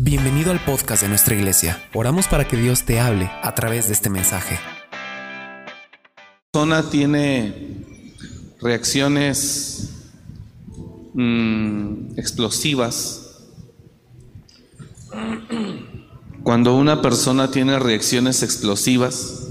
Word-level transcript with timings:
Bienvenido 0.00 0.52
al 0.52 0.60
podcast 0.60 1.02
de 1.02 1.08
nuestra 1.08 1.34
iglesia. 1.34 1.82
Oramos 1.92 2.28
para 2.28 2.46
que 2.46 2.56
Dios 2.56 2.84
te 2.84 3.00
hable 3.00 3.28
a 3.42 3.52
través 3.56 3.88
de 3.88 3.94
este 3.94 4.08
mensaje. 4.08 4.56
La 4.92 6.52
persona 6.52 6.88
tiene 6.88 7.84
reacciones 8.60 9.90
mm, 11.14 12.16
explosivas. 12.16 13.40
Cuando 16.44 16.76
una 16.76 17.02
persona 17.02 17.50
tiene 17.50 17.80
reacciones 17.80 18.44
explosivas 18.44 19.48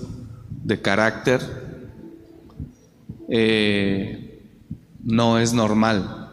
de 0.64 0.82
carácter, 0.82 1.42
eh, 3.28 4.50
no 5.04 5.40
es 5.40 5.52
normal. 5.52 6.32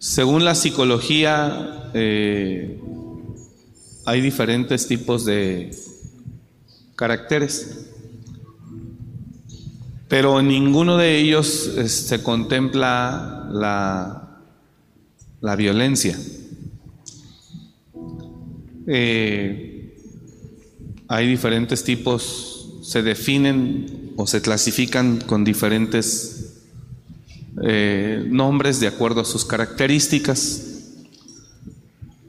Según 0.00 0.44
la 0.44 0.56
psicología, 0.56 1.79
eh, 1.94 2.80
hay 4.04 4.20
diferentes 4.20 4.86
tipos 4.86 5.24
de 5.24 5.70
caracteres, 6.96 7.86
pero 10.08 10.40
en 10.40 10.48
ninguno 10.48 10.96
de 10.96 11.18
ellos 11.18 11.70
eh, 11.76 11.88
se 11.88 12.22
contempla 12.22 13.48
la, 13.52 14.40
la 15.40 15.56
violencia. 15.56 16.18
Eh, 18.86 19.96
hay 21.08 21.26
diferentes 21.26 21.84
tipos, 21.84 22.80
se 22.82 23.02
definen 23.02 24.12
o 24.16 24.26
se 24.26 24.40
clasifican 24.40 25.18
con 25.20 25.44
diferentes 25.44 26.46
nombres 28.26 28.80
de 28.80 28.86
acuerdo 28.86 29.20
a 29.20 29.24
sus 29.24 29.44
características. 29.44 30.69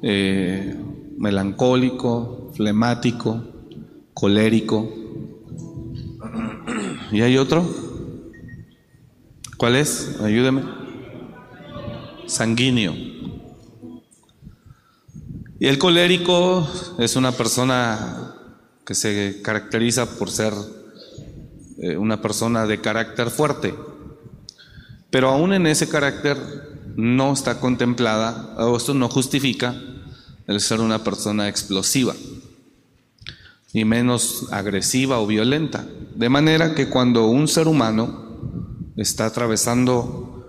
Eh, 0.04 0.76
melancólico, 1.18 2.52
flemático, 2.56 3.44
colérico. 4.16 4.92
¿Y 7.12 7.22
hay 7.22 7.38
otro? 7.38 7.64
¿Cuál 9.58 9.76
es? 9.76 10.20
Ayúdeme. 10.22 10.64
Sanguíneo. 12.26 12.94
Y 15.60 15.68
el 15.68 15.78
colérico 15.78 16.68
es 16.98 17.16
una 17.16 17.34
persona 17.34 18.34
que 18.84 18.96
se 18.96 19.42
caracteriza 19.44 20.18
por 20.18 20.32
ser 20.32 20.54
eh, 21.78 21.96
una 21.98 22.20
persona 22.24 22.66
de 22.66 22.82
carácter 22.82 23.30
fuerte. 23.30 23.76
Pero 25.12 25.30
aún 25.30 25.54
en 25.54 25.68
ese 25.68 25.88
carácter 25.88 26.38
no 26.96 27.34
está 27.34 27.60
contemplada, 27.60 28.56
o 28.58 28.76
esto 28.76 28.96
no 28.96 29.08
justifica 29.08 29.76
el 30.52 30.60
ser 30.60 30.82
una 30.82 31.04
persona 31.04 31.48
explosiva 31.48 32.14
y 33.74 33.86
menos 33.86 34.48
agresiva 34.52 35.20
o 35.20 35.28
violenta. 35.28 35.86
De 36.16 36.30
manera 36.30 36.76
que 36.76 36.90
cuando 36.90 37.28
un 37.28 37.48
ser 37.48 37.68
humano 37.68 38.92
está 38.98 39.26
atravesando 39.26 40.46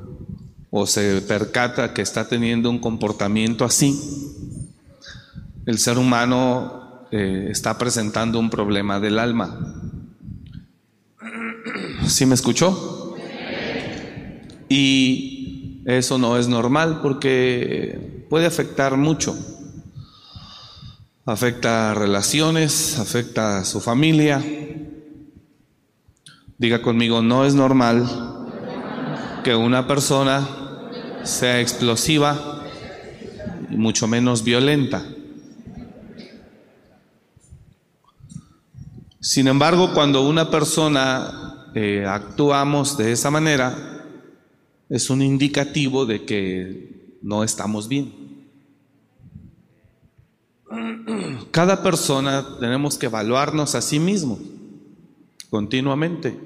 o 0.70 0.86
se 0.86 1.20
percata 1.22 1.94
que 1.94 2.02
está 2.02 2.28
teniendo 2.28 2.68
un 2.68 2.80
comportamiento 2.80 3.64
así, 3.64 3.98
el 5.66 5.78
ser 5.78 5.98
humano 5.98 7.06
eh, 7.12 7.48
está 7.50 7.78
presentando 7.78 8.38
un 8.38 8.50
problema 8.50 8.98
del 8.98 9.18
alma. 9.18 9.76
¿Sí 12.06 12.26
me 12.26 12.34
escuchó? 12.34 13.14
Y 14.68 15.82
eso 15.84 16.18
no 16.18 16.36
es 16.36 16.48
normal 16.48 17.00
porque 17.02 18.26
puede 18.28 18.46
afectar 18.46 18.96
mucho 18.96 19.36
afecta 21.24 21.94
relaciones, 21.94 22.98
afecta 22.98 23.58
a 23.58 23.64
su 23.64 23.80
familia. 23.80 24.42
Diga 26.58 26.82
conmigo, 26.82 27.22
no 27.22 27.44
es 27.44 27.54
normal 27.54 28.08
que 29.44 29.54
una 29.54 29.86
persona 29.86 30.48
sea 31.24 31.60
explosiva 31.60 32.64
y 33.70 33.76
mucho 33.76 34.06
menos 34.06 34.44
violenta. 34.44 35.04
Sin 39.20 39.46
embargo, 39.46 39.94
cuando 39.94 40.28
una 40.28 40.50
persona 40.50 41.70
eh, 41.74 42.04
actuamos 42.06 42.96
de 42.96 43.12
esa 43.12 43.30
manera, 43.30 44.04
es 44.88 45.10
un 45.10 45.22
indicativo 45.22 46.06
de 46.06 46.24
que 46.24 47.16
no 47.22 47.44
estamos 47.44 47.88
bien. 47.88 48.21
Cada 51.50 51.82
persona 51.82 52.58
tenemos 52.58 52.98
que 52.98 53.06
evaluarnos 53.06 53.74
a 53.74 53.82
sí 53.82 53.98
mismo 53.98 54.38
continuamente. 55.50 56.38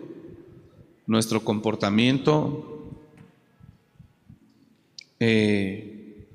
Nuestro 1.07 1.45
comportamiento 1.45 2.91
eh, 5.21 6.27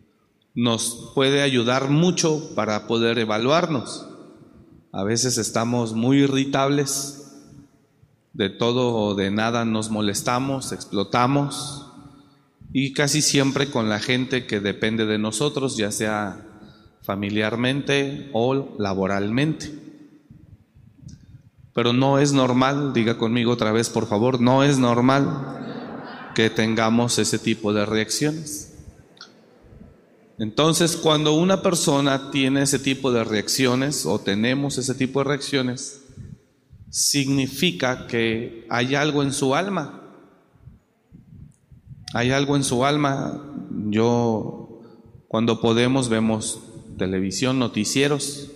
nos 0.55 1.11
puede 1.13 1.41
ayudar 1.41 1.89
mucho 1.89 2.55
para 2.55 2.87
poder 2.87 3.19
evaluarnos. 3.19 4.07
A 4.93 5.03
veces 5.03 5.37
estamos 5.37 5.93
muy 5.93 6.19
irritables, 6.19 7.17
de 8.33 8.49
todo 8.49 8.95
o 8.95 9.15
de 9.15 9.31
nada 9.31 9.65
nos 9.65 9.89
molestamos, 9.89 10.71
explotamos 10.71 11.87
y 12.71 12.93
casi 12.93 13.21
siempre 13.21 13.69
con 13.69 13.89
la 13.89 13.99
gente 13.99 14.47
que 14.47 14.61
depende 14.61 15.05
de 15.05 15.17
nosotros, 15.17 15.75
ya 15.75 15.91
sea 15.91 16.50
familiarmente 17.01 18.29
o 18.33 18.75
laboralmente. 18.77 19.71
Pero 21.73 21.93
no 21.93 22.19
es 22.19 22.33
normal, 22.33 22.93
diga 22.93 23.17
conmigo 23.17 23.51
otra 23.51 23.71
vez 23.71 23.89
por 23.89 24.07
favor, 24.07 24.41
no 24.41 24.63
es 24.63 24.77
normal 24.77 26.31
que 26.35 26.49
tengamos 26.49 27.17
ese 27.17 27.39
tipo 27.39 27.73
de 27.73 27.85
reacciones. 27.85 28.73
Entonces, 30.37 30.97
cuando 30.97 31.33
una 31.33 31.61
persona 31.61 32.31
tiene 32.31 32.63
ese 32.63 32.79
tipo 32.79 33.11
de 33.11 33.23
reacciones 33.23 34.05
o 34.05 34.19
tenemos 34.19 34.77
ese 34.77 34.95
tipo 34.95 35.19
de 35.19 35.25
reacciones, 35.25 36.01
significa 36.89 38.07
que 38.07 38.65
hay 38.69 38.95
algo 38.95 39.23
en 39.23 39.33
su 39.33 39.53
alma. 39.55 40.01
Hay 42.13 42.31
algo 42.31 42.55
en 42.55 42.63
su 42.63 42.83
alma. 42.83 43.39
Yo, 43.89 44.81
cuando 45.27 45.61
podemos, 45.61 46.09
vemos 46.09 46.59
televisión, 46.97 47.59
noticieros, 47.59 48.51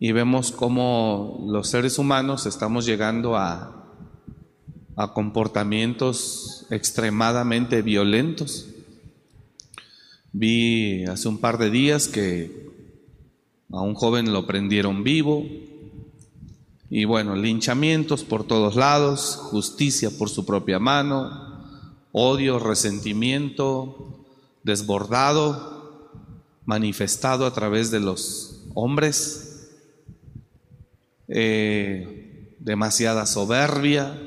y 0.00 0.12
vemos 0.12 0.52
cómo 0.52 1.44
los 1.48 1.68
seres 1.68 1.98
humanos 1.98 2.46
estamos 2.46 2.86
llegando 2.86 3.36
a, 3.36 3.78
a 4.96 5.12
comportamientos 5.12 6.66
extremadamente 6.70 7.82
violentos. 7.82 8.66
Vi 10.32 11.04
hace 11.04 11.28
un 11.28 11.38
par 11.38 11.58
de 11.58 11.70
días 11.70 12.08
que 12.08 12.68
a 13.70 13.80
un 13.80 13.94
joven 13.94 14.32
lo 14.32 14.46
prendieron 14.46 15.02
vivo 15.04 15.44
y 16.90 17.04
bueno, 17.04 17.36
linchamientos 17.36 18.24
por 18.24 18.44
todos 18.44 18.76
lados, 18.76 19.36
justicia 19.36 20.10
por 20.16 20.30
su 20.30 20.46
propia 20.46 20.78
mano, 20.78 21.64
odio, 22.12 22.58
resentimiento 22.58 24.24
desbordado 24.62 25.77
manifestado 26.68 27.46
a 27.46 27.54
través 27.54 27.90
de 27.90 27.98
los 27.98 28.60
hombres, 28.74 29.70
eh, 31.26 32.58
demasiada 32.60 33.24
soberbia, 33.24 34.20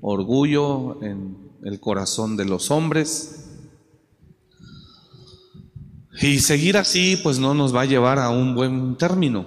orgullo 0.00 1.02
en 1.02 1.36
el 1.64 1.80
corazón 1.80 2.36
de 2.36 2.44
los 2.44 2.70
hombres. 2.70 3.46
Y 6.22 6.38
seguir 6.38 6.76
así 6.76 7.18
pues 7.24 7.40
no 7.40 7.54
nos 7.54 7.74
va 7.74 7.80
a 7.80 7.86
llevar 7.86 8.20
a 8.20 8.30
un 8.30 8.54
buen 8.54 8.96
término. 8.96 9.44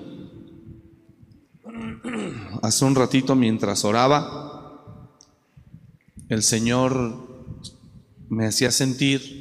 Hace 2.61 2.83
un 2.83 2.95
ratito 2.95 3.37
mientras 3.37 3.85
oraba, 3.85 4.91
el 6.27 6.43
Señor 6.43 7.55
me 8.27 8.47
hacía 8.47 8.69
sentir 8.69 9.40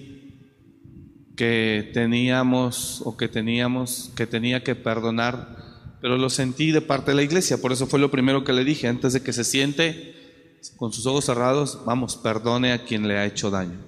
que 1.41 1.91
teníamos 1.95 3.01
o 3.07 3.17
que 3.17 3.27
teníamos 3.27 4.13
que 4.15 4.27
tenía 4.27 4.63
que 4.63 4.75
perdonar, 4.75 5.57
pero 6.03 6.19
lo 6.19 6.29
sentí 6.29 6.71
de 6.71 6.83
parte 6.83 7.13
de 7.13 7.15
la 7.15 7.23
iglesia, 7.23 7.57
por 7.57 7.73
eso 7.73 7.87
fue 7.87 7.99
lo 7.99 8.11
primero 8.11 8.45
que 8.45 8.53
le 8.53 8.63
dije, 8.63 8.89
antes 8.89 9.15
de 9.15 9.23
que 9.23 9.33
se 9.33 9.45
siente 9.45 10.59
con 10.77 10.93
sus 10.93 11.07
ojos 11.07 11.25
cerrados, 11.25 11.81
vamos, 11.87 12.19
perdone 12.19 12.73
a 12.73 12.85
quien 12.85 13.09
le 13.09 13.17
ha 13.17 13.25
hecho 13.25 13.51
daño. 13.51 13.79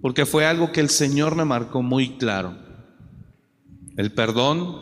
Porque 0.00 0.24
fue 0.24 0.46
algo 0.46 0.70
que 0.70 0.78
el 0.78 0.88
Señor 0.88 1.34
me 1.34 1.44
marcó 1.44 1.82
muy 1.82 2.10
claro. 2.10 2.56
El 3.96 4.12
perdón 4.12 4.76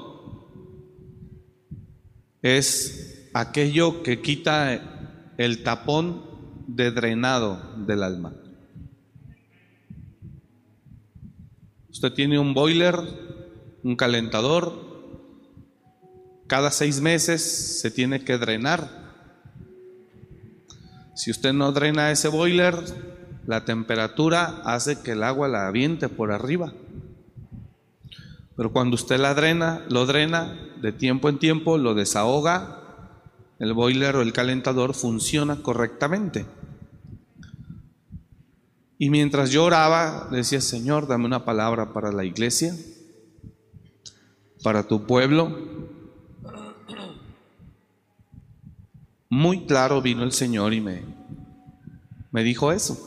es 2.42 3.30
aquello 3.32 4.02
que 4.02 4.20
quita 4.20 5.32
el 5.38 5.62
tapón 5.62 6.26
de 6.66 6.90
drenado 6.90 7.74
del 7.86 8.02
alma. 8.02 8.34
Usted 11.94 12.12
tiene 12.12 12.40
un 12.40 12.54
boiler, 12.54 12.98
un 13.84 13.94
calentador, 13.94 14.74
cada 16.48 16.72
seis 16.72 17.00
meses 17.00 17.80
se 17.80 17.88
tiene 17.92 18.24
que 18.24 18.36
drenar. 18.36 18.90
Si 21.14 21.30
usted 21.30 21.52
no 21.52 21.70
drena 21.70 22.10
ese 22.10 22.26
boiler, 22.26 22.74
la 23.46 23.64
temperatura 23.64 24.60
hace 24.64 25.02
que 25.02 25.12
el 25.12 25.22
agua 25.22 25.46
la 25.46 25.68
aviente 25.68 26.08
por 26.08 26.32
arriba. 26.32 26.72
Pero 28.56 28.72
cuando 28.72 28.96
usted 28.96 29.20
la 29.20 29.34
drena, 29.34 29.82
lo 29.88 30.04
drena 30.04 30.52
de 30.82 30.90
tiempo 30.90 31.28
en 31.28 31.38
tiempo, 31.38 31.78
lo 31.78 31.94
desahoga, 31.94 32.80
el 33.60 33.72
boiler 33.72 34.16
o 34.16 34.22
el 34.22 34.32
calentador 34.32 34.94
funciona 34.94 35.62
correctamente. 35.62 36.44
Y 39.04 39.10
mientras 39.10 39.50
yo 39.50 39.64
oraba, 39.64 40.28
decía, 40.30 40.62
Señor, 40.62 41.06
dame 41.06 41.26
una 41.26 41.44
palabra 41.44 41.92
para 41.92 42.10
la 42.10 42.24
iglesia, 42.24 42.74
para 44.62 44.88
tu 44.88 45.04
pueblo. 45.04 45.58
Muy 49.28 49.66
claro 49.66 50.00
vino 50.00 50.22
el 50.22 50.32
Señor 50.32 50.72
y 50.72 50.80
me, 50.80 51.02
me 52.32 52.42
dijo 52.42 52.72
eso. 52.72 52.98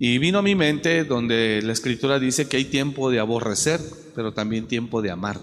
Y 0.00 0.18
vino 0.18 0.38
a 0.38 0.42
mi 0.42 0.56
mente 0.56 1.04
donde 1.04 1.62
la 1.62 1.72
escritura 1.72 2.18
dice 2.18 2.48
que 2.48 2.56
hay 2.56 2.64
tiempo 2.64 3.12
de 3.12 3.20
aborrecer, 3.20 3.80
pero 4.16 4.34
también 4.34 4.66
tiempo 4.66 5.02
de 5.02 5.12
amar. 5.12 5.38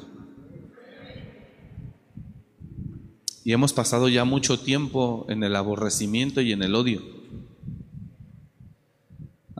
Y 3.46 3.54
hemos 3.54 3.72
pasado 3.72 4.10
ya 4.10 4.26
mucho 4.26 4.60
tiempo 4.60 5.26
en 5.30 5.42
el 5.46 5.56
aborrecimiento 5.56 6.42
y 6.42 6.52
en 6.52 6.64
el 6.64 6.76
odio. 6.76 7.21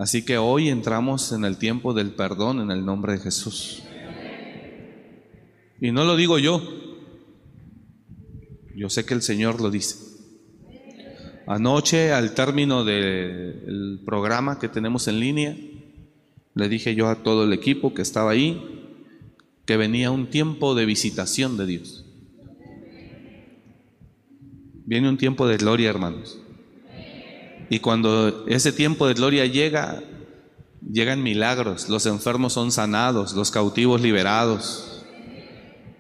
Así 0.02 0.26
que 0.26 0.40
hoy 0.40 0.70
entramos 0.70 1.32
en 1.32 1.46
el 1.46 1.58
tiempo 1.58 1.94
del 1.94 2.10
perdón 2.10 2.60
en 2.60 2.72
el 2.72 2.84
nombre 2.84 3.14
de 3.14 3.20
Jesús. 3.20 3.84
Y 5.80 5.92
no 5.92 6.06
lo 6.06 6.16
digo 6.16 6.40
yo, 6.40 6.60
yo 8.76 8.90
sé 8.90 9.06
que 9.06 9.14
el 9.14 9.22
Señor 9.22 9.62
lo 9.62 9.70
dice. 9.70 9.98
Anoche, 11.46 12.12
al 12.14 12.34
término 12.34 12.84
del 12.84 14.02
programa 14.04 14.58
que 14.58 14.70
tenemos 14.70 15.08
en 15.08 15.20
línea, 15.20 15.56
le 16.56 16.68
dije 16.68 16.96
yo 16.96 17.08
a 17.08 17.22
todo 17.22 17.44
el 17.44 17.54
equipo 17.54 17.94
que 17.94 18.02
estaba 18.02 18.32
ahí 18.32 18.60
que 19.68 19.78
venía 19.78 20.10
un 20.10 20.32
tiempo 20.32 20.74
de 20.74 20.88
visitación 20.88 21.58
de 21.58 21.66
Dios. 21.68 22.06
Viene 24.88 25.08
un 25.10 25.20
tiempo 25.20 25.48
de 25.48 25.58
gloria, 25.58 25.92
hermanos. 25.92 26.41
Y 27.72 27.80
cuando 27.80 28.46
ese 28.48 28.74
tiempo 28.74 29.08
de 29.08 29.14
gloria 29.14 29.46
llega, 29.46 30.04
llegan 30.92 31.24
milagros, 31.24 31.88
los 31.88 32.06
enfermos 32.06 32.52
son 32.52 32.70
sanados, 32.70 33.32
los 33.32 33.50
cautivos 33.50 34.02
liberados, 34.02 35.06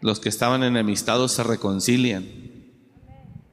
los 0.01 0.19
que 0.19 0.27
estaban 0.27 0.63
enemistados 0.63 1.31
se 1.31 1.43
reconcilian. 1.43 2.27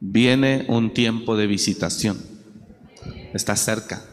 Viene 0.01 0.67
un 0.69 0.93
tiempo 0.93 1.37
de 1.37 1.47
visitación, 1.47 2.19
está 3.35 3.55
cerca. 3.55 4.05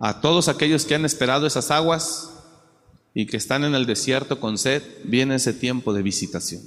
A 0.00 0.20
todos 0.20 0.48
aquellos 0.48 0.84
que 0.84 0.96
han 0.96 1.04
esperado 1.04 1.46
esas 1.46 1.70
aguas 1.70 2.30
y 3.14 3.26
que 3.26 3.36
están 3.36 3.62
en 3.62 3.76
el 3.76 3.86
desierto 3.86 4.40
con 4.40 4.58
sed, 4.58 4.82
viene 5.04 5.36
ese 5.36 5.52
tiempo 5.52 5.92
de 5.92 6.02
visitación. 6.02 6.62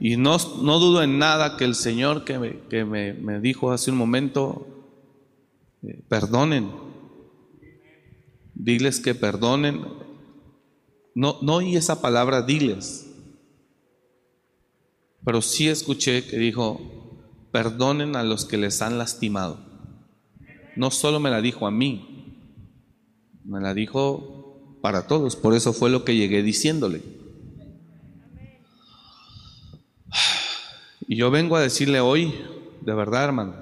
Y 0.00 0.16
no, 0.16 0.36
no 0.62 0.78
dudo 0.78 1.02
en 1.02 1.18
nada 1.18 1.56
que 1.56 1.64
el 1.64 1.74
Señor 1.74 2.24
que 2.24 2.38
me, 2.38 2.60
que 2.68 2.84
me, 2.84 3.14
me 3.14 3.40
dijo 3.40 3.72
hace 3.72 3.90
un 3.90 3.96
momento, 3.96 4.66
eh, 5.82 6.02
perdonen, 6.08 6.70
diles 8.54 9.00
que 9.00 9.14
perdonen. 9.14 9.84
No, 11.14 11.38
no 11.42 11.56
oí 11.56 11.76
esa 11.76 12.00
palabra, 12.00 12.42
diles, 12.42 13.10
pero 15.24 15.42
sí 15.42 15.68
escuché 15.68 16.24
que 16.24 16.38
dijo, 16.38 16.80
perdonen 17.50 18.14
a 18.14 18.22
los 18.22 18.44
que 18.44 18.56
les 18.56 18.80
han 18.82 18.98
lastimado. 18.98 19.58
No 20.76 20.92
solo 20.92 21.18
me 21.18 21.30
la 21.30 21.40
dijo 21.40 21.66
a 21.66 21.72
mí, 21.72 22.46
me 23.44 23.60
la 23.60 23.74
dijo 23.74 24.78
para 24.80 25.08
todos, 25.08 25.34
por 25.34 25.54
eso 25.54 25.72
fue 25.72 25.90
lo 25.90 26.04
que 26.04 26.14
llegué 26.14 26.42
diciéndole. 26.42 27.17
Y 31.10 31.16
yo 31.16 31.30
vengo 31.30 31.56
a 31.56 31.62
decirle 31.62 32.00
hoy, 32.00 32.34
de 32.82 32.92
verdad 32.92 33.24
hermano, 33.24 33.54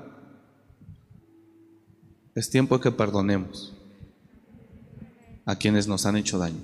es 2.35 2.51
tiempo 2.51 2.81
que 2.81 2.91
perdonemos 2.91 3.73
a 5.45 5.55
quienes 5.55 5.87
nos 5.87 6.07
han 6.07 6.17
hecho 6.17 6.39
daño. 6.39 6.59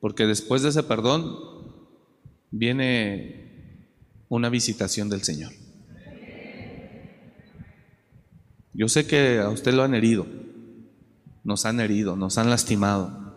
Porque 0.00 0.24
después 0.24 0.62
de 0.62 0.70
ese 0.70 0.82
perdón 0.82 1.36
viene 2.50 3.84
una 4.30 4.48
visitación 4.48 5.10
del 5.10 5.22
Señor. 5.24 5.52
Yo 8.72 8.88
sé 8.88 9.06
que 9.06 9.40
a 9.40 9.50
usted 9.50 9.74
lo 9.74 9.82
han 9.82 9.94
herido, 9.94 10.26
nos 11.44 11.66
han 11.66 11.80
herido, 11.80 12.16
nos 12.16 12.38
han 12.38 12.48
lastimado. 12.48 13.34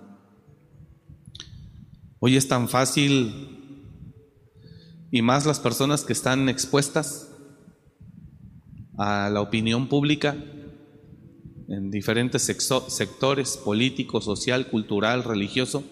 Hoy 2.19 2.37
es 2.37 2.47
tan 2.47 2.69
fácil 2.69 3.50
y 5.11 5.21
más 5.21 5.45
las 5.45 5.59
personas 5.59 6.05
que 6.05 6.13
están 6.13 6.47
expuestas 6.47 7.27
a 8.97 9.29
la 9.29 9.41
opinión 9.41 9.87
pública 9.87 10.37
en 11.67 11.91
diferentes 11.91 12.43
sectores 12.43 13.57
político, 13.57 14.21
social, 14.21 14.67
cultural, 14.67 15.23
religioso, 15.23 15.83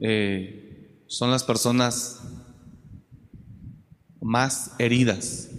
eh, 0.00 1.02
son 1.06 1.30
las 1.30 1.44
personas 1.44 2.20
más 4.20 4.72
heridas, 4.78 5.50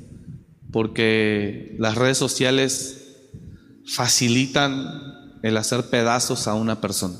porque 0.71 1.75
las 1.79 1.95
redes 1.95 2.17
sociales 2.17 3.25
facilitan 3.85 5.39
el 5.41 5.57
hacer 5.57 5.89
pedazos 5.89 6.47
a 6.47 6.53
una 6.53 6.79
persona. 6.79 7.17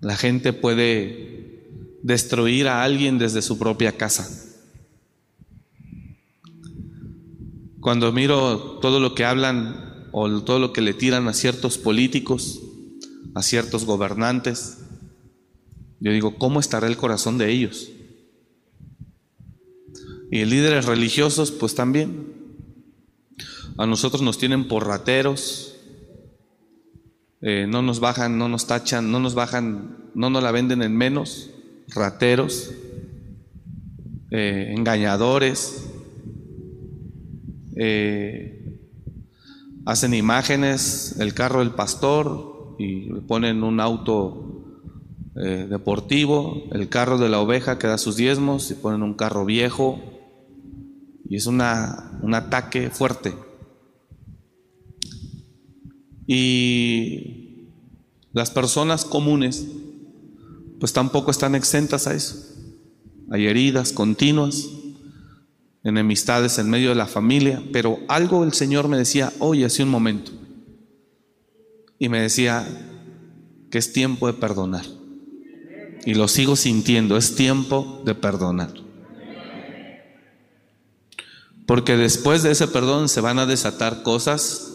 La 0.00 0.16
gente 0.16 0.52
puede 0.52 1.37
destruir 2.02 2.68
a 2.68 2.82
alguien 2.82 3.18
desde 3.18 3.42
su 3.42 3.58
propia 3.58 3.96
casa. 3.96 4.28
Cuando 7.80 8.12
miro 8.12 8.78
todo 8.80 9.00
lo 9.00 9.14
que 9.14 9.24
hablan 9.24 10.08
o 10.12 10.42
todo 10.42 10.58
lo 10.58 10.72
que 10.72 10.80
le 10.80 10.94
tiran 10.94 11.28
a 11.28 11.32
ciertos 11.32 11.78
políticos, 11.78 12.60
a 13.34 13.42
ciertos 13.42 13.84
gobernantes, 13.84 14.78
yo 16.00 16.12
digo, 16.12 16.36
¿cómo 16.36 16.60
estará 16.60 16.86
el 16.86 16.96
corazón 16.96 17.38
de 17.38 17.50
ellos? 17.50 17.90
Y 20.30 20.44
líderes 20.44 20.84
religiosos, 20.84 21.50
pues 21.50 21.74
también. 21.74 22.34
A 23.76 23.86
nosotros 23.86 24.22
nos 24.22 24.38
tienen 24.38 24.68
por 24.68 24.86
rateros, 24.86 25.76
eh, 27.40 27.66
no 27.68 27.82
nos 27.82 28.00
bajan, 28.00 28.38
no 28.38 28.48
nos 28.48 28.66
tachan, 28.66 29.10
no 29.10 29.20
nos 29.20 29.34
bajan, 29.34 30.10
no 30.14 30.30
nos 30.30 30.42
la 30.42 30.50
venden 30.50 30.82
en 30.82 30.96
menos 30.96 31.50
rateros, 31.94 32.72
eh, 34.30 34.74
engañadores, 34.76 35.90
eh, 37.76 38.78
hacen 39.86 40.14
imágenes, 40.14 41.16
el 41.18 41.32
carro 41.32 41.60
del 41.60 41.70
pastor 41.70 42.76
y 42.78 43.10
ponen 43.20 43.62
un 43.62 43.80
auto 43.80 44.82
eh, 45.36 45.66
deportivo, 45.68 46.64
el 46.72 46.88
carro 46.88 47.18
de 47.18 47.28
la 47.28 47.40
oveja 47.40 47.78
que 47.78 47.86
da 47.86 47.96
sus 47.96 48.16
diezmos 48.16 48.70
y 48.70 48.74
ponen 48.74 49.02
un 49.02 49.14
carro 49.14 49.44
viejo 49.44 50.00
y 51.28 51.36
es 51.36 51.46
una, 51.46 52.18
un 52.22 52.34
ataque 52.34 52.90
fuerte. 52.90 53.34
Y 56.26 57.68
las 58.32 58.50
personas 58.50 59.04
comunes 59.04 59.66
pues 60.80 60.92
tampoco 60.92 61.30
están 61.30 61.54
exentas 61.54 62.06
a 62.06 62.14
eso. 62.14 62.36
Hay 63.30 63.46
heridas 63.46 63.92
continuas, 63.92 64.68
enemistades 65.84 66.58
en 66.58 66.70
medio 66.70 66.90
de 66.90 66.94
la 66.94 67.06
familia, 67.06 67.62
pero 67.72 67.98
algo 68.08 68.44
el 68.44 68.52
Señor 68.52 68.88
me 68.88 68.96
decía 68.96 69.32
hoy 69.38 69.64
hace 69.64 69.82
un 69.82 69.88
momento. 69.90 70.32
Y 71.98 72.08
me 72.08 72.20
decía 72.20 72.66
que 73.70 73.78
es 73.78 73.92
tiempo 73.92 74.26
de 74.26 74.34
perdonar. 74.34 74.84
Y 76.04 76.14
lo 76.14 76.28
sigo 76.28 76.56
sintiendo, 76.56 77.16
es 77.16 77.34
tiempo 77.34 78.02
de 78.04 78.14
perdonar. 78.14 78.72
Porque 81.66 81.96
después 81.96 82.42
de 82.42 82.52
ese 82.52 82.68
perdón 82.68 83.08
se 83.10 83.20
van 83.20 83.38
a 83.38 83.46
desatar 83.46 84.02
cosas 84.02 84.72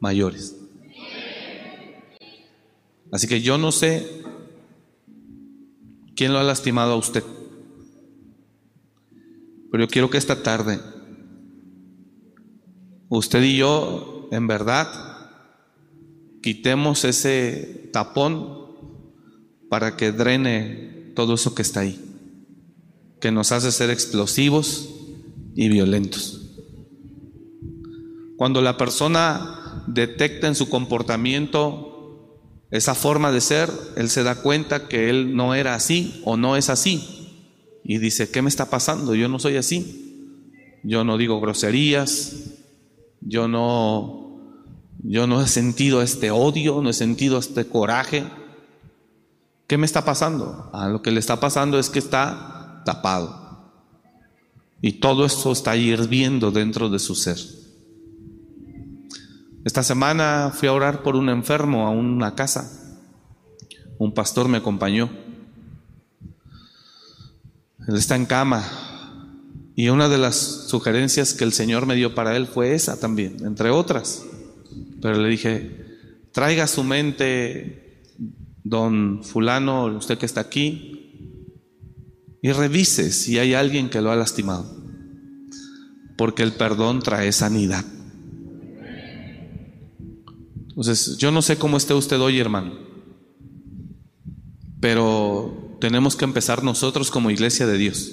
mayores. 0.00 0.56
Así 3.12 3.26
que 3.28 3.42
yo 3.42 3.58
no 3.58 3.72
sé 3.72 4.24
¿Quién 6.16 6.32
lo 6.32 6.38
ha 6.38 6.42
lastimado 6.42 6.92
a 6.92 6.96
usted? 6.96 7.24
Pero 9.70 9.84
yo 9.84 9.88
quiero 9.88 10.10
que 10.10 10.18
esta 10.18 10.42
tarde 10.42 10.78
usted 13.08 13.42
y 13.42 13.56
yo, 13.56 14.28
en 14.30 14.46
verdad, 14.46 14.88
quitemos 16.42 17.04
ese 17.04 17.90
tapón 17.92 18.64
para 19.68 19.96
que 19.96 20.12
drene 20.12 21.12
todo 21.14 21.34
eso 21.34 21.54
que 21.54 21.62
está 21.62 21.80
ahí, 21.80 22.00
que 23.20 23.32
nos 23.32 23.52
hace 23.52 23.72
ser 23.72 23.90
explosivos 23.90 24.88
y 25.54 25.68
violentos. 25.68 26.40
Cuando 28.36 28.60
la 28.60 28.76
persona 28.76 29.84
detecta 29.86 30.48
en 30.48 30.54
su 30.54 30.68
comportamiento 30.68 31.93
esa 32.74 32.96
forma 32.96 33.30
de 33.30 33.40
ser, 33.40 33.70
él 33.94 34.10
se 34.10 34.24
da 34.24 34.34
cuenta 34.34 34.88
que 34.88 35.08
él 35.08 35.36
no 35.36 35.54
era 35.54 35.76
así 35.76 36.20
o 36.24 36.36
no 36.36 36.56
es 36.56 36.70
así. 36.70 37.30
Y 37.84 37.98
dice, 37.98 38.32
¿qué 38.32 38.42
me 38.42 38.48
está 38.48 38.68
pasando? 38.68 39.14
Yo 39.14 39.28
no 39.28 39.38
soy 39.38 39.56
así. 39.58 40.42
Yo 40.82 41.04
no 41.04 41.16
digo 41.16 41.40
groserías. 41.40 42.32
Yo 43.20 43.46
no, 43.46 44.40
yo 45.04 45.28
no 45.28 45.40
he 45.40 45.46
sentido 45.46 46.02
este 46.02 46.32
odio, 46.32 46.82
no 46.82 46.90
he 46.90 46.94
sentido 46.94 47.38
este 47.38 47.64
coraje. 47.64 48.24
¿Qué 49.68 49.78
me 49.78 49.86
está 49.86 50.04
pasando? 50.04 50.68
Ah, 50.72 50.88
lo 50.88 51.00
que 51.00 51.12
le 51.12 51.20
está 51.20 51.38
pasando 51.38 51.78
es 51.78 51.90
que 51.90 52.00
está 52.00 52.82
tapado. 52.84 53.70
Y 54.82 54.94
todo 54.94 55.24
esto 55.24 55.52
está 55.52 55.76
hirviendo 55.76 56.50
dentro 56.50 56.90
de 56.90 56.98
su 56.98 57.14
ser. 57.14 57.38
Esta 59.64 59.82
semana 59.82 60.52
fui 60.54 60.68
a 60.68 60.74
orar 60.74 61.02
por 61.02 61.16
un 61.16 61.30
enfermo 61.30 61.86
a 61.86 61.90
una 61.90 62.34
casa. 62.34 62.70
Un 63.96 64.12
pastor 64.12 64.46
me 64.46 64.58
acompañó. 64.58 65.10
Él 67.88 67.96
está 67.96 68.14
en 68.14 68.26
cama. 68.26 68.62
Y 69.74 69.88
una 69.88 70.10
de 70.10 70.18
las 70.18 70.36
sugerencias 70.36 71.32
que 71.32 71.44
el 71.44 71.52
Señor 71.54 71.86
me 71.86 71.94
dio 71.94 72.14
para 72.14 72.36
él 72.36 72.46
fue 72.46 72.74
esa 72.74 73.00
también, 73.00 73.38
entre 73.44 73.70
otras. 73.70 74.22
Pero 75.00 75.18
le 75.18 75.30
dije, 75.30 75.84
traiga 76.32 76.66
su 76.66 76.84
mente, 76.84 78.04
don 78.62 79.24
fulano, 79.24 79.86
usted 79.86 80.18
que 80.18 80.26
está 80.26 80.42
aquí, 80.42 80.94
y 82.42 82.52
revise 82.52 83.10
si 83.12 83.38
hay 83.38 83.54
alguien 83.54 83.88
que 83.88 84.02
lo 84.02 84.12
ha 84.12 84.16
lastimado. 84.16 84.76
Porque 86.18 86.42
el 86.42 86.52
perdón 86.52 87.00
trae 87.00 87.32
sanidad. 87.32 87.84
Entonces, 90.76 91.16
yo 91.18 91.30
no 91.30 91.40
sé 91.40 91.56
cómo 91.56 91.76
esté 91.76 91.94
usted 91.94 92.20
hoy, 92.20 92.40
hermano, 92.40 92.72
pero 94.80 95.76
tenemos 95.80 96.16
que 96.16 96.24
empezar 96.24 96.64
nosotros 96.64 97.12
como 97.12 97.30
iglesia 97.30 97.64
de 97.68 97.78
Dios 97.78 98.10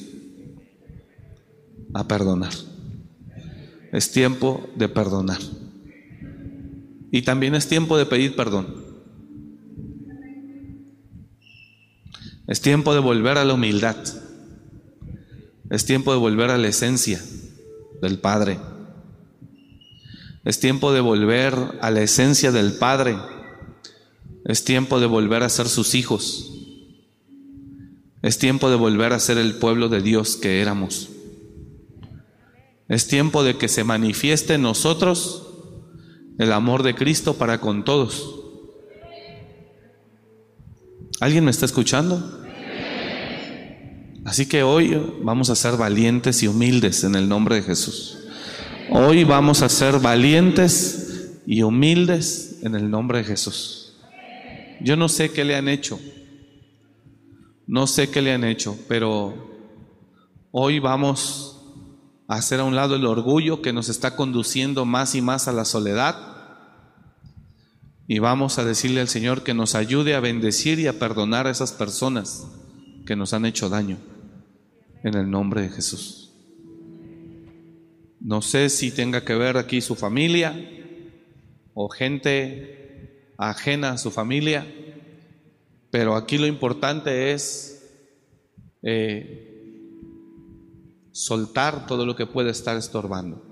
a 1.96 2.08
perdonar. 2.08 2.54
Es 3.92 4.12
tiempo 4.12 4.70
de 4.76 4.88
perdonar. 4.90 5.40
Y 7.12 7.24
también 7.24 7.56
es 7.56 7.68
tiempo 7.68 7.98
de 7.98 8.06
pedir 8.06 8.36
perdón. 8.36 8.76
Es 12.46 12.62
tiempo 12.62 12.94
de 12.94 13.00
volver 13.00 13.40
a 13.40 13.46
la 13.46 13.56
humildad. 13.56 13.98
Es 15.72 15.86
tiempo 15.86 16.14
de 16.14 16.20
volver 16.20 16.52
a 16.52 16.58
la 16.60 16.68
esencia 16.68 17.20
del 18.02 18.20
Padre. 18.20 18.60
Es 20.44 20.60
tiempo 20.60 20.92
de 20.92 21.02
volver 21.02 21.54
a 21.82 21.92
la 21.92 22.02
esencia 22.02 22.52
del 22.52 22.74
Padre. 22.74 23.16
Es 24.46 24.64
tiempo 24.64 25.00
de 25.00 25.06
volver 25.06 25.44
a 25.44 25.50
ser 25.50 25.68
sus 25.68 25.94
hijos. 25.94 26.52
Es 28.24 28.38
tiempo 28.40 28.70
de 28.70 28.76
volver 28.76 29.14
a 29.14 29.20
ser 29.20 29.38
el 29.38 29.56
pueblo 29.56 29.90
de 29.90 30.02
Dios 30.02 30.36
que 30.36 30.62
éramos. 30.62 31.10
Es 32.88 33.08
tiempo 33.08 33.44
de 33.44 33.58
que 33.58 33.68
se 33.68 33.84
manifieste 33.84 34.56
en 34.56 34.64
nosotros 34.64 35.48
el 36.38 36.52
amor 36.52 36.84
de 36.84 36.96
Cristo 36.96 37.36
para 37.36 37.62
con 37.62 37.86
todos. 37.86 38.42
¿Alguien 41.20 41.46
me 41.46 41.52
está 41.52 41.66
escuchando? 41.66 42.42
Así 44.26 44.48
que 44.48 44.64
hoy 44.64 45.00
vamos 45.22 45.50
a 45.50 45.56
ser 45.56 45.78
valientes 45.78 46.42
y 46.42 46.48
humildes 46.48 47.04
en 47.04 47.16
el 47.16 47.30
nombre 47.30 47.56
de 47.56 47.64
Jesús. 47.64 48.21
Hoy 48.94 49.24
vamos 49.24 49.62
a 49.62 49.70
ser 49.70 50.00
valientes 50.00 51.40
y 51.46 51.64
humildes 51.64 52.60
en 52.62 52.76
el 52.76 52.92
nombre 52.92 53.20
de 53.20 53.24
Jesús. 53.24 53.94
Yo 54.82 54.98
no 54.98 55.08
sé 55.08 55.32
qué 55.32 55.46
le 55.46 55.56
han 55.56 55.70
hecho, 55.70 55.98
no 57.68 57.88
sé 57.88 58.10
qué 58.10 58.22
le 58.22 58.34
han 58.34 58.44
hecho, 58.44 58.78
pero 58.90 59.34
hoy 60.52 60.80
vamos 60.80 61.62
a 62.28 62.36
hacer 62.36 62.60
a 62.60 62.66
un 62.66 62.76
lado 62.76 62.96
el 62.98 63.06
orgullo 63.06 63.62
que 63.62 63.72
nos 63.72 63.88
está 63.88 64.18
conduciendo 64.18 64.84
más 64.84 65.16
y 65.16 65.22
más 65.22 65.48
a 65.48 65.54
la 65.54 65.64
soledad 65.64 66.18
y 68.10 68.20
vamos 68.20 68.60
a 68.60 68.66
decirle 68.66 69.00
al 69.00 69.08
Señor 69.08 69.42
que 69.44 69.54
nos 69.54 69.74
ayude 69.74 70.16
a 70.16 70.20
bendecir 70.20 70.80
y 70.80 70.88
a 70.88 71.00
perdonar 71.00 71.48
a 71.48 71.52
esas 71.52 71.72
personas 71.72 72.46
que 73.06 73.16
nos 73.16 73.32
han 73.32 73.46
hecho 73.46 73.70
daño 73.70 73.98
en 75.02 75.16
el 75.16 75.32
nombre 75.32 75.62
de 75.62 75.70
Jesús. 75.70 76.21
No 78.24 78.44
sé 78.44 78.70
si 78.70 78.92
tenga 78.92 79.26
que 79.26 79.34
ver 79.34 79.58
aquí 79.58 79.82
su 79.82 79.96
familia 79.96 80.56
o 81.74 81.90
gente 81.90 83.34
ajena 83.38 83.94
a 83.94 83.98
su 83.98 84.12
familia, 84.12 84.68
pero 85.90 86.16
aquí 86.16 86.38
lo 86.38 86.46
importante 86.46 87.34
es 87.34 87.84
eh, 88.84 89.52
soltar 91.12 91.88
todo 91.88 92.06
lo 92.06 92.16
que 92.16 92.28
puede 92.28 92.52
estar 92.52 92.78
estorbando. 92.78 93.44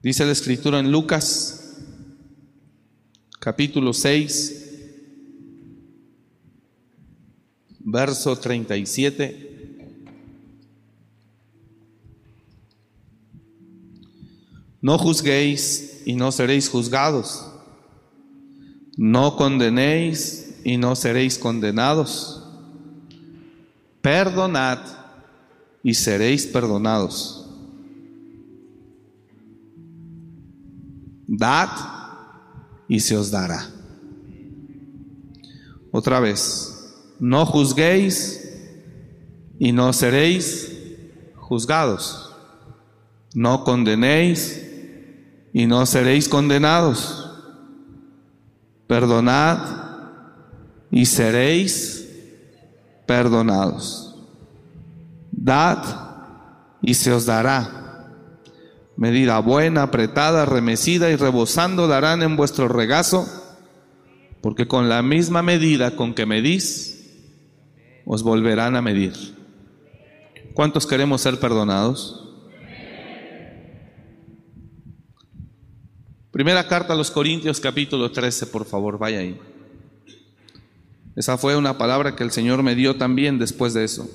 Dice 0.00 0.24
la 0.24 0.32
escritura 0.32 0.80
en 0.80 0.90
Lucas, 0.90 1.76
capítulo 3.38 3.92
6, 3.92 4.66
verso 7.80 8.36
37. 8.36 9.45
No 14.86 14.98
juzguéis 14.98 16.02
y 16.06 16.14
no 16.14 16.30
seréis 16.30 16.68
juzgados. 16.68 17.44
No 18.96 19.34
condenéis 19.34 20.60
y 20.62 20.76
no 20.76 20.94
seréis 20.94 21.38
condenados. 21.38 22.40
Perdonad 24.00 24.78
y 25.82 25.92
seréis 25.92 26.46
perdonados. 26.46 27.50
Dad 31.26 31.70
y 32.86 33.00
se 33.00 33.16
os 33.16 33.32
dará. 33.32 33.68
Otra 35.90 36.20
vez, 36.20 36.94
no 37.18 37.44
juzguéis 37.44 38.40
y 39.58 39.72
no 39.72 39.92
seréis 39.92 40.72
juzgados. 41.34 42.32
No 43.34 43.64
condenéis 43.64 44.62
y 45.56 45.66
no 45.66 45.86
seréis 45.86 46.28
condenados. 46.28 47.30
Perdonad 48.86 49.58
y 50.90 51.06
seréis 51.06 52.06
perdonados. 53.06 54.14
Dad 55.32 55.78
y 56.82 56.92
se 56.92 57.10
os 57.10 57.24
dará. 57.24 58.12
Medida 58.98 59.38
buena, 59.38 59.84
apretada, 59.84 60.44
remecida 60.44 61.08
y 61.08 61.16
rebosando 61.16 61.88
darán 61.88 62.22
en 62.22 62.36
vuestro 62.36 62.68
regazo, 62.68 63.26
porque 64.42 64.68
con 64.68 64.90
la 64.90 65.00
misma 65.00 65.40
medida 65.40 65.96
con 65.96 66.12
que 66.12 66.26
medís, 66.26 67.14
os 68.04 68.22
volverán 68.22 68.76
a 68.76 68.82
medir. 68.82 69.14
¿Cuántos 70.52 70.86
queremos 70.86 71.22
ser 71.22 71.40
perdonados? 71.40 72.25
Primera 76.36 76.68
carta 76.68 76.92
a 76.92 76.96
los 76.96 77.10
Corintios 77.10 77.60
capítulo 77.60 78.12
13, 78.12 78.48
por 78.48 78.66
favor, 78.66 78.98
vaya 78.98 79.20
ahí. 79.20 79.40
Esa 81.16 81.38
fue 81.38 81.56
una 81.56 81.78
palabra 81.78 82.14
que 82.14 82.24
el 82.24 82.30
Señor 82.30 82.62
me 82.62 82.74
dio 82.74 82.96
también 82.98 83.38
después 83.38 83.72
de 83.72 83.84
eso. 83.84 84.06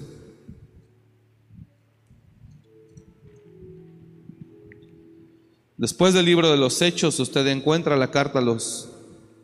Después 5.78 6.14
del 6.14 6.26
libro 6.26 6.52
de 6.52 6.58
los 6.58 6.80
Hechos, 6.84 7.20
usted 7.20 7.48
encuentra 7.48 7.98
la 7.98 8.12
carta 8.12 8.38
a 8.38 8.44
los 8.44 8.90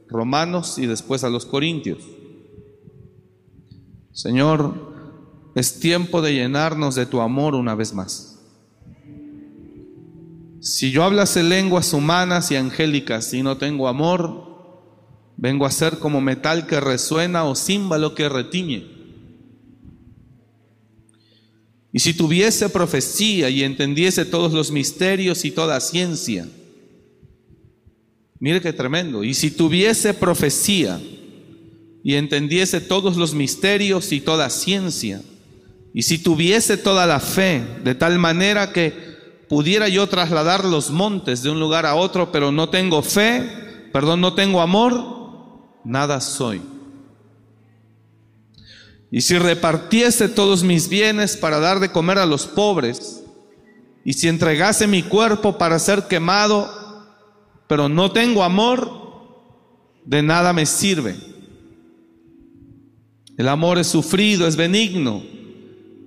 romanos 0.07 0.77
y 0.77 0.85
después 0.85 1.23
a 1.23 1.31
los 1.31 1.47
corintios. 1.47 2.03
Señor, 4.11 4.75
es 5.55 5.79
tiempo 5.79 6.21
de 6.21 6.35
llenarnos 6.35 6.93
de 6.93 7.07
tu 7.07 7.21
amor 7.21 7.55
una 7.55 7.73
vez 7.73 7.91
más. 7.95 8.36
Si 10.67 10.91
yo 10.91 11.05
hablase 11.05 11.43
lenguas 11.43 11.93
humanas 11.93 12.51
y 12.51 12.57
angélicas 12.57 13.33
y 13.33 13.41
no 13.41 13.55
tengo 13.55 13.87
amor, 13.87 14.83
vengo 15.37 15.65
a 15.65 15.71
ser 15.71 15.97
como 15.97 16.19
metal 16.19 16.67
que 16.67 16.81
resuena 16.81 17.45
o 17.45 17.55
címbalo 17.55 18.13
que 18.13 18.27
retiñe. 18.27 18.97
y 21.93 21.99
si 21.99 22.13
tuviese 22.13 22.67
profecía 22.67 23.49
y 23.49 23.63
entendiese 23.63 24.25
todos 24.25 24.51
los 24.51 24.69
misterios 24.69 25.45
y 25.45 25.51
toda 25.51 25.79
ciencia, 25.79 26.45
mire 28.37 28.59
qué 28.59 28.73
tremendo, 28.73 29.23
y 29.23 29.33
si 29.33 29.49
tuviese 29.51 30.13
profecía 30.13 31.01
y 32.03 32.15
entendiese 32.15 32.81
todos 32.81 33.15
los 33.15 33.33
misterios 33.33 34.11
y 34.11 34.19
toda 34.19 34.49
ciencia, 34.49 35.21
y 35.93 36.03
si 36.03 36.17
tuviese 36.17 36.75
toda 36.75 37.05
la 37.05 37.21
fe, 37.21 37.63
de 37.85 37.95
tal 37.95 38.19
manera 38.19 38.73
que 38.73 39.06
pudiera 39.49 39.87
yo 39.87 40.07
trasladar 40.07 40.65
los 40.65 40.91
montes 40.91 41.43
de 41.43 41.49
un 41.49 41.59
lugar 41.59 41.85
a 41.85 41.95
otro, 41.95 42.31
pero 42.31 42.51
no 42.51 42.69
tengo 42.69 43.01
fe, 43.01 43.89
perdón, 43.93 44.21
no 44.21 44.33
tengo 44.33 44.61
amor, 44.61 45.03
nada 45.83 46.21
soy. 46.21 46.61
Y 49.09 49.21
si 49.21 49.37
repartiese 49.37 50.27
todos 50.27 50.63
mis 50.63 50.89
bienes 50.89 51.37
para 51.37 51.59
dar 51.59 51.79
de 51.79 51.91
comer 51.91 52.17
a 52.17 52.25
los 52.25 52.45
pobres, 52.45 53.23
y 54.03 54.13
si 54.13 54.27
entregase 54.27 54.87
mi 54.87 55.03
cuerpo 55.03 55.57
para 55.57 55.79
ser 55.79 56.07
quemado, 56.07 56.69
pero 57.67 57.89
no 57.89 58.11
tengo 58.11 58.43
amor, 58.43 59.07
de 60.05 60.23
nada 60.23 60.53
me 60.53 60.65
sirve. 60.65 61.15
El 63.37 63.47
amor 63.49 63.77
es 63.77 63.87
sufrido, 63.87 64.47
es 64.47 64.55
benigno. 64.55 65.21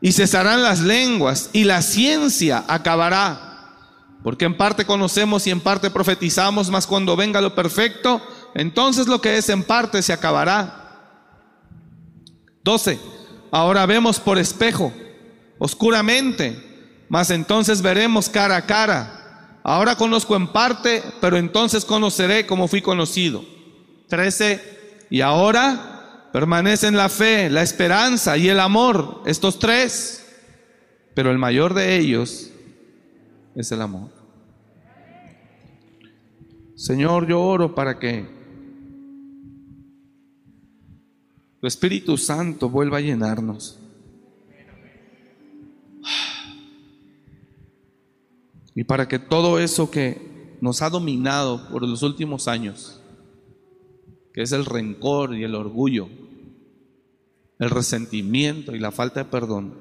y 0.00 0.12
cesarán 0.12 0.62
las 0.62 0.80
lenguas 0.80 1.50
y 1.52 1.64
la 1.64 1.82
ciencia 1.82 2.64
acabará. 2.68 3.42
Porque 4.22 4.44
en 4.44 4.56
parte 4.56 4.84
conocemos 4.84 5.46
y 5.46 5.50
en 5.50 5.60
parte 5.60 5.90
profetizamos, 5.90 6.70
mas 6.70 6.86
cuando 6.86 7.16
venga 7.16 7.40
lo 7.40 7.54
perfecto, 7.54 8.20
entonces 8.54 9.06
lo 9.06 9.20
que 9.20 9.36
es 9.36 9.48
en 9.48 9.62
parte 9.62 10.02
se 10.02 10.12
acabará. 10.12 10.82
12. 12.64 12.98
Ahora 13.52 13.86
vemos 13.86 14.18
por 14.18 14.38
espejo, 14.38 14.92
oscuramente, 15.58 17.04
mas 17.08 17.30
entonces 17.30 17.80
veremos 17.80 18.28
cara 18.28 18.56
a 18.56 18.66
cara. 18.66 19.60
Ahora 19.62 19.96
conozco 19.96 20.34
en 20.34 20.48
parte, 20.48 21.02
pero 21.20 21.36
entonces 21.36 21.84
conoceré 21.84 22.46
como 22.46 22.68
fui 22.68 22.82
conocido. 22.82 23.44
13. 24.08 25.06
Y 25.10 25.20
ahora 25.20 25.95
permanecen 26.32 26.96
la 26.96 27.08
fe, 27.08 27.50
la 27.50 27.62
esperanza 27.62 28.36
y 28.36 28.48
el 28.48 28.60
amor, 28.60 29.22
estos 29.26 29.58
tres, 29.58 30.26
pero 31.14 31.30
el 31.30 31.38
mayor 31.38 31.74
de 31.74 31.96
ellos 31.96 32.50
es 33.54 33.72
el 33.72 33.80
amor. 33.80 34.10
Señor, 36.76 37.26
yo 37.26 37.40
oro 37.40 37.74
para 37.74 37.98
que 37.98 38.26
tu 41.60 41.66
Espíritu 41.66 42.18
Santo 42.18 42.68
vuelva 42.68 42.98
a 42.98 43.00
llenarnos. 43.00 43.78
Y 48.74 48.84
para 48.84 49.08
que 49.08 49.18
todo 49.18 49.58
eso 49.58 49.90
que 49.90 50.58
nos 50.60 50.82
ha 50.82 50.90
dominado 50.90 51.66
por 51.70 51.82
los 51.82 52.02
últimos 52.02 52.46
años, 52.46 53.00
que 54.36 54.42
es 54.42 54.52
el 54.52 54.66
rencor 54.66 55.34
y 55.34 55.44
el 55.44 55.54
orgullo, 55.54 56.10
el 57.58 57.70
resentimiento 57.70 58.76
y 58.76 58.78
la 58.78 58.92
falta 58.92 59.24
de 59.24 59.30
perdón, 59.30 59.72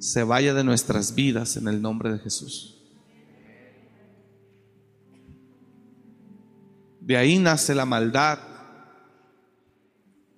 se 0.00 0.24
vaya 0.24 0.52
de 0.52 0.64
nuestras 0.64 1.14
vidas 1.14 1.56
en 1.56 1.68
el 1.68 1.80
nombre 1.80 2.12
de 2.12 2.18
Jesús. 2.18 2.82
De 7.00 7.16
ahí 7.16 7.38
nace 7.38 7.76
la 7.76 7.86
maldad, 7.86 8.40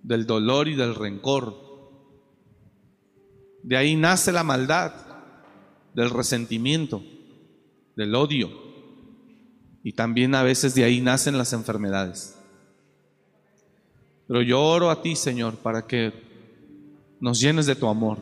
del 0.02 0.26
dolor 0.26 0.68
y 0.68 0.74
del 0.74 0.94
rencor. 0.94 1.56
De 3.62 3.78
ahí 3.78 3.96
nace 3.96 4.32
la 4.32 4.44
maldad, 4.44 4.92
del 5.94 6.10
resentimiento, 6.10 7.02
del 7.96 8.14
odio. 8.14 8.50
Y 9.82 9.94
también 9.94 10.34
a 10.34 10.42
veces 10.42 10.74
de 10.74 10.84
ahí 10.84 11.00
nacen 11.00 11.38
las 11.38 11.54
enfermedades. 11.54 12.36
Pero 14.30 14.42
yo 14.42 14.62
oro 14.62 14.90
a 14.90 15.02
ti, 15.02 15.16
Señor, 15.16 15.56
para 15.56 15.88
que 15.88 16.12
nos 17.18 17.40
llenes 17.40 17.66
de 17.66 17.74
tu 17.74 17.88
amor 17.88 18.18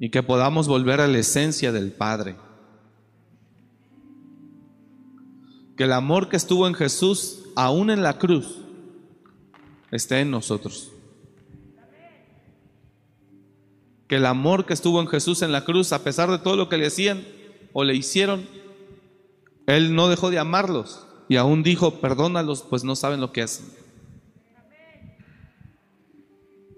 y 0.00 0.10
que 0.10 0.24
podamos 0.24 0.66
volver 0.66 1.00
a 1.00 1.06
la 1.06 1.18
esencia 1.18 1.70
del 1.70 1.92
Padre. 1.92 2.34
Que 5.76 5.84
el 5.84 5.92
amor 5.92 6.28
que 6.28 6.36
estuvo 6.36 6.66
en 6.66 6.74
Jesús, 6.74 7.44
aún 7.54 7.90
en 7.90 8.02
la 8.02 8.18
cruz, 8.18 8.58
esté 9.92 10.18
en 10.18 10.32
nosotros. 10.32 10.90
Que 14.08 14.16
el 14.16 14.26
amor 14.26 14.66
que 14.66 14.74
estuvo 14.74 15.00
en 15.00 15.06
Jesús 15.06 15.42
en 15.42 15.52
la 15.52 15.64
cruz, 15.64 15.92
a 15.92 16.02
pesar 16.02 16.28
de 16.28 16.40
todo 16.40 16.56
lo 16.56 16.68
que 16.68 16.76
le 16.76 16.88
hacían 16.88 17.24
o 17.72 17.84
le 17.84 17.94
hicieron, 17.94 18.48
Él 19.68 19.94
no 19.94 20.08
dejó 20.08 20.32
de 20.32 20.40
amarlos 20.40 21.06
y 21.28 21.36
aún 21.36 21.62
dijo, 21.62 22.00
perdónalos, 22.00 22.62
pues 22.62 22.84
no 22.84 22.96
saben 22.96 23.20
lo 23.20 23.32
que 23.32 23.42
hacen. 23.42 23.66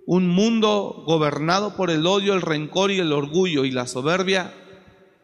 Un 0.07 0.29
mundo 0.29 1.03
gobernado 1.05 1.75
por 1.75 1.91
el 1.91 2.07
odio, 2.07 2.35
el 2.35 2.43
rencor 2.43 2.93
y 2.93 2.99
el 3.01 3.13
orgullo 3.13 3.65
y 3.65 3.73
la 3.73 3.89
soberbia 3.89 4.55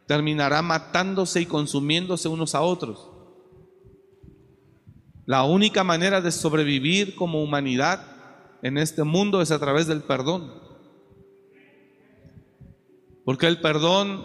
terminará 0.07 0.61
matándose 0.61 1.41
y 1.41 1.47
consumiéndose 1.47 2.29
unos 2.29 2.57
a 2.57 2.63
otros. 2.63 3.09
La 5.25 5.45
única 5.45 5.85
manera 5.85 6.21
de 6.21 6.33
sobrevivir 6.33 7.15
como 7.15 7.43
humanidad 7.43 8.05
en 8.63 8.77
este 8.77 9.05
mundo 9.05 9.41
es 9.41 9.53
a 9.53 9.61
través 9.61 9.87
del 9.87 10.03
perdón. 10.03 10.53
Porque 13.25 13.47
el 13.47 13.61
perdón 13.61 14.25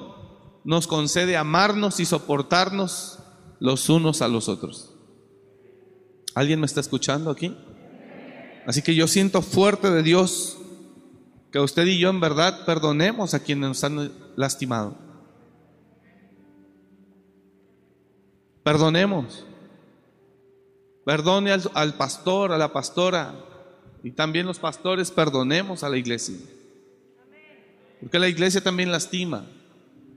nos 0.64 0.88
concede 0.88 1.38
amarnos 1.38 2.00
y 2.00 2.06
soportarnos 2.06 3.17
los 3.60 3.90
unos 3.90 4.22
a 4.22 4.28
los 4.28 4.50
otros. 4.50 4.94
¿Alguien 6.36 6.60
me 6.60 6.66
está 6.66 6.80
escuchando 6.80 7.32
aquí? 7.32 7.56
Así 8.66 8.82
que 8.82 8.94
yo 8.94 9.08
siento 9.08 9.42
fuerte 9.42 9.90
de 9.90 10.04
Dios 10.04 10.58
que 11.52 11.60
usted 11.60 11.86
y 11.86 12.00
yo 12.00 12.10
en 12.10 12.20
verdad 12.20 12.66
perdonemos 12.66 13.34
a 13.34 13.40
quienes 13.40 13.70
nos 13.70 13.84
han 13.84 14.12
lastimado. 14.36 14.98
Perdonemos. 18.64 19.46
Perdone 21.06 21.52
al, 21.52 21.94
pastor, 21.94 22.52
a 22.52 22.58
la 22.58 22.74
pastora 22.74 23.34
y 24.04 24.12
también 24.12 24.46
los 24.46 24.60
pastores 24.60 25.10
perdonemos 25.10 25.84
a 25.84 25.90
la 25.90 25.98
iglesia. 25.98 26.36
Porque 28.02 28.20
la 28.20 28.28
iglesia 28.28 28.62
también 28.62 28.92
lastima, 28.92 29.46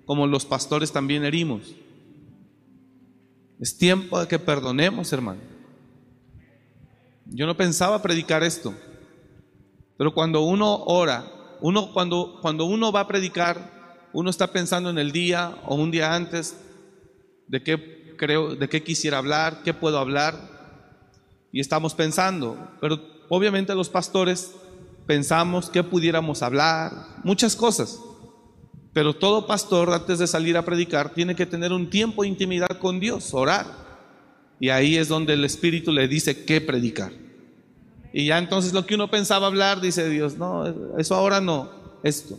como 0.04 0.26
los 0.26 0.44
pastores 0.44 0.90
también 0.90 1.24
herimos. 1.24 1.76
Es 3.60 3.76
tiempo 3.76 4.18
de 4.18 4.26
que 4.26 4.38
perdonemos, 4.38 5.12
hermano. 5.12 5.40
Yo 7.26 7.46
no 7.46 7.56
pensaba 7.56 8.00
predicar 8.00 8.42
esto, 8.42 8.74
pero 9.98 10.14
cuando 10.14 10.40
uno 10.40 10.84
ora, 10.84 11.30
uno 11.60 11.92
cuando, 11.92 12.38
cuando 12.40 12.64
uno 12.64 12.90
va 12.90 13.00
a 13.00 13.06
predicar, 13.06 14.08
uno 14.14 14.30
está 14.30 14.46
pensando 14.46 14.88
en 14.88 14.98
el 14.98 15.12
día 15.12 15.58
o 15.66 15.74
un 15.74 15.90
día 15.90 16.14
antes 16.14 16.56
de 17.46 17.62
qué 17.62 18.16
creo, 18.16 18.56
de 18.56 18.68
qué 18.68 18.82
quisiera 18.82 19.18
hablar, 19.18 19.62
qué 19.62 19.74
puedo 19.74 19.98
hablar, 19.98 20.34
y 21.52 21.60
estamos 21.60 21.94
pensando, 21.94 22.56
pero 22.80 22.98
obviamente 23.28 23.74
los 23.74 23.90
pastores 23.90 24.54
pensamos 25.06 25.68
que 25.68 25.84
pudiéramos 25.84 26.42
hablar, 26.42 26.92
muchas 27.24 27.54
cosas. 27.54 28.00
Pero 28.92 29.14
todo 29.14 29.46
pastor 29.46 29.92
antes 29.92 30.18
de 30.18 30.26
salir 30.26 30.56
a 30.56 30.64
predicar 30.64 31.14
tiene 31.14 31.36
que 31.36 31.46
tener 31.46 31.72
un 31.72 31.88
tiempo 31.88 32.22
de 32.22 32.28
intimidad 32.28 32.78
con 32.78 32.98
Dios, 32.98 33.32
orar. 33.34 33.66
Y 34.58 34.68
ahí 34.68 34.96
es 34.96 35.08
donde 35.08 35.34
el 35.34 35.44
Espíritu 35.44 35.92
le 35.92 36.08
dice 36.08 36.44
qué 36.44 36.60
predicar. 36.60 37.12
Y 38.12 38.26
ya 38.26 38.38
entonces 38.38 38.72
lo 38.72 38.86
que 38.86 38.96
uno 38.96 39.08
pensaba 39.10 39.46
hablar, 39.46 39.80
dice 39.80 40.08
Dios, 40.08 40.36
no, 40.36 40.98
eso 40.98 41.14
ahora 41.14 41.40
no, 41.40 41.70
esto. 42.02 42.38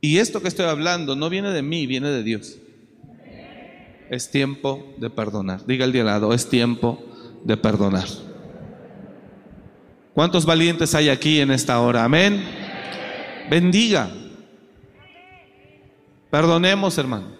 Y 0.00 0.18
esto 0.18 0.40
que 0.40 0.48
estoy 0.48 0.66
hablando 0.66 1.14
no 1.16 1.28
viene 1.28 1.50
de 1.50 1.62
mí, 1.62 1.86
viene 1.86 2.08
de 2.08 2.22
Dios. 2.22 2.56
Es 4.10 4.30
tiempo 4.30 4.94
de 4.96 5.10
perdonar. 5.10 5.66
Diga 5.66 5.84
el 5.84 5.92
de 5.92 6.02
lado, 6.02 6.32
es 6.32 6.48
tiempo 6.48 7.04
de 7.44 7.56
perdonar. 7.58 8.08
¿Cuántos 10.14 10.46
valientes 10.46 10.94
hay 10.94 11.10
aquí 11.10 11.40
en 11.40 11.50
esta 11.50 11.78
hora? 11.80 12.04
Amén. 12.04 12.42
Bendiga. 13.50 14.10
Perdonemos, 16.30 16.98
hermano. 16.98 17.36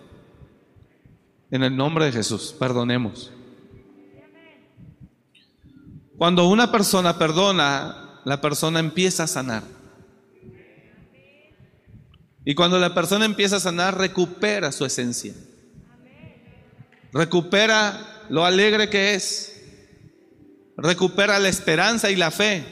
En 1.50 1.62
el 1.62 1.76
nombre 1.76 2.06
de 2.06 2.12
Jesús, 2.12 2.54
perdonemos. 2.58 3.30
Cuando 6.16 6.48
una 6.48 6.72
persona 6.72 7.18
perdona, 7.18 8.20
la 8.24 8.40
persona 8.40 8.80
empieza 8.80 9.24
a 9.24 9.26
sanar. 9.26 9.62
Y 12.44 12.54
cuando 12.54 12.78
la 12.78 12.94
persona 12.94 13.24
empieza 13.24 13.56
a 13.56 13.60
sanar, 13.60 13.98
recupera 13.98 14.72
su 14.72 14.84
esencia. 14.84 15.34
Recupera 17.12 18.24
lo 18.30 18.44
alegre 18.44 18.88
que 18.88 19.14
es. 19.14 19.62
Recupera 20.76 21.38
la 21.38 21.48
esperanza 21.48 22.10
y 22.10 22.16
la 22.16 22.30
fe. 22.30 22.64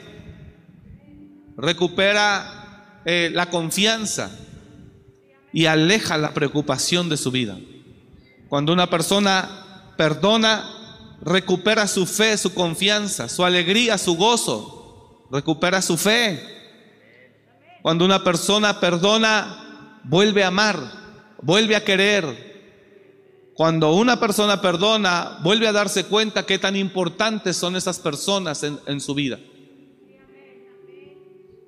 Recupera 1.56 3.02
eh, 3.04 3.30
la 3.32 3.50
confianza 3.50 4.30
y 5.56 5.64
aleja 5.64 6.18
la 6.18 6.34
preocupación 6.34 7.08
de 7.08 7.16
su 7.16 7.30
vida. 7.30 7.58
Cuando 8.50 8.74
una 8.74 8.90
persona 8.90 9.94
perdona, 9.96 11.16
recupera 11.22 11.88
su 11.88 12.04
fe, 12.04 12.36
su 12.36 12.52
confianza, 12.52 13.26
su 13.30 13.42
alegría, 13.42 13.96
su 13.96 14.18
gozo, 14.18 15.24
recupera 15.32 15.80
su 15.80 15.96
fe. 15.96 16.42
Cuando 17.80 18.04
una 18.04 18.22
persona 18.22 18.78
perdona, 18.80 20.02
vuelve 20.04 20.44
a 20.44 20.48
amar, 20.48 20.78
vuelve 21.40 21.74
a 21.74 21.82
querer. 21.82 23.54
Cuando 23.54 23.94
una 23.94 24.20
persona 24.20 24.60
perdona, 24.60 25.38
vuelve 25.42 25.68
a 25.68 25.72
darse 25.72 26.04
cuenta 26.04 26.44
qué 26.44 26.58
tan 26.58 26.76
importantes 26.76 27.56
son 27.56 27.76
esas 27.76 27.98
personas 27.98 28.62
en, 28.62 28.78
en 28.86 29.00
su 29.00 29.14
vida. 29.14 29.38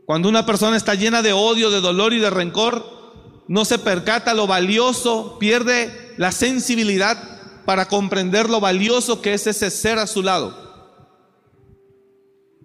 Cuando 0.04 0.28
una 0.28 0.44
persona 0.44 0.76
está 0.76 0.94
llena 0.94 1.22
de 1.22 1.32
odio, 1.32 1.70
de 1.70 1.80
dolor 1.80 2.12
y 2.12 2.18
de 2.18 2.28
rencor, 2.28 2.97
no 3.48 3.64
se 3.64 3.78
percata 3.78 4.34
lo 4.34 4.46
valioso, 4.46 5.38
pierde 5.38 6.14
la 6.18 6.30
sensibilidad 6.32 7.38
para 7.64 7.88
comprender 7.88 8.48
lo 8.48 8.60
valioso 8.60 9.20
que 9.22 9.34
es 9.34 9.46
ese 9.46 9.70
ser 9.70 9.98
a 9.98 10.06
su 10.06 10.22
lado. 10.22 10.68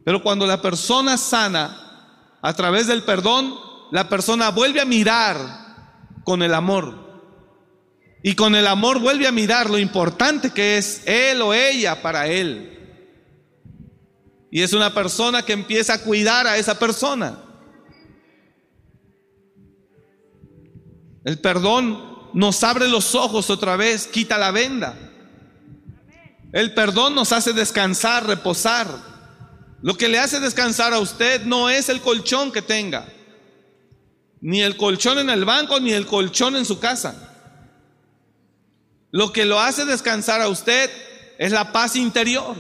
Pero 0.04 0.22
cuando 0.22 0.46
la 0.46 0.62
persona 0.62 1.18
sana, 1.18 2.38
a 2.42 2.54
través 2.54 2.88
del 2.88 3.04
perdón, 3.04 3.56
la 3.92 4.10
persona 4.10 4.50
vuelve 4.50 4.82
a 4.82 4.86
mirar 4.86 5.38
con 6.26 6.44
el 6.44 6.54
amor. 6.54 7.02
Y 8.22 8.36
con 8.36 8.56
el 8.56 8.68
amor 8.68 9.00
vuelve 9.00 9.28
a 9.28 9.32
mirar 9.32 9.70
lo 9.70 9.78
importante 9.78 10.52
que 10.52 10.78
es 10.78 11.02
él 11.06 11.42
o 11.42 11.54
ella 11.54 12.02
para 12.02 12.28
él. 12.28 12.70
Y 14.52 14.62
es 14.62 14.74
una 14.74 14.94
persona 14.94 15.44
que 15.44 15.54
empieza 15.54 15.94
a 15.94 16.02
cuidar 16.02 16.48
a 16.48 16.58
esa 16.58 16.78
persona. 16.78 17.43
El 21.24 21.40
perdón 21.40 22.30
nos 22.34 22.64
abre 22.64 22.88
los 22.88 23.16
ojos 23.16 23.50
otra 23.50 23.76
vez, 23.76 24.08
quita 24.08 24.38
la 24.38 24.52
venda. 24.52 24.98
El 26.52 26.74
perdón 26.74 27.16
nos 27.16 27.32
hace 27.32 27.54
descansar, 27.54 28.28
reposar. 28.28 28.88
Lo 29.82 29.96
que 29.96 30.08
le 30.08 30.20
hace 30.20 30.40
descansar 30.40 30.94
a 30.94 31.00
usted 31.00 31.44
no 31.46 31.70
es 31.70 31.90
el 31.90 32.02
colchón 32.02 32.52
que 32.52 32.62
tenga, 32.62 33.08
ni 34.40 34.62
el 34.62 34.78
colchón 34.78 35.20
en 35.20 35.30
el 35.30 35.46
banco, 35.46 35.80
ni 35.80 35.92
el 35.94 36.06
colchón 36.06 36.56
en 36.56 36.66
su 36.66 36.80
casa. 36.80 37.32
Lo 39.12 39.32
que 39.32 39.46
lo 39.46 39.60
hace 39.60 39.86
descansar 39.86 40.42
a 40.42 40.48
usted 40.48 40.90
es 41.38 41.52
la 41.52 41.72
paz 41.72 41.96
interior. 41.96 42.56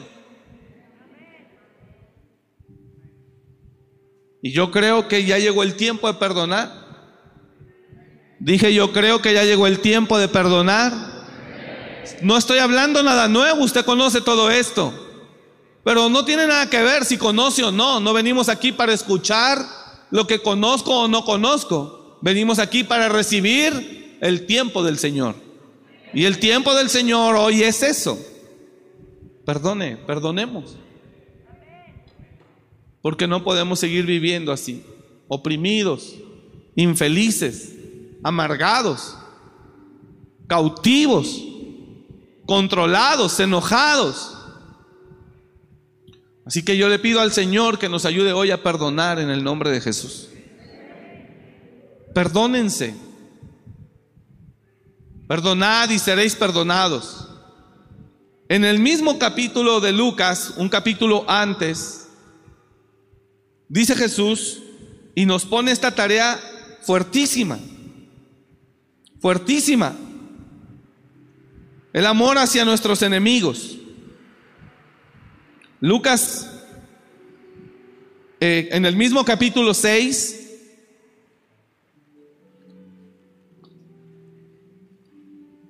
Y 4.41 4.51
yo 4.51 4.71
creo 4.71 5.07
que 5.07 5.23
ya 5.23 5.39
llegó 5.39 5.63
el 5.63 5.75
tiempo 5.75 6.07
de 6.07 6.19
perdonar. 6.19 6.82
Dije, 8.43 8.73
yo 8.73 8.91
creo 8.91 9.21
que 9.21 9.33
ya 9.33 9.45
llegó 9.45 9.67
el 9.67 9.79
tiempo 9.79 10.17
de 10.17 10.27
perdonar. 10.27 10.91
No 12.21 12.37
estoy 12.37 12.57
hablando 12.57 13.01
nada 13.01 13.29
nuevo, 13.29 13.63
usted 13.63 13.85
conoce 13.85 14.19
todo 14.19 14.51
esto. 14.51 14.93
Pero 15.85 16.09
no 16.09 16.25
tiene 16.25 16.45
nada 16.45 16.69
que 16.69 16.83
ver 16.83 17.05
si 17.05 17.17
conoce 17.17 17.63
o 17.63 17.71
no. 17.71 18.01
No 18.01 18.11
venimos 18.11 18.49
aquí 18.49 18.73
para 18.73 18.91
escuchar 18.91 19.65
lo 20.11 20.27
que 20.27 20.39
conozco 20.39 21.03
o 21.03 21.07
no 21.07 21.23
conozco. 21.23 22.19
Venimos 22.21 22.59
aquí 22.59 22.83
para 22.83 23.07
recibir 23.07 24.17
el 24.19 24.45
tiempo 24.45 24.83
del 24.83 24.99
Señor. 24.99 25.35
Y 26.13 26.25
el 26.25 26.37
tiempo 26.37 26.75
del 26.75 26.89
Señor 26.89 27.37
hoy 27.37 27.63
es 27.63 27.81
eso. 27.81 28.19
Perdone, 29.45 29.95
perdonemos. 29.95 30.75
Porque 33.01 33.25
no 33.25 33.45
podemos 33.45 33.79
seguir 33.79 34.05
viviendo 34.05 34.51
así, 34.51 34.83
oprimidos, 35.29 36.15
infelices 36.75 37.82
amargados, 38.23 39.17
cautivos, 40.47 41.41
controlados, 42.45 43.39
enojados. 43.39 44.37
Así 46.45 46.63
que 46.63 46.77
yo 46.77 46.89
le 46.89 46.99
pido 46.99 47.21
al 47.21 47.31
Señor 47.31 47.79
que 47.79 47.89
nos 47.89 48.05
ayude 48.05 48.33
hoy 48.33 48.51
a 48.51 48.63
perdonar 48.63 49.19
en 49.19 49.29
el 49.29 49.43
nombre 49.43 49.69
de 49.69 49.81
Jesús. 49.81 50.29
Perdónense. 52.13 52.95
Perdonad 55.27 55.89
y 55.89 55.99
seréis 55.99 56.35
perdonados. 56.35 57.27
En 58.49 58.65
el 58.65 58.79
mismo 58.79 59.17
capítulo 59.17 59.79
de 59.79 59.93
Lucas, 59.93 60.53
un 60.57 60.69
capítulo 60.69 61.25
antes, 61.27 62.07
dice 63.67 63.95
Jesús 63.95 64.59
y 65.15 65.25
nos 65.25 65.45
pone 65.45 65.71
esta 65.71 65.95
tarea 65.95 66.39
fuertísima 66.81 67.57
fuertísima. 69.23 69.95
El 71.93 72.05
amor 72.05 72.37
hacia 72.37 72.65
nuestros 72.65 73.01
enemigos. 73.03 73.77
Lucas, 75.79 76.51
eh, 78.41 78.67
en 78.73 78.85
el 78.85 78.97
mismo 78.97 79.23
capítulo 79.23 79.73
6, 79.73 80.41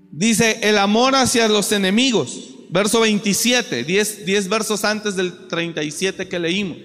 dice 0.09 0.57
el 0.63 0.79
amor 0.79 1.13
hacia 1.13 1.47
los 1.47 1.71
enemigos. 1.73 2.55
Verso 2.69 3.01
27, 3.01 3.83
10, 3.83 4.25
10 4.25 4.49
versos 4.49 4.83
antes 4.83 5.15
del 5.15 5.47
37 5.47 6.27
que 6.27 6.39
leímos. 6.39 6.79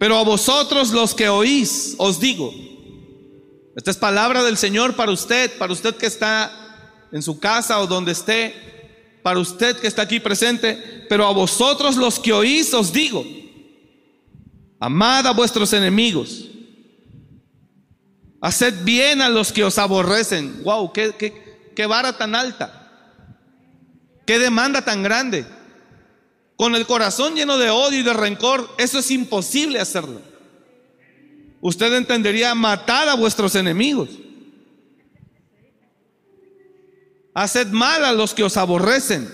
Pero 0.00 0.16
a 0.16 0.24
vosotros 0.24 0.92
los 0.92 1.14
que 1.14 1.28
oís, 1.28 1.94
os 1.98 2.18
digo, 2.18 2.54
esta 3.76 3.90
es 3.90 3.98
palabra 3.98 4.42
del 4.42 4.56
Señor 4.56 4.96
para 4.96 5.12
usted, 5.12 5.58
para 5.58 5.74
usted 5.74 5.94
que 5.94 6.06
está 6.06 7.06
en 7.12 7.20
su 7.20 7.38
casa 7.38 7.78
o 7.78 7.86
donde 7.86 8.12
esté, 8.12 9.18
para 9.22 9.38
usted 9.38 9.76
que 9.76 9.86
está 9.86 10.00
aquí 10.00 10.18
presente, 10.18 11.04
pero 11.10 11.26
a 11.26 11.34
vosotros 11.34 11.96
los 11.96 12.18
que 12.18 12.32
oís, 12.32 12.72
os 12.72 12.94
digo, 12.94 13.26
amad 14.78 15.26
a 15.26 15.32
vuestros 15.32 15.70
enemigos, 15.74 16.48
haced 18.40 18.82
bien 18.82 19.20
a 19.20 19.28
los 19.28 19.52
que 19.52 19.64
os 19.64 19.76
aborrecen. 19.76 20.64
Wow, 20.64 20.94
qué, 20.94 21.14
qué, 21.18 21.72
qué 21.76 21.84
vara 21.84 22.16
tan 22.16 22.34
alta, 22.34 23.18
qué 24.26 24.38
demanda 24.38 24.82
tan 24.82 25.02
grande. 25.02 25.44
Con 26.60 26.74
el 26.74 26.84
corazón 26.84 27.36
lleno 27.36 27.56
de 27.56 27.70
odio 27.70 28.00
y 28.00 28.02
de 28.02 28.12
rencor, 28.12 28.68
eso 28.76 28.98
es 28.98 29.10
imposible 29.10 29.80
hacerlo. 29.80 30.20
Usted 31.62 31.94
entendería 31.94 32.54
matar 32.54 33.08
a 33.08 33.14
vuestros 33.14 33.54
enemigos. 33.54 34.10
Haced 37.32 37.68
mal 37.68 38.04
a 38.04 38.12
los 38.12 38.34
que 38.34 38.44
os 38.44 38.58
aborrecen. 38.58 39.26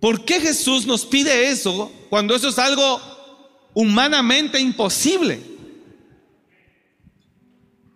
¿Por 0.00 0.24
qué 0.24 0.40
Jesús 0.40 0.86
nos 0.86 1.04
pide 1.04 1.50
eso 1.50 1.92
cuando 2.08 2.34
eso 2.34 2.48
es 2.48 2.58
algo 2.58 2.98
humanamente 3.74 4.58
imposible? 4.58 5.42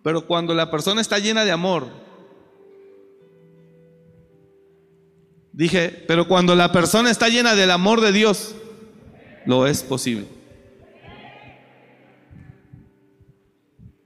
Pero 0.03 0.27
cuando 0.27 0.53
la 0.53 0.69
persona 0.69 1.01
está 1.01 1.17
llena 1.17 1.43
de 1.43 1.51
amor, 1.51 2.02
Dije, 5.53 6.03
pero 6.07 6.27
cuando 6.27 6.55
la 6.55 6.71
persona 6.71 7.11
está 7.11 7.29
llena 7.29 7.53
del 7.53 7.69
amor 7.69 8.01
de 8.01 8.11
Dios, 8.11 8.55
lo 9.45 9.67
es 9.67 9.83
posible. 9.83 10.25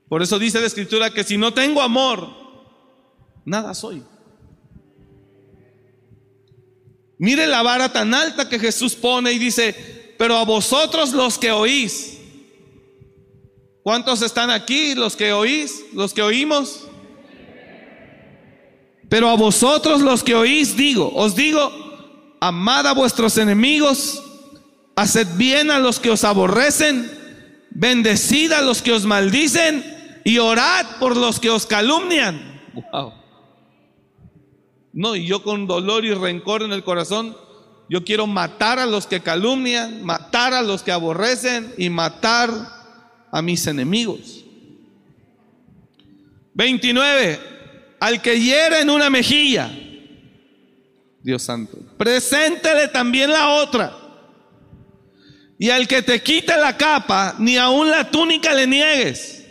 Por 0.10 0.22
eso 0.22 0.38
dice 0.38 0.60
la 0.60 0.68
escritura 0.68 1.10
que 1.10 1.24
si 1.24 1.38
no 1.38 1.54
tengo 1.54 1.82
amor, 1.82 2.30
nada 3.46 3.74
soy. 3.74 4.04
Mire 7.18 7.48
la 7.48 7.64
vara 7.64 7.92
tan 7.92 8.14
alta 8.14 8.50
que 8.50 8.60
Jesús 8.60 8.94
pone 8.96 9.32
y 9.32 9.40
dice, 9.40 10.14
pero 10.18 10.36
a 10.36 10.44
vosotros 10.44 11.14
los 11.14 11.38
que 11.38 11.52
oís, 11.52 12.20
¿cuántos 13.84 14.22
están 14.22 14.50
aquí 14.50 14.96
los 14.96 15.16
que 15.16 15.32
oís, 15.32 15.86
los 15.94 16.14
que 16.14 16.22
oímos? 16.22 16.88
Pero 19.10 19.30
a 19.30 19.36
vosotros 19.36 20.02
los 20.02 20.24
que 20.24 20.36
oís 20.36 20.76
digo, 20.76 21.12
os 21.16 21.36
digo, 21.36 21.72
amad 22.40 22.88
a 22.88 22.94
vuestros 22.94 23.38
enemigos, 23.38 24.22
haced 24.96 25.28
bien 25.38 25.72
a 25.72 25.80
los 25.80 26.00
que 26.00 26.10
os 26.10 26.24
aborrecen, 26.24 27.10
bendecid 27.70 28.52
a 28.52 28.62
los 28.62 28.82
que 28.82 28.92
os 28.92 29.06
maldicen 29.06 29.84
y 30.26 30.40
orad 30.40 30.86
por 31.00 31.16
los 31.16 31.40
que 31.40 31.50
os 31.50 31.66
calumnian. 31.66 32.62
Wow. 32.74 33.14
No, 34.94 35.16
y 35.16 35.26
yo 35.26 35.44
con 35.44 35.68
dolor 35.68 36.04
y 36.04 36.14
rencor 36.14 36.64
en 36.64 36.74
el 36.74 36.84
corazón, 36.84 37.38
yo 37.90 38.04
quiero 38.04 38.28
matar 38.28 38.80
a 38.80 38.86
los 38.86 39.08
que 39.08 39.22
calumnian, 39.22 40.04
matar 40.04 40.54
a 40.54 40.62
los 40.62 40.84
que 40.84 40.92
aborrecen 40.92 41.74
y 41.78 41.90
matar 41.90 42.50
a 43.32 43.42
mis 43.42 43.68
enemigos. 43.68 44.44
29. 46.56 47.57
Al 48.00 48.22
que 48.22 48.40
hiera 48.40 48.80
en 48.80 48.90
una 48.90 49.10
mejilla, 49.10 49.72
Dios 51.24 51.44
santo, 51.44 51.78
preséntele 51.98 52.88
también 52.88 53.32
la 53.32 53.50
otra. 53.50 53.98
Y 55.60 55.70
al 55.72 55.88
que 55.88 56.04
te 56.04 56.22
quite 56.22 56.56
la 56.58 56.78
capa, 56.78 57.36
ni 57.40 57.58
aun 57.58 57.90
la 57.90 58.10
túnica 58.12 58.54
le 58.54 58.68
niegues. 58.68 59.46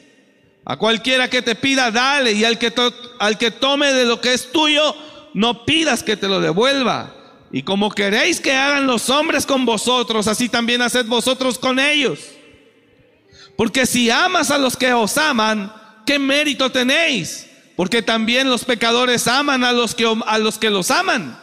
A 0.64 0.76
cualquiera 0.76 1.28
que 1.28 1.42
te 1.42 1.54
pida, 1.54 1.90
dale. 1.90 2.32
Y 2.32 2.44
al 2.44 2.58
que, 2.58 2.72
al 3.18 3.38
que 3.38 3.50
tome 3.50 3.92
de 3.92 4.04
lo 4.04 4.20
que 4.20 4.32
es 4.32 4.50
tuyo, 4.52 4.94
no 5.34 5.64
pidas 5.64 6.02
que 6.02 6.16
te 6.16 6.28
lo 6.28 6.40
devuelva. 6.40 7.14
Y 7.52 7.62
como 7.62 7.90
queréis 7.90 8.40
que 8.40 8.52
hagan 8.52 8.86
los 8.86 9.10
hombres 9.10 9.46
con 9.46 9.64
vosotros, 9.64 10.26
así 10.28 10.48
también 10.48 10.82
haced 10.82 11.06
vosotros 11.06 11.58
con 11.58 11.78
ellos. 11.78 12.20
Porque 13.56 13.86
si 13.86 14.10
amas 14.10 14.50
a 14.50 14.58
los 14.58 14.76
que 14.76 14.92
os 14.92 15.16
aman, 15.18 15.72
¿qué 16.04 16.18
mérito 16.18 16.70
tenéis? 16.70 17.46
Porque 17.76 18.02
también 18.02 18.48
los 18.48 18.64
pecadores 18.64 19.28
aman 19.28 19.62
a 19.62 19.72
los 19.72 19.94
que, 19.94 20.06
a 20.26 20.38
los, 20.38 20.58
que 20.58 20.70
los 20.70 20.90
aman. 20.90 21.38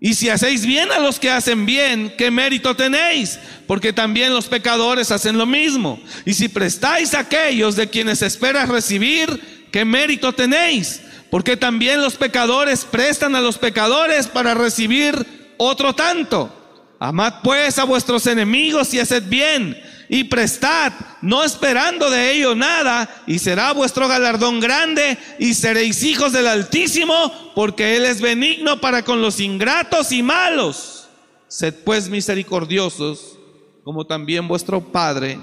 Y 0.00 0.14
si 0.14 0.28
hacéis 0.30 0.64
bien 0.64 0.90
a 0.92 0.98
los 0.98 1.18
que 1.18 1.30
hacen 1.30 1.66
bien, 1.66 2.14
¿qué 2.16 2.30
mérito 2.30 2.74
tenéis? 2.74 3.38
Porque 3.66 3.92
también 3.92 4.32
los 4.32 4.46
pecadores 4.46 5.10
hacen 5.10 5.36
lo 5.36 5.44
mismo. 5.44 6.00
Y 6.24 6.34
si 6.34 6.48
prestáis 6.48 7.14
a 7.14 7.20
aquellos 7.20 7.76
de 7.76 7.88
quienes 7.88 8.22
esperas 8.22 8.68
recibir, 8.68 9.68
¿qué 9.72 9.84
mérito 9.84 10.32
tenéis? 10.32 11.02
Porque 11.30 11.56
también 11.56 12.00
los 12.00 12.14
pecadores 12.14 12.84
prestan 12.84 13.34
a 13.34 13.40
los 13.40 13.58
pecadores 13.58 14.28
para 14.28 14.54
recibir 14.54 15.54
otro 15.58 15.94
tanto. 15.94 16.54
Amad 17.00 17.42
pues 17.42 17.78
a 17.78 17.84
vuestros 17.84 18.26
enemigos 18.26 18.94
y 18.94 19.00
haced 19.00 19.24
bien 19.24 19.76
y 20.08 20.24
prestad, 20.24 20.92
no 21.20 21.44
esperando 21.44 22.10
de 22.10 22.32
ello 22.32 22.54
nada, 22.54 23.22
y 23.26 23.38
será 23.38 23.72
vuestro 23.72 24.08
galardón 24.08 24.60
grande, 24.60 25.18
y 25.38 25.54
seréis 25.54 26.02
hijos 26.02 26.32
del 26.32 26.46
Altísimo, 26.46 27.52
porque 27.54 27.96
Él 27.96 28.04
es 28.04 28.20
benigno 28.20 28.80
para 28.80 29.04
con 29.04 29.20
los 29.20 29.40
ingratos 29.40 30.12
y 30.12 30.22
malos. 30.22 31.08
Sed 31.48 31.74
pues 31.84 32.08
misericordiosos, 32.08 33.38
como 33.84 34.06
también 34.06 34.48
vuestro 34.48 34.80
Padre 34.80 35.38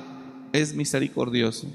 es 0.52 0.74
misericordioso. 0.74 1.68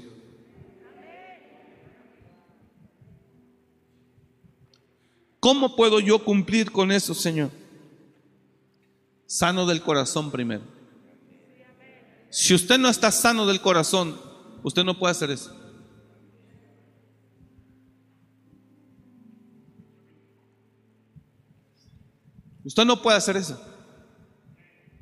¿Cómo 5.39 5.75
puedo 5.75 5.99
yo 5.99 6.23
cumplir 6.23 6.71
con 6.71 6.91
eso, 6.91 7.15
Señor? 7.15 7.49
Sano 9.25 9.65
del 9.65 9.81
corazón 9.81 10.29
primero. 10.29 10.80
Si 12.31 12.53
usted 12.53 12.77
no 12.77 12.87
está 12.87 13.11
sano 13.11 13.45
del 13.45 13.59
corazón, 13.59 14.17
usted 14.63 14.85
no 14.85 14.97
puede 14.97 15.11
hacer 15.11 15.31
eso. 15.31 15.53
Usted 22.63 22.85
no 22.85 23.01
puede 23.01 23.17
hacer 23.17 23.35
eso. 23.35 23.61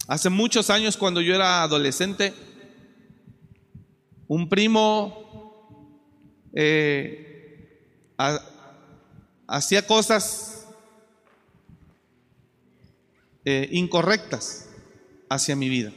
Hace 0.08 0.32
muchos 0.32 0.72
años, 0.72 0.98
cuando 0.98 1.22
yo 1.22 1.36
era 1.36 1.62
adolescente, 1.62 2.34
un 4.28 4.50
primo 4.50 6.02
eh, 6.52 8.10
hacía 9.46 9.86
cosas 9.86 10.66
eh, 13.46 13.70
incorrectas 13.72 14.68
hacia 15.30 15.56
mi 15.56 15.70
vida. 15.70 15.94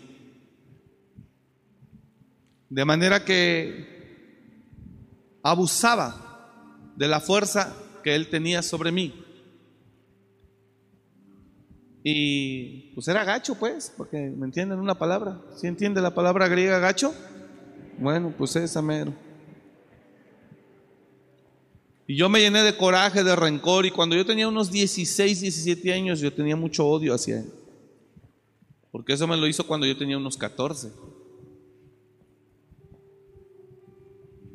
De 2.72 2.86
manera 2.86 3.22
que 3.22 3.86
abusaba 5.42 6.94
de 6.96 7.06
la 7.06 7.20
fuerza 7.20 7.76
que 8.02 8.14
él 8.14 8.30
tenía 8.30 8.62
sobre 8.62 8.90
mí. 8.90 9.12
Y 12.02 12.94
pues 12.94 13.08
era 13.08 13.24
gacho, 13.24 13.56
pues, 13.56 13.92
porque 13.94 14.16
me 14.16 14.46
entienden 14.46 14.78
una 14.78 14.94
palabra. 14.94 15.38
¿Sí 15.54 15.66
entiende 15.66 16.00
la 16.00 16.14
palabra 16.14 16.48
griega 16.48 16.78
gacho? 16.78 17.14
Bueno, 17.98 18.32
pues 18.38 18.56
esa 18.56 18.80
mero. 18.80 19.12
Y 22.06 22.16
yo 22.16 22.30
me 22.30 22.40
llené 22.40 22.62
de 22.62 22.74
coraje, 22.74 23.22
de 23.22 23.36
rencor, 23.36 23.84
y 23.84 23.90
cuando 23.90 24.16
yo 24.16 24.24
tenía 24.24 24.48
unos 24.48 24.72
16, 24.72 25.42
17 25.42 25.92
años, 25.92 26.20
yo 26.20 26.32
tenía 26.32 26.56
mucho 26.56 26.86
odio 26.86 27.12
hacia 27.12 27.40
él. 27.40 27.52
Porque 28.90 29.12
eso 29.12 29.26
me 29.26 29.36
lo 29.36 29.46
hizo 29.46 29.66
cuando 29.66 29.86
yo 29.86 29.94
tenía 29.98 30.16
unos 30.16 30.38
14. 30.38 31.11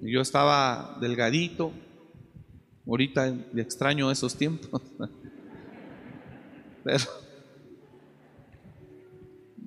Yo 0.01 0.21
estaba 0.21 0.97
delgadito, 1.01 1.71
ahorita 2.85 3.27
extraño 3.55 4.11
esos 4.11 4.35
tiempos. 4.35 4.81
Pero 6.83 7.05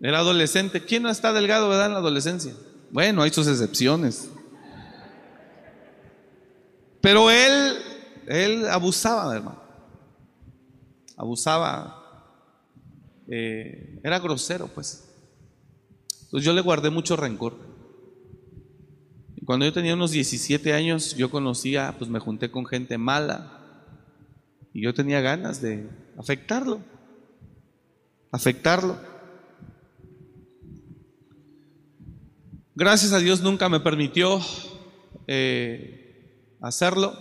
era 0.00 0.18
adolescente. 0.18 0.84
¿Quién 0.84 1.02
no 1.02 1.10
está 1.10 1.32
delgado, 1.32 1.68
verdad, 1.68 1.86
en 1.86 1.92
la 1.92 1.98
adolescencia? 1.98 2.54
Bueno, 2.90 3.22
hay 3.22 3.30
sus 3.30 3.46
excepciones. 3.46 4.30
Pero 7.00 7.30
él, 7.30 7.76
él 8.26 8.66
abusaba, 8.68 9.34
hermano. 9.34 9.60
Abusaba. 11.16 11.96
Eh, 13.28 14.00
era 14.02 14.18
grosero, 14.18 14.68
pues. 14.68 15.06
Entonces 16.24 16.44
yo 16.44 16.52
le 16.52 16.62
guardé 16.62 16.90
mucho 16.90 17.16
rencor. 17.16 17.69
Cuando 19.50 19.66
yo 19.66 19.72
tenía 19.72 19.94
unos 19.94 20.12
17 20.12 20.72
años, 20.74 21.16
yo 21.16 21.28
conocía, 21.28 21.96
pues 21.98 22.08
me 22.08 22.20
junté 22.20 22.52
con 22.52 22.66
gente 22.66 22.98
mala 22.98 23.82
y 24.72 24.80
yo 24.80 24.94
tenía 24.94 25.20
ganas 25.20 25.60
de 25.60 25.90
afectarlo, 26.16 26.80
afectarlo. 28.30 28.96
Gracias 32.76 33.12
a 33.12 33.18
Dios 33.18 33.40
nunca 33.40 33.68
me 33.68 33.80
permitió 33.80 34.40
eh, 35.26 36.54
hacerlo. 36.60 37.18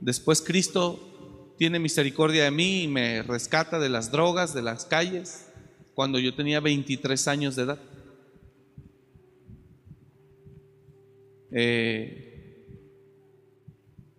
Después 0.00 0.40
Cristo 0.40 1.52
tiene 1.58 1.80
misericordia 1.80 2.44
de 2.44 2.52
mí 2.52 2.84
y 2.84 2.86
me 2.86 3.24
rescata 3.24 3.80
de 3.80 3.88
las 3.88 4.12
drogas, 4.12 4.54
de 4.54 4.62
las 4.62 4.84
calles, 4.84 5.48
cuando 5.94 6.20
yo 6.20 6.32
tenía 6.36 6.60
23 6.60 7.26
años 7.26 7.56
de 7.56 7.64
edad. 7.64 7.93
Eh, 11.56 12.66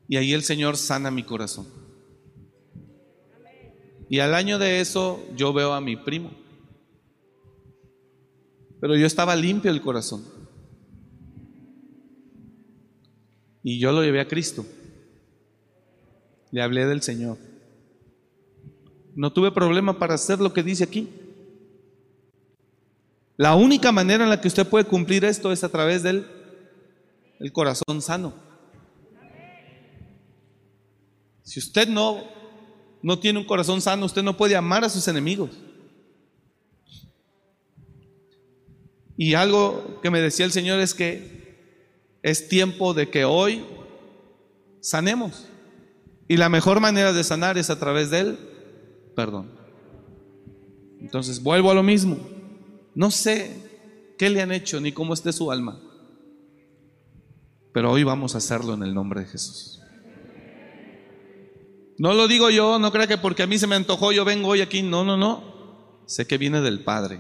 y 0.08 0.16
ahí 0.16 0.34
el 0.34 0.44
Señor 0.44 0.78
sana 0.78 1.12
mi 1.12 1.24
corazón. 1.24 1.68
Y 4.10 4.20
al 4.20 4.34
año 4.34 4.58
de 4.58 4.80
eso 4.80 5.24
yo 5.36 5.52
veo 5.52 5.74
a 5.74 5.82
mi 5.82 5.98
primo. 5.98 6.32
Pero 8.80 8.96
yo 8.96 9.06
estaba 9.06 9.36
limpio 9.36 9.70
el 9.70 9.82
corazón. 9.82 10.24
Y 13.64 13.80
yo 13.80 13.92
lo 13.92 14.04
llevé 14.04 14.22
a 14.22 14.28
Cristo. 14.28 14.66
Le 16.52 16.62
hablé 16.62 16.86
del 16.86 17.02
Señor. 17.02 17.38
No 19.16 19.34
tuve 19.34 19.52
problema 19.52 19.98
para 19.98 20.14
hacer 20.14 20.40
lo 20.40 20.54
que 20.54 20.64
dice 20.64 20.84
aquí. 20.84 21.10
La 23.38 23.56
única 23.56 23.92
manera 23.92 24.24
en 24.24 24.30
la 24.30 24.40
que 24.40 24.48
usted 24.48 24.68
puede 24.68 24.86
cumplir 24.86 25.26
esto 25.26 25.52
es 25.52 25.64
a 25.64 25.70
través 25.70 26.04
del 26.04 26.35
el 27.40 27.52
corazón 27.52 28.02
sano. 28.02 28.34
Si 31.44 31.60
usted 31.60 31.88
no, 31.88 32.24
no 33.02 33.20
tiene 33.20 33.40
un 33.40 33.46
corazón 33.46 33.82
sano, 33.82 34.06
usted 34.06 34.24
no 34.24 34.36
puede 34.36 34.56
amar 34.56 34.84
a 34.84 34.90
sus 34.90 35.08
enemigos. 35.08 35.52
Y 39.18 39.34
algo 39.36 40.02
que 40.02 40.10
me 40.10 40.20
decía 40.20 40.46
el 40.46 40.52
Señor 40.52 40.80
es 40.80 40.94
que 40.94 42.20
es 42.22 42.48
tiempo 42.50 42.94
de 42.94 43.10
que 43.10 43.24
hoy 43.24 43.64
sanemos. 44.82 45.48
Y 46.28 46.38
la 46.38 46.50
mejor 46.50 46.80
manera 46.80 47.14
de 47.14 47.24
sanar 47.24 47.58
es 47.58 47.70
a 47.70 47.80
través 47.80 48.10
del 48.10 48.38
perdón. 49.16 49.52
Entonces 51.00 51.42
vuelvo 51.42 51.72
a 51.72 51.76
lo 51.76 51.84
mismo. 51.84 52.18
No 52.96 53.12
sé 53.12 53.56
qué 54.18 54.30
le 54.30 54.42
han 54.42 54.52
hecho 54.52 54.82
ni 54.82 54.92
cómo 54.92 55.14
esté 55.14 55.32
su 55.32 55.52
alma. 55.52 55.80
Pero 57.76 57.92
hoy 57.92 58.06
vamos 58.06 58.36
a 58.36 58.38
hacerlo 58.38 58.74
en 58.74 58.84
el 58.84 58.94
nombre 58.94 59.20
de 59.20 59.28
Jesús. 59.28 59.82
No 61.98 62.14
lo 62.14 62.30
digo 62.30 62.50
yo, 62.50 62.80
no 62.80 62.90
crea 62.90 63.06
que 63.06 63.18
porque 63.18 63.44
a 63.44 63.48
mí 63.48 63.58
se 63.60 63.68
me 63.68 63.76
antojó 63.76 64.14
yo 64.14 64.24
vengo 64.24 64.48
hoy 64.48 64.62
aquí. 64.62 64.82
No, 64.82 65.04
no, 65.04 65.18
no. 65.18 66.02
Sé 66.06 66.26
que 66.26 66.38
viene 66.38 66.62
del 66.62 66.86
Padre. 66.86 67.20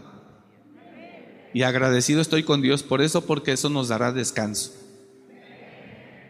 Y 1.53 1.63
agradecido 1.63 2.21
estoy 2.21 2.43
con 2.43 2.61
Dios 2.61 2.83
por 2.83 3.01
eso, 3.01 3.25
porque 3.25 3.51
eso 3.51 3.69
nos 3.69 3.89
dará 3.89 4.13
descanso. 4.13 4.71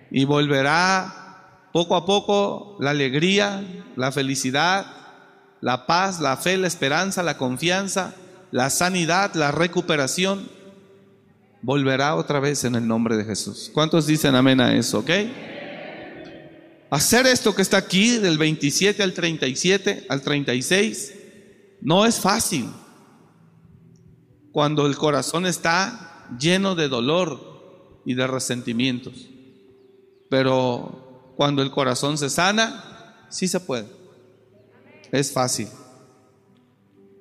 Y 0.10 0.26
volverá 0.26 1.70
poco 1.72 1.96
a 1.96 2.08
poco 2.08 2.78
la 2.80 2.90
alegría, 2.90 3.64
la 3.96 4.12
felicidad, 4.12 4.88
la 5.62 5.86
paz, 5.86 6.20
la 6.20 6.36
fe, 6.38 6.58
la 6.58 6.66
esperanza, 6.66 7.22
la 7.22 7.38
confianza, 7.38 8.16
la 8.50 8.72
sanidad, 8.72 9.36
la 9.36 9.52
recuperación. 9.52 10.50
Volverá 11.66 12.16
otra 12.16 12.40
vez 12.40 12.64
en 12.64 12.76
el 12.76 12.88
nombre 12.88 13.18
de 13.18 13.26
Jesús. 13.26 13.72
¿Cuántos 13.74 14.06
dicen 14.06 14.36
amén 14.36 14.62
a 14.62 14.76
eso? 14.76 15.00
¿Ok? 15.00 15.10
Hacer 16.92 17.26
esto 17.26 17.56
que 17.56 17.64
está 17.64 17.78
aquí, 17.78 18.20
del 18.20 18.38
27 18.38 19.02
al 19.02 19.14
37, 19.14 20.06
al 20.08 20.22
36, 20.22 21.16
no 21.82 22.06
es 22.06 22.20
fácil. 22.20 22.70
Cuando 24.52 24.86
el 24.86 24.96
corazón 24.96 25.48
está 25.48 26.28
lleno 26.40 26.76
de 26.76 26.88
dolor 26.88 28.04
y 28.06 28.14
de 28.14 28.28
resentimientos. 28.28 29.28
Pero 30.30 31.34
cuando 31.36 31.64
el 31.64 31.72
corazón 31.72 32.20
se 32.20 32.30
sana, 32.30 33.26
sí 33.32 33.48
se 33.48 33.60
puede. 33.60 33.88
Es 35.12 35.32
fácil. 35.32 35.70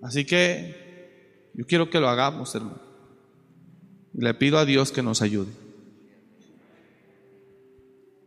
Así 0.03 0.27
que 0.27 1.49
yo 1.55 1.67
quiero 1.67 1.89
que 1.89 1.99
lo 1.99 2.11
hagamos, 2.11 2.55
hermano. 2.55 2.84
Le 4.17 4.35
pido 4.35 4.59
a 4.59 4.65
Dios 4.65 4.93
que 4.93 5.03
nos 5.03 5.23
ayude. 5.23 5.51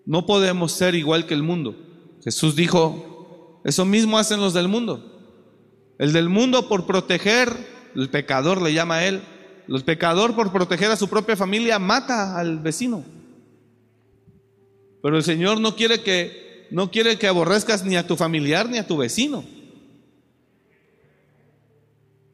No 0.06 0.26
podemos 0.26 0.72
ser 0.72 0.96
igual 0.96 1.26
que 1.26 1.34
el 1.34 1.44
mundo. 1.44 1.76
Jesús 2.24 2.56
dijo, 2.56 3.62
eso 3.66 3.86
mismo 3.86 4.18
hacen 4.18 4.40
los 4.40 4.54
del 4.54 4.68
mundo. 4.68 5.14
El 6.00 6.14
del 6.14 6.30
mundo 6.30 6.70
por 6.70 6.86
proteger, 6.86 7.54
el 7.96 8.10
pecador 8.10 8.62
le 8.62 8.74
llama 8.74 8.96
a 8.96 9.06
él, 9.06 9.22
el 9.68 9.84
pecador 9.84 10.36
por 10.36 10.52
proteger 10.52 10.92
a 10.92 10.96
su 10.96 11.10
propia 11.10 11.36
familia 11.36 11.80
mata 11.80 12.38
al 12.38 12.60
vecino. 12.60 13.04
Pero 15.02 15.18
el 15.18 15.24
Señor 15.24 15.60
no 15.60 15.76
quiere 15.76 16.02
que 16.02 16.68
no 16.70 16.92
quiere 16.92 17.18
que 17.18 17.28
aborrezcas 17.28 17.86
ni 17.86 17.96
a 17.96 18.08
tu 18.08 18.16
familiar 18.16 18.70
ni 18.70 18.78
a 18.78 18.88
tu 18.88 18.98
vecino. 18.98 19.44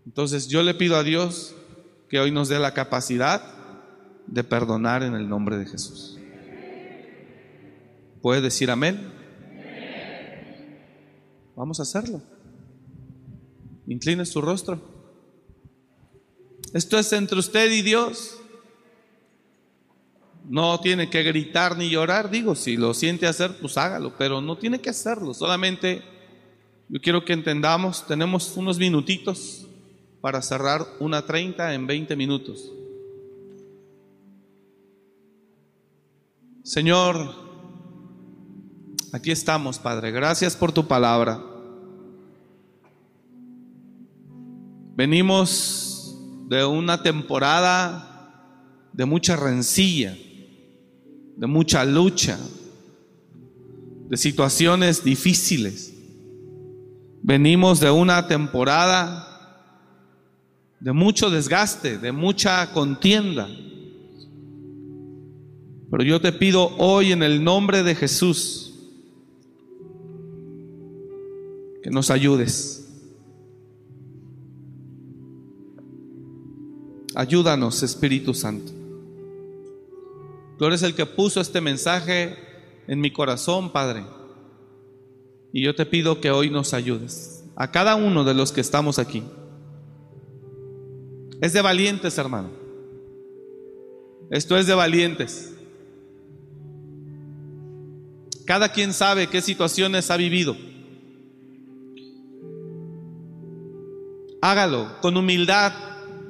Entonces 0.05 0.47
yo 0.47 0.63
le 0.63 0.73
pido 0.73 0.95
a 0.95 1.03
Dios 1.03 1.55
que 2.13 2.19
hoy 2.19 2.29
nos 2.29 2.47
dé 2.47 2.59
la 2.59 2.75
capacidad 2.75 3.41
de 4.27 4.43
perdonar 4.43 5.01
en 5.01 5.15
el 5.15 5.27
nombre 5.27 5.57
de 5.57 5.65
Jesús. 5.65 6.19
¿Puede 8.21 8.39
decir 8.39 8.69
amén? 8.69 9.11
Vamos 11.55 11.79
a 11.79 11.81
hacerlo. 11.81 12.21
Incline 13.87 14.27
su 14.27 14.41
rostro. 14.41 14.79
Esto 16.71 16.99
es 16.99 17.11
entre 17.13 17.39
usted 17.39 17.71
y 17.71 17.81
Dios. 17.81 18.37
No 20.47 20.79
tiene 20.81 21.09
que 21.09 21.23
gritar 21.23 21.75
ni 21.75 21.89
llorar, 21.89 22.29
digo, 22.29 22.53
si 22.53 22.77
lo 22.77 22.93
siente 22.93 23.25
hacer, 23.25 23.57
pues 23.59 23.75
hágalo, 23.75 24.13
pero 24.19 24.39
no 24.39 24.55
tiene 24.55 24.79
que 24.79 24.91
hacerlo. 24.91 25.33
Solamente 25.33 26.03
yo 26.89 27.01
quiero 27.01 27.25
que 27.25 27.33
entendamos, 27.33 28.05
tenemos 28.05 28.55
unos 28.55 28.77
minutitos 28.77 29.67
para 30.23 30.41
cerrar 30.41 30.87
una 31.01 31.25
30 31.25 31.73
en 31.73 31.85
20 31.85 32.15
minutos. 32.15 32.71
Señor, 36.63 37.29
aquí 39.11 39.31
estamos, 39.31 39.79
Padre. 39.79 40.11
Gracias 40.11 40.55
por 40.55 40.71
tu 40.71 40.87
palabra. 40.87 41.43
Venimos 44.95 46.17
de 46.47 46.63
una 46.63 47.03
temporada 47.03 48.39
de 48.93 49.03
mucha 49.03 49.35
rencilla, 49.35 50.17
de 51.35 51.47
mucha 51.47 51.83
lucha, 51.83 52.39
de 54.07 54.15
situaciones 54.15 55.03
difíciles. 55.03 55.93
Venimos 57.21 57.81
de 57.81 57.91
una 57.91 58.25
temporada 58.25 59.32
de 60.83 60.91
mucho 60.91 61.29
desgaste, 61.29 61.97
de 61.97 62.11
mucha 62.11 62.73
contienda. 62.73 63.47
Pero 65.89 66.03
yo 66.03 66.19
te 66.19 66.33
pido 66.33 66.75
hoy 66.77 67.13
en 67.13 67.23
el 67.23 67.41
nombre 67.41 67.83
de 67.83 67.95
Jesús 67.95 68.73
que 71.81 71.89
nos 71.89 72.11
ayudes. 72.11 72.85
Ayúdanos, 77.15 77.81
Espíritu 77.81 78.33
Santo. 78.33 78.73
Tú 80.57 80.65
eres 80.65 80.83
el 80.83 80.95
que 80.95 81.05
puso 81.05 81.39
este 81.39 81.61
mensaje 81.61 82.35
en 82.87 82.99
mi 82.99 83.09
corazón, 83.09 83.71
Padre. 83.71 84.03
Y 85.53 85.63
yo 85.63 85.75
te 85.75 85.85
pido 85.85 86.19
que 86.19 86.29
hoy 86.29 86.49
nos 86.49 86.73
ayudes. 86.73 87.45
A 87.55 87.71
cada 87.71 87.95
uno 87.95 88.25
de 88.25 88.33
los 88.33 88.51
que 88.51 88.59
estamos 88.59 88.99
aquí. 88.99 89.23
Es 91.43 91.51
de 91.51 91.61
valientes, 91.61 92.17
hermano. 92.17 92.51
Esto 94.29 94.57
es 94.57 94.65
de 94.65 94.73
valientes. 94.73 95.53
Cada 98.45 98.71
quien 98.71 98.93
sabe 98.93 99.27
qué 99.27 99.41
situaciones 99.41 100.09
ha 100.09 100.15
vivido. 100.15 100.55
Hágalo 104.41 105.01
con 105.01 105.17
humildad 105.17 105.73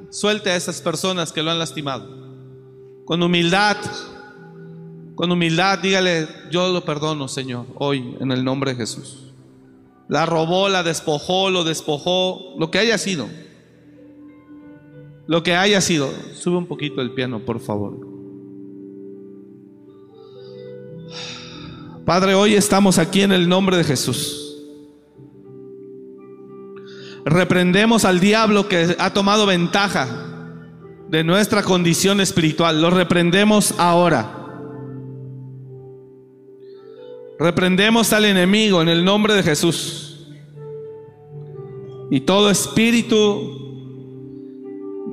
Suelte 0.10 0.50
a 0.50 0.56
esas 0.56 0.82
personas 0.82 1.32
que 1.32 1.44
lo 1.44 1.52
han 1.52 1.60
lastimado. 1.60 2.08
Con 3.06 3.22
humildad, 3.22 3.78
con 5.14 5.32
humildad, 5.32 5.78
dígale, 5.78 6.28
yo 6.50 6.70
lo 6.70 6.84
perdono, 6.86 7.28
Señor, 7.28 7.68
hoy, 7.76 8.18
en 8.20 8.32
el 8.32 8.44
nombre 8.44 8.72
de 8.72 8.78
Jesús. 8.78 9.32
La 10.08 10.26
robó, 10.26 10.70
la 10.70 10.82
despojó, 10.82 11.52
lo 11.52 11.64
despojó, 11.64 12.56
lo 12.58 12.72
que 12.72 12.80
haya 12.80 12.98
sido. 12.98 13.28
Lo 15.28 15.44
que 15.44 15.56
haya 15.56 15.82
sido. 15.82 16.10
Sube 16.34 16.58
un 16.58 16.68
poquito 16.68 17.02
el 17.02 17.12
piano, 17.12 17.40
por 17.40 17.60
favor. 17.60 18.14
Padre, 22.06 22.34
hoy 22.34 22.56
estamos 22.56 22.98
aquí 22.98 23.22
en 23.22 23.32
el 23.32 23.48
nombre 23.48 23.78
de 23.78 23.84
Jesús. 23.86 24.62
Reprendemos 27.26 28.04
al 28.04 28.20
diablo 28.20 28.68
que 28.68 28.98
ha 29.00 29.14
tomado 29.14 29.46
ventaja 29.46 30.08
de 31.08 31.24
nuestra 31.24 31.64
condición 31.64 32.20
espiritual. 32.20 32.82
Lo 32.82 32.90
reprendemos 32.90 33.74
ahora. 33.80 34.40
Reprendemos 37.40 38.12
al 38.12 38.26
enemigo 38.26 38.82
en 38.82 38.90
el 38.90 39.06
nombre 39.06 39.34
de 39.34 39.44
Jesús. 39.44 40.28
Y 42.12 42.22
todo 42.22 42.50
espíritu 42.50 43.73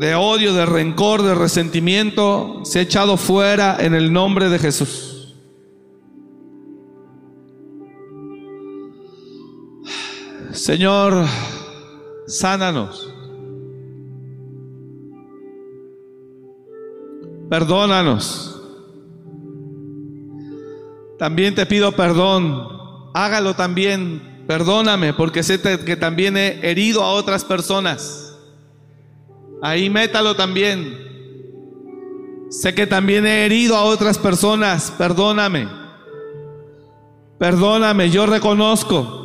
de 0.01 0.15
odio, 0.15 0.55
de 0.55 0.65
rencor, 0.65 1.23
de 1.23 1.35
resentimiento 1.35 2.63
se 2.65 2.79
ha 2.79 2.83
echado 2.83 3.19
fuera 3.19 3.77
en 3.79 3.95
el 3.95 4.15
nombre 4.15 4.49
de 4.49 4.59
Jesús. 4.59 5.37
Señor, 10.53 11.27
sánanos. 12.27 13.13
Perdónanos. 17.51 18.59
También 21.19 21.55
te 21.55 21.67
pido 21.67 21.93
perdón. 21.93 22.67
Hágalo 23.13 23.53
también. 23.55 24.45
Perdóname 24.47 25.13
porque 25.13 25.43
sé 25.43 25.61
que 25.61 25.97
también 25.97 26.39
he 26.39 26.71
herido 26.71 27.03
a 27.03 27.13
otras 27.13 27.45
personas. 27.45 28.30
Ahí 29.63 29.91
métalo 29.91 30.35
también. 30.35 31.11
Sé 32.51 32.75
que 32.75 32.87
también 32.87 33.27
he 33.27 33.45
herido 33.45 33.77
a 33.77 33.85
otras 33.85 34.19
personas. 34.19 34.93
Perdóname. 34.97 35.69
Perdóname, 37.39 38.11
yo 38.11 38.27
reconozco. 38.27 39.17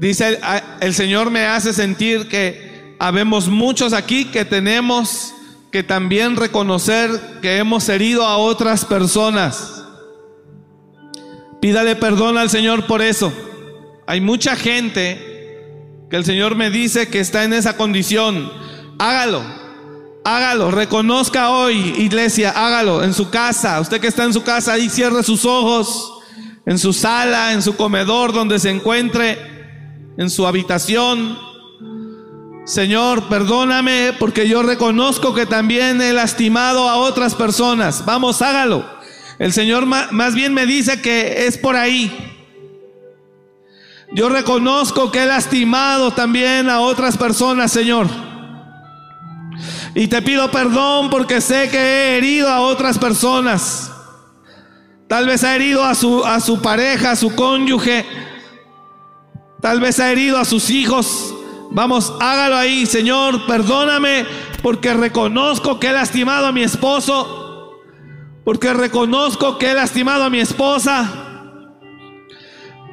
Dice, 0.00 0.40
el 0.80 0.94
Señor 0.94 1.30
me 1.30 1.44
hace 1.44 1.74
sentir 1.74 2.26
que 2.26 2.96
habemos 2.98 3.48
muchos 3.48 3.92
aquí 3.92 4.24
que 4.24 4.44
tenemos 4.44 5.34
que 5.70 5.82
también 5.82 6.36
reconocer 6.36 7.10
que 7.42 7.58
hemos 7.58 7.88
herido 7.88 8.24
a 8.24 8.38
otras 8.38 8.84
personas. 8.84 9.84
Pídale 11.60 11.94
perdón 11.96 12.38
al 12.38 12.50
Señor 12.50 12.86
por 12.86 13.02
eso. 13.02 13.32
Hay 14.06 14.20
mucha 14.20 14.56
gente 14.56 15.29
que 16.10 16.16
el 16.16 16.24
Señor 16.24 16.56
me 16.56 16.70
dice 16.70 17.08
que 17.08 17.20
está 17.20 17.44
en 17.44 17.52
esa 17.52 17.76
condición. 17.76 18.52
Hágalo, 18.98 19.42
hágalo, 20.24 20.70
reconozca 20.70 21.50
hoy, 21.50 21.94
iglesia, 21.98 22.50
hágalo 22.50 23.04
en 23.04 23.14
su 23.14 23.30
casa. 23.30 23.80
Usted 23.80 24.00
que 24.00 24.08
está 24.08 24.24
en 24.24 24.34
su 24.34 24.42
casa, 24.42 24.72
ahí 24.72 24.90
cierre 24.90 25.22
sus 25.22 25.44
ojos, 25.44 26.12
en 26.66 26.78
su 26.78 26.92
sala, 26.92 27.52
en 27.52 27.62
su 27.62 27.76
comedor, 27.76 28.32
donde 28.32 28.58
se 28.58 28.70
encuentre 28.70 29.38
en 30.18 30.28
su 30.28 30.46
habitación, 30.46 31.38
Señor, 32.64 33.28
perdóname 33.28 34.12
porque 34.18 34.46
yo 34.46 34.62
reconozco 34.62 35.34
que 35.34 35.46
también 35.46 36.00
he 36.00 36.12
lastimado 36.12 36.88
a 36.88 36.98
otras 36.98 37.34
personas. 37.34 38.04
Vamos, 38.04 38.42
hágalo. 38.42 38.84
El 39.40 39.52
Señor 39.52 39.86
más 39.86 40.34
bien 40.34 40.54
me 40.54 40.66
dice 40.66 41.00
que 41.00 41.46
es 41.46 41.58
por 41.58 41.74
ahí. 41.74 42.29
Yo 44.12 44.28
reconozco 44.28 45.12
que 45.12 45.22
he 45.22 45.26
lastimado 45.26 46.10
también 46.10 46.68
a 46.68 46.80
otras 46.80 47.16
personas, 47.16 47.70
Señor. 47.70 48.08
Y 49.94 50.08
te 50.08 50.20
pido 50.22 50.50
perdón 50.50 51.10
porque 51.10 51.40
sé 51.40 51.68
que 51.70 51.78
he 51.78 52.16
herido 52.18 52.48
a 52.48 52.60
otras 52.60 52.98
personas. 52.98 53.92
Tal 55.08 55.26
vez 55.26 55.44
ha 55.44 55.54
herido 55.54 55.84
a 55.84 55.94
su, 55.94 56.24
a 56.24 56.40
su 56.40 56.60
pareja, 56.60 57.12
a 57.12 57.16
su 57.16 57.34
cónyuge. 57.34 58.04
Tal 59.60 59.80
vez 59.80 60.00
ha 60.00 60.10
herido 60.10 60.38
a 60.38 60.44
sus 60.44 60.70
hijos. 60.70 61.34
Vamos, 61.70 62.12
hágalo 62.20 62.56
ahí, 62.56 62.86
Señor. 62.86 63.46
Perdóname 63.46 64.26
porque 64.62 64.92
reconozco 64.94 65.78
que 65.78 65.88
he 65.88 65.92
lastimado 65.92 66.46
a 66.46 66.52
mi 66.52 66.62
esposo. 66.62 67.78
Porque 68.44 68.72
reconozco 68.72 69.58
que 69.58 69.70
he 69.70 69.74
lastimado 69.74 70.24
a 70.24 70.30
mi 70.30 70.40
esposa. 70.40 71.29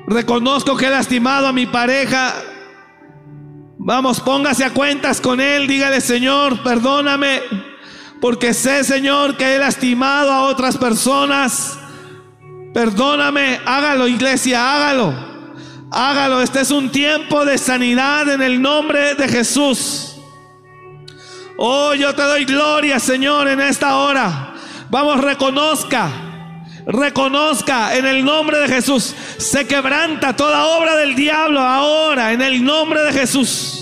Reconozco 0.07 0.77
que 0.77 0.85
he 0.85 0.89
lastimado 0.89 1.47
a 1.47 1.53
mi 1.53 1.65
pareja. 1.65 2.33
Vamos, 3.77 4.21
póngase 4.21 4.63
a 4.63 4.73
cuentas 4.73 5.19
con 5.19 5.41
Él. 5.41 5.67
Dígale, 5.67 5.99
Señor, 5.99 6.63
perdóname. 6.63 7.41
Porque 8.21 8.53
sé, 8.53 8.85
Señor, 8.85 9.35
que 9.35 9.55
he 9.55 9.59
lastimado 9.59 10.31
a 10.31 10.43
otras 10.43 10.77
personas. 10.77 11.77
Perdóname, 12.73 13.59
hágalo 13.65 14.07
iglesia, 14.07 14.75
hágalo. 14.75 15.13
Hágalo, 15.91 16.41
este 16.41 16.61
es 16.61 16.71
un 16.71 16.89
tiempo 16.89 17.43
de 17.43 17.57
sanidad 17.57 18.29
en 18.29 18.41
el 18.41 18.61
nombre 18.61 19.15
de 19.15 19.27
Jesús. 19.27 20.15
Oh, 21.57 21.93
yo 21.93 22.15
te 22.15 22.21
doy 22.21 22.45
gloria, 22.45 22.99
Señor, 22.99 23.49
en 23.49 23.59
esta 23.59 23.97
hora. 23.97 24.53
Vamos, 24.89 25.19
reconozca, 25.21 26.26
reconozca 26.87 27.95
en 27.95 28.05
el 28.05 28.23
nombre 28.23 28.59
de 28.59 28.67
Jesús. 28.67 29.13
Se 29.37 29.67
quebranta 29.67 30.35
toda 30.35 30.65
obra 30.65 30.95
del 30.95 31.15
diablo 31.15 31.59
ahora, 31.59 32.31
en 32.31 32.41
el 32.41 32.63
nombre 32.63 33.03
de 33.03 33.13
Jesús. 33.13 33.73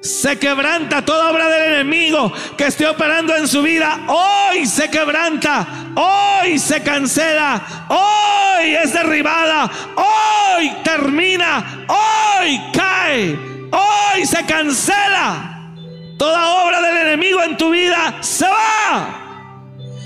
Se 0.00 0.38
quebranta 0.38 1.02
toda 1.02 1.30
obra 1.30 1.48
del 1.48 1.74
enemigo 1.74 2.30
que 2.58 2.66
esté 2.66 2.86
operando 2.86 3.34
en 3.34 3.48
su 3.48 3.62
vida. 3.62 4.00
Hoy 4.06 4.66
se 4.66 4.90
quebranta. 4.90 5.66
Hoy 5.94 6.58
se 6.58 6.82
cancela. 6.82 7.86
Hoy 7.88 8.74
es 8.74 8.92
derribada. 8.92 9.70
Hoy 9.96 10.70
termina. 10.84 11.86
Hoy 11.88 12.60
cae. 12.74 13.38
Hoy 13.72 14.26
se 14.26 14.44
cancela. 14.44 15.72
Toda 16.18 16.50
obra 16.50 16.82
del 16.82 17.08
enemigo 17.08 17.42
en 17.42 17.56
tu 17.56 17.70
vida 17.70 18.16
se 18.20 18.46
va. 18.46 19.23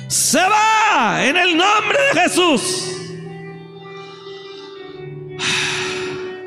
Se 0.09 0.41
va 0.41 1.23
en 1.23 1.37
el 1.37 1.57
nombre 1.57 1.99
de 2.13 2.21
Jesús. 2.23 2.95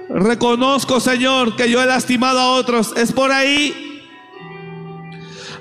Reconozco, 0.09 0.99
Señor, 0.99 1.55
que 1.55 1.69
yo 1.69 1.81
he 1.81 1.85
lastimado 1.85 2.39
a 2.39 2.51
otros. 2.53 2.91
Es 2.97 3.11
por 3.11 3.31
ahí. 3.31 4.03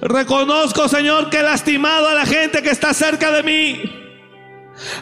Reconozco, 0.00 0.88
Señor, 0.88 1.28
que 1.28 1.40
he 1.40 1.42
lastimado 1.42 2.08
a 2.08 2.14
la 2.14 2.24
gente 2.24 2.62
que 2.62 2.70
está 2.70 2.94
cerca 2.94 3.30
de 3.32 3.42
mí. 3.42 3.82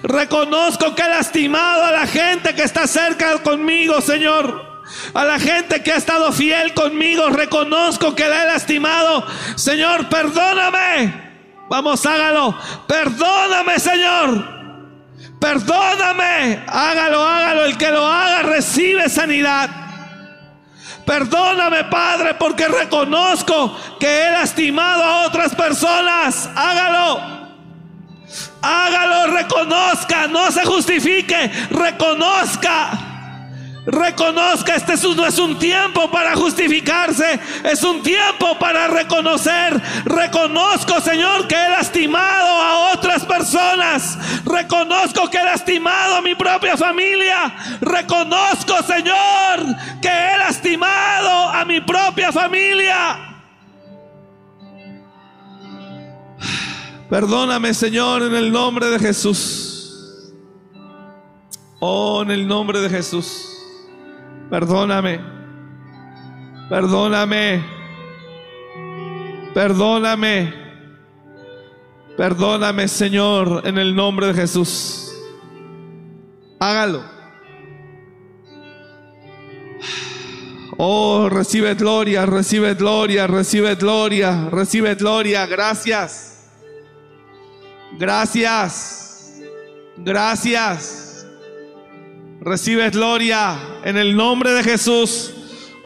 Reconozco 0.02 0.96
que 0.96 1.02
he 1.02 1.08
lastimado 1.08 1.84
a 1.84 1.92
la 1.92 2.06
gente 2.06 2.52
que 2.54 2.64
está 2.64 2.88
cerca 2.88 3.38
conmigo, 3.44 4.00
Señor. 4.00 4.82
A 5.14 5.24
la 5.24 5.38
gente 5.38 5.84
que 5.84 5.92
ha 5.92 5.96
estado 5.96 6.32
fiel 6.32 6.74
conmigo, 6.74 7.28
reconozco 7.30 8.16
que 8.16 8.28
la 8.28 8.42
he 8.42 8.46
lastimado. 8.46 9.24
Señor, 9.54 10.08
perdóname. 10.08 11.27
Vamos, 11.68 12.04
hágalo. 12.06 12.56
Perdóname, 12.86 13.78
Señor. 13.78 14.58
Perdóname, 15.40 16.64
hágalo, 16.66 17.22
hágalo. 17.22 17.64
El 17.64 17.76
que 17.76 17.90
lo 17.90 18.06
haga 18.06 18.42
recibe 18.42 19.08
sanidad. 19.08 19.70
Perdóname, 21.04 21.84
Padre, 21.84 22.34
porque 22.34 22.68
reconozco 22.68 23.76
que 23.98 24.26
he 24.26 24.30
lastimado 24.30 25.02
a 25.02 25.26
otras 25.26 25.54
personas. 25.54 26.50
Hágalo. 26.54 27.38
Hágalo, 28.60 29.32
reconozca, 29.32 30.26
no 30.26 30.50
se 30.50 30.64
justifique, 30.64 31.50
reconozca. 31.70 33.07
Reconozca, 33.90 34.74
este 34.74 34.94
no 35.16 35.24
es 35.24 35.38
un 35.38 35.58
tiempo 35.58 36.10
para 36.10 36.36
justificarse, 36.36 37.40
es 37.64 37.82
un 37.82 38.02
tiempo 38.02 38.58
para 38.58 38.86
reconocer. 38.86 39.80
Reconozco, 40.04 41.00
Señor, 41.00 41.48
que 41.48 41.54
he 41.54 41.70
lastimado 41.70 42.48
a 42.48 42.92
otras 42.92 43.24
personas. 43.24 44.18
Reconozco 44.44 45.30
que 45.30 45.38
he 45.38 45.44
lastimado 45.44 46.16
a 46.16 46.20
mi 46.20 46.34
propia 46.34 46.76
familia. 46.76 47.54
Reconozco, 47.80 48.74
Señor, 48.82 49.74
que 50.02 50.08
he 50.08 50.36
lastimado 50.36 51.48
a 51.48 51.64
mi 51.64 51.80
propia 51.80 52.30
familia. 52.30 53.38
Perdóname, 57.08 57.72
Señor, 57.72 58.22
en 58.22 58.34
el 58.34 58.52
nombre 58.52 58.90
de 58.90 58.98
Jesús. 58.98 60.34
Oh, 61.80 62.20
en 62.20 62.30
el 62.32 62.46
nombre 62.46 62.80
de 62.80 62.90
Jesús. 62.90 63.57
Perdóname. 64.50 65.20
Perdóname. 66.68 67.64
Perdóname. 69.54 70.54
Perdóname, 72.16 72.88
Señor, 72.88 73.62
en 73.64 73.78
el 73.78 73.94
nombre 73.94 74.26
de 74.28 74.34
Jesús. 74.34 75.12
Hágalo. 76.58 77.02
Oh, 80.78 81.28
recibe 81.28 81.74
gloria, 81.74 82.24
recibe 82.24 82.74
gloria, 82.74 83.26
recibe 83.26 83.74
gloria, 83.74 84.48
recibe 84.50 84.94
gloria. 84.94 85.46
Gracias. 85.46 86.50
Gracias. 87.98 89.40
Gracias. 89.96 91.07
Recibe 92.40 92.88
gloria 92.90 93.58
en 93.84 93.96
el 93.96 94.16
nombre 94.16 94.52
de 94.52 94.62
Jesús. 94.62 95.32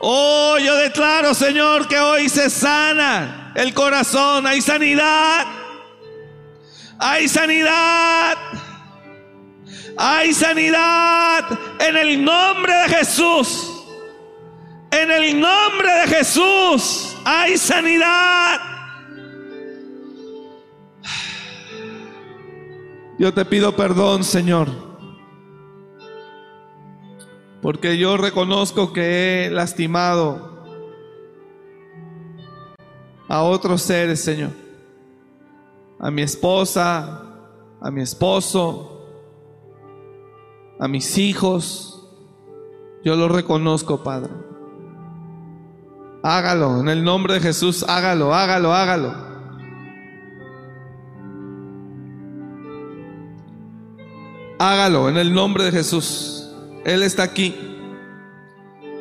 Oh, 0.00 0.59
yo 0.59 0.76
declaro, 0.76 1.32
Señor, 1.32 1.88
que 1.88 1.98
hoy 1.98 2.28
se 2.28 2.50
sana 2.50 3.53
el 3.55 3.72
corazón. 3.72 4.46
Hay 4.46 4.61
sanidad. 4.61 5.46
Hay 6.98 7.26
sanidad. 7.28 8.36
Hay 9.96 10.34
sanidad 10.34 11.59
en 11.78 11.96
el 11.96 12.22
nombre 12.22 12.74
de 12.74 12.88
Jesús. 12.96 13.68
En 14.90 15.11
el 15.11 15.40
nombre 15.40 15.90
de 16.00 16.07
Jesús 16.09 17.16
hay 17.24 17.57
sanidad. 17.57 18.61
Yo 23.18 23.32
te 23.32 23.44
pido 23.46 23.74
perdón, 23.74 24.22
Señor 24.22 24.91
porque 27.62 27.96
yo 27.96 28.16
reconozco 28.16 28.92
que 28.92 29.46
he 29.46 29.50
lastimado 29.50 30.50
a 33.28 33.42
otros 33.42 33.80
seres, 33.82 34.20
Señor. 34.20 34.50
A 36.00 36.10
mi 36.10 36.22
esposa, 36.22 37.22
a 37.80 37.90
mi 37.92 38.02
esposo, 38.02 39.06
a 40.80 40.88
mis 40.88 41.16
hijos. 41.16 42.04
Yo 43.04 43.14
lo 43.14 43.28
reconozco, 43.28 44.02
Padre. 44.02 44.32
Hágalo, 46.24 46.80
en 46.80 46.88
el 46.88 47.04
nombre 47.04 47.34
de 47.34 47.40
Jesús, 47.40 47.84
hágalo, 47.88 48.34
hágalo, 48.34 48.72
hágalo. 48.72 49.14
Hágalo 54.58 55.08
en 55.08 55.16
el 55.16 55.32
nombre 55.32 55.64
de 55.64 55.70
Jesús. 55.70 56.41
Él 56.84 57.02
está 57.02 57.22
aquí. 57.22 57.54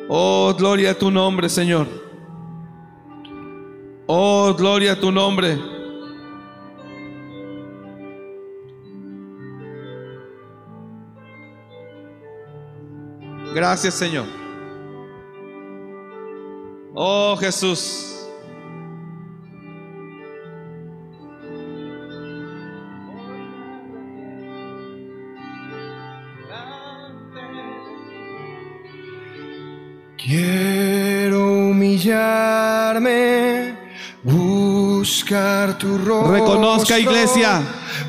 Oh, 0.08 0.54
gloria 0.56 0.92
a 0.92 0.94
tu 0.94 1.10
nombre, 1.10 1.48
Señor. 1.48 1.86
Oh, 4.06 4.54
gloria 4.54 4.92
a 4.92 5.00
tu 5.00 5.10
nombre. 5.10 5.58
Gracias, 13.54 13.94
Señor. 13.94 14.26
Oh, 16.94 17.36
Jesús. 17.38 18.21
Quiero 30.32 31.68
humillarme, 31.68 33.76
buscar 34.22 35.76
tu 35.76 35.98
rostro. 35.98 36.32
Reconozca, 36.32 36.98
iglesia. 36.98 37.60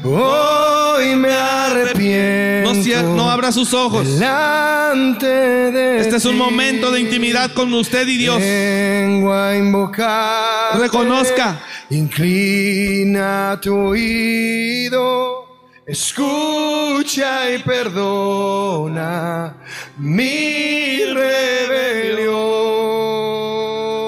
Hoy 0.05 1.17
me 1.17 1.34
arrepiento. 1.34 2.71
No, 3.13 3.30
abra 3.30 3.51
sus 3.51 3.74
ojos. 3.74 4.07
Delante 4.07 5.28
de 5.28 5.99
Este 5.99 6.15
es 6.15 6.24
un 6.24 6.38
momento 6.38 6.91
de 6.91 7.01
intimidad 7.01 7.51
con 7.51 7.74
usted 7.74 8.07
y 8.07 8.15
Dios. 8.15 8.39
Vengo 8.39 9.34
a 9.34 9.57
invocar. 9.57 10.80
Reconozca. 10.80 11.59
Inclina 11.89 13.59
tu 13.61 13.76
oído. 13.76 15.43
Escucha 15.86 17.52
y 17.52 17.58
perdona 17.60 19.54
mi 19.98 21.04
rebelión. 21.04 22.34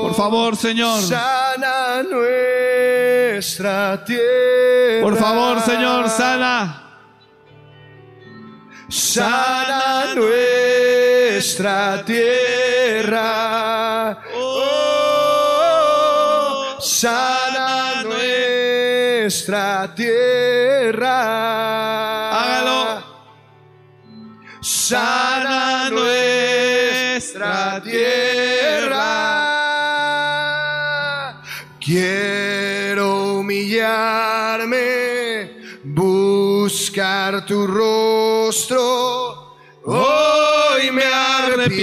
Por 0.03 0.15
favor, 0.15 0.55
Señor. 0.55 1.01
Sana 1.01 2.01
nuestra 2.09 4.01
tierra. 4.05 5.01
Por 5.01 5.17
favor, 5.17 5.59
Señor, 5.63 6.09
sana. 6.09 6.81
Sana 8.87 10.13
nuestra 10.15 12.01
tierra. 12.05 13.33
Oh, 14.33 15.17
sana 16.79 18.01
nuestra 18.03 19.93
tierra. 19.93 20.54
Hágalo. 22.31 23.03
Sana 24.61 25.89
nuestra 25.89 27.81
tierra. 27.83 29.05
Quiero 31.79 33.39
humillarme, 33.39 34.81
buscar 35.83 37.45
tu 37.45 37.67
rostro. 37.67 39.55
Hoy 39.85 40.91
me 40.91 41.03
arrepiento 41.03 41.73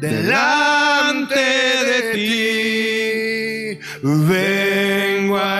delante 0.00 1.34
de 1.34 2.02
ti. 2.12 3.78
Vengo 4.02 4.71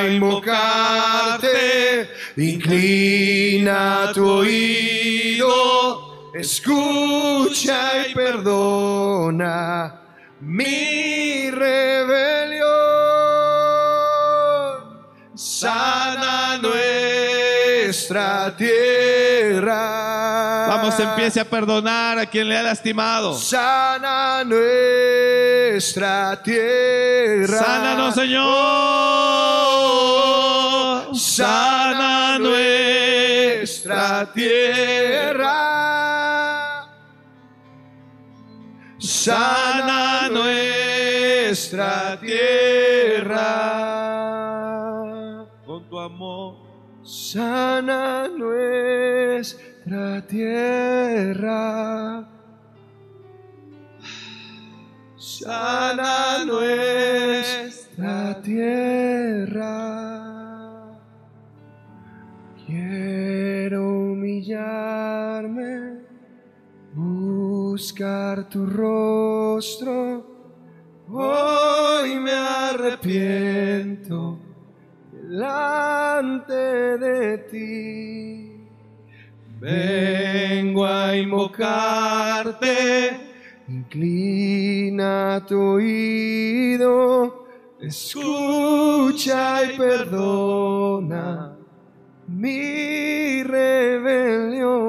a 0.02 0.08
invocarte, 0.08 2.10
inclina 2.36 4.10
tu 4.12 4.28
oído, 4.28 6.30
escucha 6.34 8.08
y 8.08 8.14
perdona 8.14 10.00
mi 10.40 11.50
rebelión. 11.50 12.62
Sana 15.34 16.58
nuestra 16.58 18.54
tierra. 18.56 20.66
Vamos, 20.68 20.98
empiece 20.98 21.40
a 21.40 21.44
perdonar 21.44 22.18
a 22.18 22.26
quien 22.26 22.48
le 22.48 22.58
ha 22.58 22.62
lastimado. 22.62 23.34
Sana 23.34 24.42
nuestra 24.44 26.42
tierra. 26.42 27.58
Sánanos, 27.58 28.14
Señor. 28.14 28.42
Oh, 28.44 29.71
Sana 31.14 32.38
nuestra 32.38 34.24
tierra. 34.32 35.52
Sana 38.98 40.28
nuestra 40.30 42.18
tierra. 42.18 43.48
Con 45.66 45.88
tu 45.88 45.98
amor. 45.98 46.54
Sana 47.02 48.26
nuestra 48.28 50.22
tierra. 50.26 52.24
Sana 55.18 56.44
nuestra 56.46 58.40
tierra. 58.42 60.11
Quiero 62.92 64.12
humillarme, 64.12 66.04
buscar 66.92 68.46
tu 68.50 68.66
rostro. 68.66 70.26
Hoy 71.08 72.20
me 72.20 72.32
arrepiento 72.32 74.38
delante 75.10 76.52
de 76.52 77.38
ti. 77.50 78.68
Vengo 79.58 80.84
a 80.84 81.16
invocarte, 81.16 82.76
inclina 83.68 85.42
tu 85.48 85.58
oído, 85.58 87.46
escucha 87.80 89.64
y 89.64 89.78
perdona 89.78 91.51
mi 92.42 93.42
rebelión. 93.44 94.82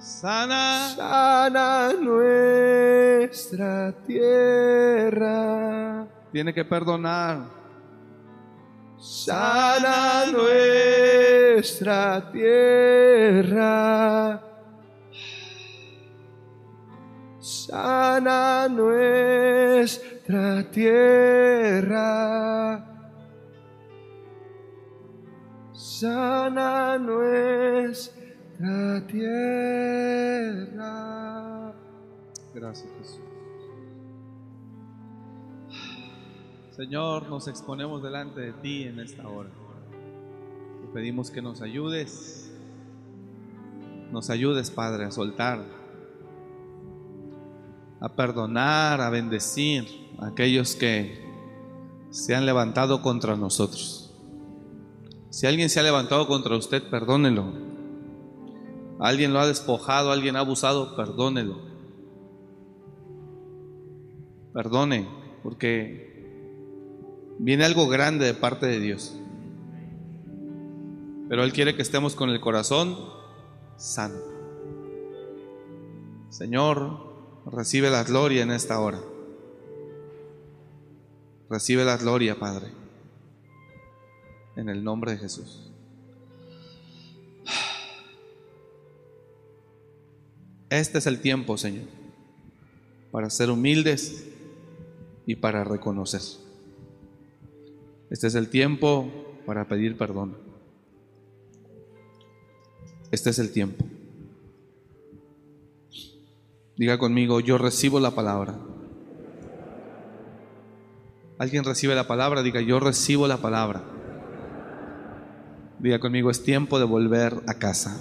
Sana. 0.00 0.88
Sana 0.96 1.92
nuestra 2.08 3.92
tierra. 4.04 5.38
Tiene 6.32 6.52
que 6.52 6.64
perdonar. 6.64 7.46
Sana 8.98 10.26
nuestra 10.32 12.28
tierra. 12.32 13.80
Sana 17.38 18.66
nuestra 18.68 20.64
tierra. 20.72 22.12
Sana 26.02 26.98
nuestra 26.98 28.16
tierra. 29.06 30.52
Gracias, 32.52 32.88
Jesús. 32.98 33.20
Señor, 36.72 37.28
nos 37.28 37.46
exponemos 37.46 38.02
delante 38.02 38.40
de 38.40 38.52
ti 38.54 38.82
en 38.82 38.98
esta 38.98 39.28
hora. 39.28 39.50
Te 40.80 40.88
pedimos 40.92 41.30
que 41.30 41.40
nos 41.40 41.62
ayudes. 41.62 42.52
Nos 44.10 44.28
ayudes, 44.28 44.72
Padre, 44.72 45.04
a 45.04 45.12
soltar, 45.12 45.64
a 48.00 48.08
perdonar, 48.08 49.00
a 49.00 49.08
bendecir 49.08 49.86
a 50.18 50.26
aquellos 50.26 50.74
que 50.74 51.24
se 52.10 52.34
han 52.34 52.44
levantado 52.44 53.02
contra 53.02 53.36
nosotros. 53.36 54.01
Si 55.32 55.46
alguien 55.46 55.70
se 55.70 55.80
ha 55.80 55.82
levantado 55.82 56.26
contra 56.26 56.54
usted, 56.54 56.82
perdónelo. 56.90 57.46
Alguien 59.00 59.32
lo 59.32 59.40
ha 59.40 59.46
despojado, 59.46 60.12
alguien 60.12 60.36
ha 60.36 60.40
abusado, 60.40 60.94
perdónelo. 60.94 61.58
Perdone, 64.52 65.08
porque 65.42 66.28
viene 67.38 67.64
algo 67.64 67.88
grande 67.88 68.26
de 68.26 68.34
parte 68.34 68.66
de 68.66 68.78
Dios. 68.78 69.16
Pero 71.30 71.44
Él 71.44 71.54
quiere 71.54 71.74
que 71.74 71.82
estemos 71.82 72.14
con 72.14 72.28
el 72.28 72.38
corazón 72.38 72.94
sano. 73.78 74.20
Señor, 76.28 77.10
recibe 77.46 77.88
la 77.88 78.04
gloria 78.04 78.42
en 78.42 78.50
esta 78.50 78.78
hora. 78.78 79.00
Recibe 81.48 81.86
la 81.86 81.96
gloria, 81.96 82.38
Padre. 82.38 82.81
En 84.56 84.68
el 84.68 84.84
nombre 84.84 85.12
de 85.12 85.18
Jesús. 85.18 85.72
Este 90.72 90.98
es 90.98 91.06
el 91.06 91.20
tiempo, 91.20 91.58
Señor, 91.58 91.84
para 93.10 93.28
ser 93.28 93.50
humildes 93.50 94.26
y 95.26 95.36
para 95.36 95.64
reconocer. 95.64 96.22
Este 98.08 98.26
es 98.26 98.34
el 98.34 98.48
tiempo 98.48 99.10
para 99.44 99.68
pedir 99.68 99.98
perdón. 99.98 100.36
Este 103.10 103.30
es 103.30 103.38
el 103.38 103.52
tiempo. 103.52 103.84
Diga 106.76 106.98
conmigo, 106.98 107.40
yo 107.40 107.58
recibo 107.58 108.00
la 108.00 108.12
palabra. 108.12 108.58
Alguien 111.38 111.64
recibe 111.64 111.94
la 111.94 112.06
palabra, 112.06 112.42
diga, 112.42 112.60
yo 112.62 112.80
recibo 112.80 113.28
la 113.28 113.36
palabra. 113.36 113.82
Diga 115.82 115.98
conmigo, 115.98 116.30
es 116.30 116.44
tiempo 116.44 116.78
de 116.78 116.84
volver 116.84 117.42
a 117.48 117.54
casa. 117.54 118.00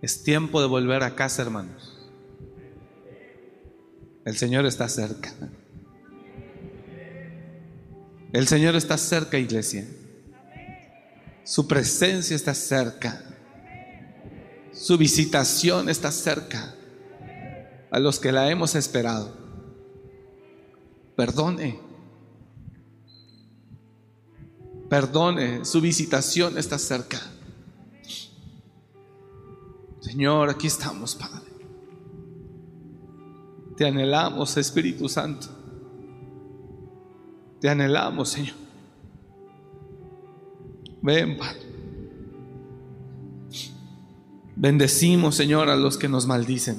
Es 0.00 0.22
tiempo 0.22 0.62
de 0.62 0.66
volver 0.66 1.02
a 1.02 1.14
casa, 1.14 1.42
hermanos. 1.42 2.10
El 4.24 4.34
Señor 4.38 4.64
está 4.64 4.88
cerca. 4.88 5.34
El 8.32 8.48
Señor 8.48 8.76
está 8.76 8.96
cerca, 8.96 9.38
iglesia. 9.38 9.86
Su 11.44 11.68
presencia 11.68 12.34
está 12.34 12.54
cerca. 12.54 13.22
Su 14.72 14.96
visitación 14.96 15.90
está 15.90 16.10
cerca. 16.10 16.74
A 17.90 17.98
los 17.98 18.18
que 18.18 18.32
la 18.32 18.50
hemos 18.50 18.74
esperado. 18.74 19.36
Perdone. 21.14 21.85
Perdone. 24.88 25.64
Su 25.64 25.80
visitación 25.80 26.58
está 26.58 26.78
cerca. 26.78 27.20
Señor, 30.00 30.50
aquí 30.50 30.68
estamos, 30.68 31.14
Padre. 31.14 31.46
Te 33.76 33.86
anhelamos, 33.86 34.56
Espíritu 34.56 35.08
Santo. 35.08 35.48
Te 37.60 37.68
anhelamos, 37.68 38.28
Señor. 38.28 38.54
Ven, 41.02 41.36
Padre. 41.36 41.66
Bendecimos, 44.54 45.34
Señor, 45.34 45.68
a 45.68 45.76
los 45.76 45.98
que 45.98 46.08
nos 46.08 46.26
maldicen. 46.26 46.76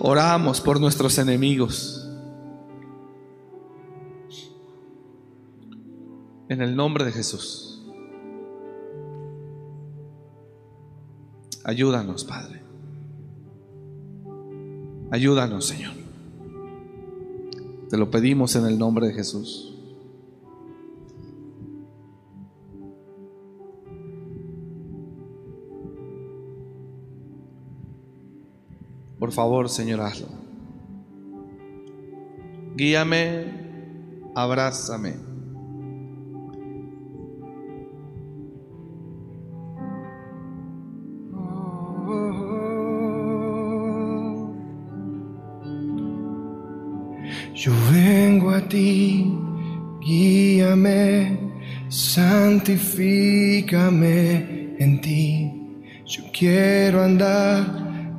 Oramos 0.00 0.60
por 0.60 0.80
nuestros 0.80 1.16
enemigos. 1.16 2.03
En 6.54 6.62
el 6.62 6.76
nombre 6.76 7.04
de 7.04 7.10
Jesús. 7.10 7.82
Ayúdanos, 11.64 12.24
Padre. 12.24 12.62
Ayúdanos, 15.10 15.66
Señor. 15.66 15.94
Te 17.90 17.96
lo 17.96 18.08
pedimos 18.08 18.54
en 18.54 18.66
el 18.66 18.78
nombre 18.78 19.08
de 19.08 19.14
Jesús. 19.14 19.76
Por 29.18 29.32
favor, 29.32 29.68
Señor, 29.68 30.02
hazlo. 30.02 30.28
Guíame, 32.76 34.30
abrázame. 34.36 35.33
Santifícame 52.64 54.74
en 54.78 55.00
ti. 55.00 55.50
Yo 56.06 56.22
quiero 56.32 57.02
andar 57.02 57.64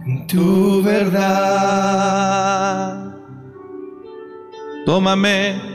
en 0.05 0.27
tu 0.27 0.83
verdad. 0.83 1.15
Tómame, 4.85 5.73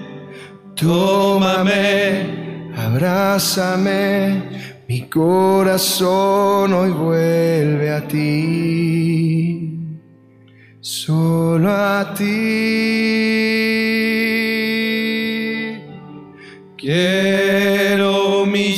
Tómame, 0.76 2.70
abrázame, 2.76 4.42
mi 4.88 5.08
corazón 5.08 6.72
hoy 6.72 6.90
vuelve 6.90 7.90
a 7.90 8.06
ti, 8.08 9.78
solo 10.80 11.70
a 11.70 12.14
ti. 12.14 12.30
Quiero 16.78 17.99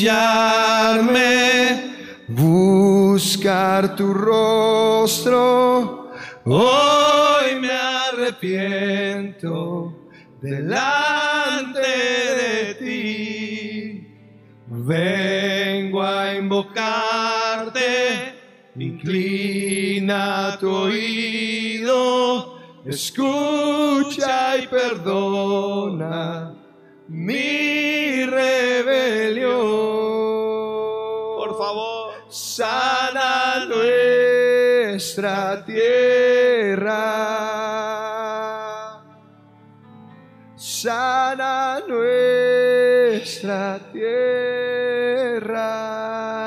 humillarme, 0.02 1.94
buscar 2.28 3.94
tu 3.94 4.12
rostro, 4.12 6.10
hoy 6.44 7.60
me 7.60 7.70
arrepiento 7.70 9.46
delante 10.40 11.80
de 11.80 12.74
ti. 12.74 14.08
Vengo 14.66 16.02
a 16.02 16.34
invocarte, 16.34 18.34
inclina 18.76 20.56
tu 20.58 20.68
oído, 20.68 22.58
escucha 22.86 24.58
y 24.58 24.66
perdona 24.66 26.56
mi 27.08 28.24
rebelión. 28.24 29.91
Sana 32.62 33.66
nuestra 33.66 35.34
tierra. 35.66 37.02
Sana 40.54 41.80
nuestra 41.88 43.80
tierra. 43.92 45.72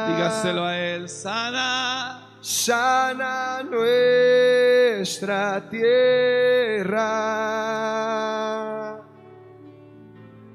Dígaselo 0.08 0.64
a 0.64 0.78
Él. 0.78 1.10
Sana. 1.10 2.22
Sana 2.40 3.62
nuestra 3.70 5.60
tierra. 5.70 7.12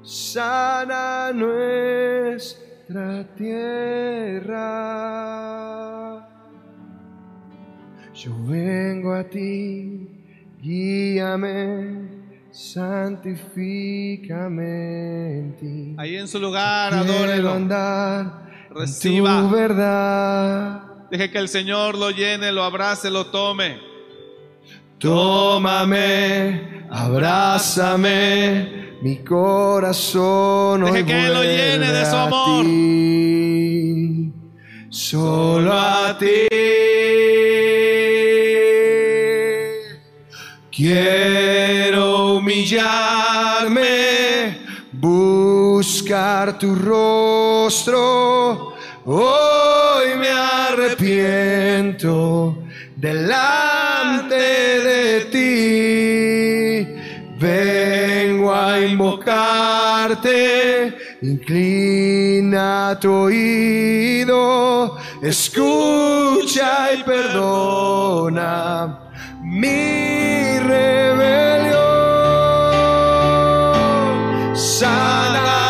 Sana 0.01 1.31
nuestra 1.31 3.23
tierra. 3.37 5.30
Yo 8.23 8.31
vengo 8.45 9.15
a 9.15 9.23
ti, 9.23 10.07
guíame, 10.61 12.07
santifícame 12.51 15.39
en 15.39 15.55
ti. 15.55 15.95
Ahí 15.97 16.17
en 16.17 16.27
su 16.27 16.37
lugar, 16.37 16.93
adórelo. 16.93 17.51
andar 17.51 18.47
Reciba. 18.69 19.41
tu 19.41 19.49
verdad. 19.49 20.83
Deje 21.09 21.31
que 21.31 21.39
el 21.39 21.49
Señor 21.49 21.97
lo 21.97 22.11
llene, 22.11 22.51
lo 22.51 22.63
abrace, 22.63 23.09
lo 23.09 23.25
tome. 23.25 23.79
Tómame, 24.99 26.85
abrázame, 26.91 28.97
mi 29.01 29.17
corazón 29.23 30.83
Deje 30.83 30.99
hoy 30.99 31.05
que 31.05 31.25
Él 31.25 31.33
lo 31.33 31.41
llene 31.41 31.91
de 31.91 32.05
su 32.05 32.15
a 32.15 32.23
amor. 32.25 32.65
ti, 32.65 34.31
solo 34.91 35.73
a 35.73 36.15
ti. 36.19 36.27
Quiero 40.81 42.37
humillarme, 42.37 43.85
buscar 44.93 46.57
tu 46.57 46.73
rostro. 46.73 48.73
Hoy 49.05 50.15
me 50.17 50.29
arrepiento 50.29 52.57
delante 52.95 54.35
de 54.89 55.21
ti. 55.29 56.87
Vengo 57.37 58.51
a 58.51 58.79
invocarte, 58.79 60.95
inclina 61.21 62.97
tu 62.99 63.13
oído, 63.13 64.97
escucha 65.21 66.91
y 66.91 67.03
perdona 67.03 69.00
mi 69.51 70.59
rebelión. 70.59 71.75
Sana 74.55 75.60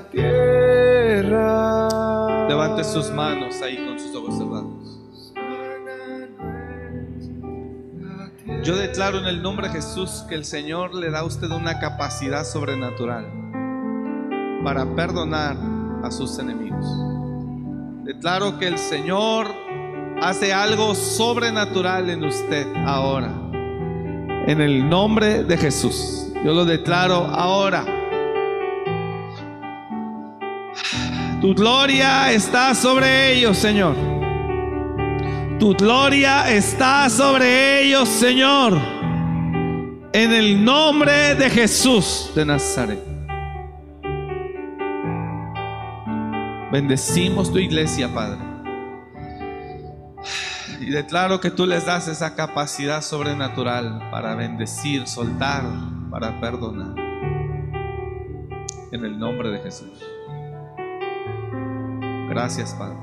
tierra. 0.00 1.88
Levante 2.48 2.84
sus 2.84 3.10
manos 3.10 3.60
ahí 3.62 3.76
con 3.86 3.98
sus 3.98 4.14
ojos 4.14 4.38
cerrados. 4.38 4.82
Yo 8.64 8.76
declaro 8.76 9.18
en 9.18 9.26
el 9.26 9.42
nombre 9.42 9.68
de 9.68 9.74
Jesús 9.74 10.24
que 10.28 10.36
el 10.36 10.44
Señor 10.44 10.94
le 10.94 11.10
da 11.10 11.20
a 11.20 11.24
usted 11.24 11.50
una 11.50 11.80
capacidad 11.80 12.44
sobrenatural 12.44 13.26
para 14.62 14.94
perdonar 14.94 15.56
a 16.04 16.10
sus 16.10 16.38
enemigos. 16.38 16.86
Declaro 18.04 18.58
que 18.58 18.68
el 18.68 18.78
Señor 18.78 19.48
hace 20.20 20.52
algo 20.52 20.94
sobrenatural 20.94 22.08
en 22.10 22.24
usted 22.24 22.66
ahora. 22.86 23.32
En 24.46 24.60
el 24.60 24.88
nombre 24.88 25.42
de 25.44 25.56
Jesús. 25.56 26.28
Yo 26.44 26.52
lo 26.52 26.64
declaro 26.64 27.26
ahora. 27.26 27.84
Tu 31.42 31.52
gloria 31.56 32.30
está 32.30 32.72
sobre 32.72 33.32
ellos, 33.32 33.58
Señor. 33.58 33.96
Tu 35.58 35.74
gloria 35.74 36.48
está 36.48 37.10
sobre 37.10 37.82
ellos, 37.82 38.08
Señor. 38.08 38.78
En 40.12 40.32
el 40.32 40.64
nombre 40.64 41.34
de 41.34 41.50
Jesús 41.50 42.30
de 42.36 42.44
Nazaret. 42.44 43.00
Bendecimos 46.70 47.52
tu 47.52 47.58
iglesia, 47.58 48.08
Padre. 48.14 48.38
Y 50.80 50.90
declaro 50.90 51.40
que 51.40 51.50
tú 51.50 51.66
les 51.66 51.84
das 51.84 52.06
esa 52.06 52.36
capacidad 52.36 53.02
sobrenatural 53.02 54.10
para 54.12 54.36
bendecir, 54.36 55.08
soltar, 55.08 55.64
para 56.08 56.40
perdonar. 56.40 56.94
En 58.92 59.04
el 59.04 59.18
nombre 59.18 59.50
de 59.50 59.58
Jesús. 59.58 60.11
Gracias, 62.32 62.72
Padre. 62.72 62.96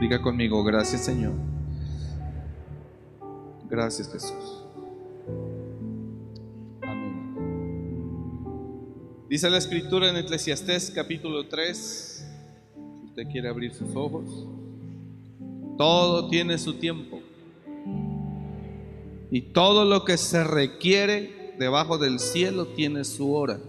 Diga 0.00 0.22
conmigo, 0.22 0.64
gracias, 0.64 1.04
Señor. 1.04 1.34
Gracias, 3.68 4.10
Jesús. 4.10 4.64
Amén. 6.80 7.36
Dice 9.28 9.50
la 9.50 9.58
escritura 9.58 10.08
en 10.08 10.16
Eclesiastés 10.16 10.90
capítulo 10.94 11.46
3, 11.46 12.26
si 13.00 13.06
usted 13.06 13.28
quiere 13.30 13.50
abrir 13.50 13.74
sus 13.74 13.94
ojos, 13.94 14.46
todo 15.76 16.30
tiene 16.30 16.56
su 16.56 16.78
tiempo. 16.78 17.20
Y 19.30 19.42
todo 19.52 19.84
lo 19.84 20.06
que 20.06 20.16
se 20.16 20.42
requiere 20.42 21.54
debajo 21.58 21.98
del 21.98 22.18
cielo 22.18 22.68
tiene 22.68 23.04
su 23.04 23.34
hora. 23.34 23.60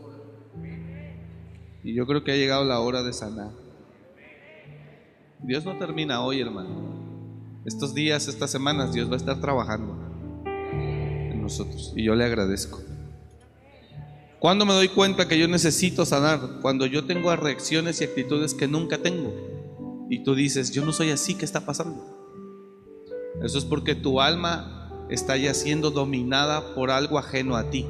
Y 1.83 1.93
yo 1.93 2.07
creo 2.07 2.23
que 2.23 2.31
ha 2.31 2.37
llegado 2.37 2.63
la 2.63 2.79
hora 2.79 3.03
de 3.03 3.11
sanar. 3.11 3.60
Dios 5.43 5.65
no 5.65 5.75
termina 5.77 6.23
hoy, 6.23 6.39
hermano. 6.39 6.69
Estos 7.65 7.95
días, 7.95 8.27
estas 8.27 8.51
semanas, 8.51 8.93
Dios 8.93 9.09
va 9.09 9.13
a 9.13 9.17
estar 9.17 9.41
trabajando 9.41 9.97
en 10.45 11.41
nosotros. 11.41 11.93
Y 11.95 12.03
yo 12.03 12.15
le 12.15 12.25
agradezco. 12.25 12.79
¿Cuándo 14.39 14.65
me 14.65 14.73
doy 14.73 14.89
cuenta 14.89 15.27
que 15.27 15.39
yo 15.39 15.47
necesito 15.47 16.05
sanar? 16.05 16.59
Cuando 16.61 16.85
yo 16.85 17.05
tengo 17.05 17.35
reacciones 17.35 18.01
y 18.01 18.03
actitudes 18.03 18.53
que 18.53 18.67
nunca 18.67 18.99
tengo. 18.99 19.33
Y 20.09 20.23
tú 20.23 20.35
dices, 20.35 20.71
yo 20.71 20.85
no 20.85 20.93
soy 20.93 21.09
así, 21.09 21.35
¿qué 21.35 21.45
está 21.45 21.65
pasando? 21.65 22.05
Eso 23.43 23.57
es 23.57 23.65
porque 23.65 23.95
tu 23.95 24.21
alma 24.21 25.07
está 25.09 25.37
ya 25.37 25.53
siendo 25.55 25.89
dominada 25.89 26.75
por 26.75 26.91
algo 26.91 27.17
ajeno 27.17 27.55
a 27.55 27.69
ti. 27.71 27.87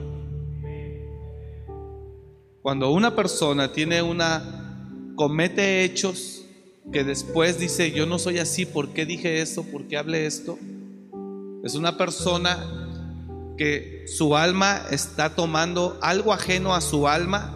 Cuando 2.61 2.91
una 2.91 3.13
persona 3.13 3.73
tiene 3.73 4.01
una, 4.01 5.13
comete 5.15 5.83
hechos 5.83 6.40
que 6.91 7.03
después 7.03 7.59
dice, 7.59 7.91
yo 7.91 8.05
no 8.05 8.19
soy 8.19 8.39
así, 8.39 8.65
¿por 8.65 8.89
qué 8.89 9.05
dije 9.05 9.41
esto? 9.41 9.63
¿Por 9.63 9.87
qué 9.87 9.97
hablé 9.97 10.25
esto? 10.25 10.57
Es 11.63 11.75
una 11.75 11.97
persona 11.97 13.53
que 13.57 14.05
su 14.07 14.35
alma 14.35 14.81
está 14.89 15.35
tomando 15.35 15.97
algo 16.01 16.33
ajeno 16.33 16.73
a 16.73 16.81
su 16.81 17.07
alma, 17.07 17.55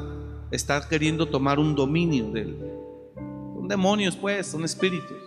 está 0.51 0.87
queriendo 0.87 1.27
tomar 1.27 1.59
un 1.59 1.75
dominio 1.75 2.31
de 2.31 2.41
él. 2.41 2.57
Son 3.55 3.67
demonios, 3.67 4.15
pues, 4.15 4.47
son 4.47 4.63
espíritus. 4.63 5.17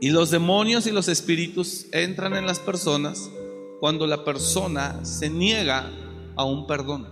Y 0.00 0.10
los 0.10 0.30
demonios 0.30 0.86
y 0.86 0.92
los 0.92 1.08
espíritus 1.08 1.86
entran 1.92 2.36
en 2.36 2.46
las 2.46 2.60
personas 2.60 3.28
cuando 3.80 4.06
la 4.06 4.24
persona 4.24 5.04
se 5.04 5.28
niega 5.28 5.90
a 6.36 6.44
un 6.44 6.66
perdón. 6.66 7.08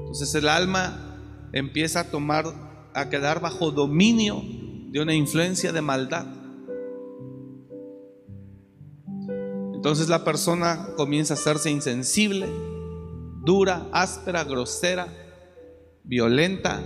Entonces 0.00 0.34
el 0.34 0.48
alma 0.48 1.18
empieza 1.52 2.00
a 2.00 2.10
tomar 2.10 2.73
a 2.94 3.08
quedar 3.10 3.40
bajo 3.40 3.70
dominio 3.70 4.42
de 4.90 5.00
una 5.00 5.14
influencia 5.14 5.72
de 5.72 5.82
maldad. 5.82 6.26
Entonces 9.74 10.08
la 10.08 10.24
persona 10.24 10.88
comienza 10.96 11.34
a 11.34 11.36
hacerse 11.36 11.70
insensible, 11.70 12.46
dura, 13.44 13.86
áspera, 13.92 14.44
grosera, 14.44 15.08
violenta. 16.04 16.82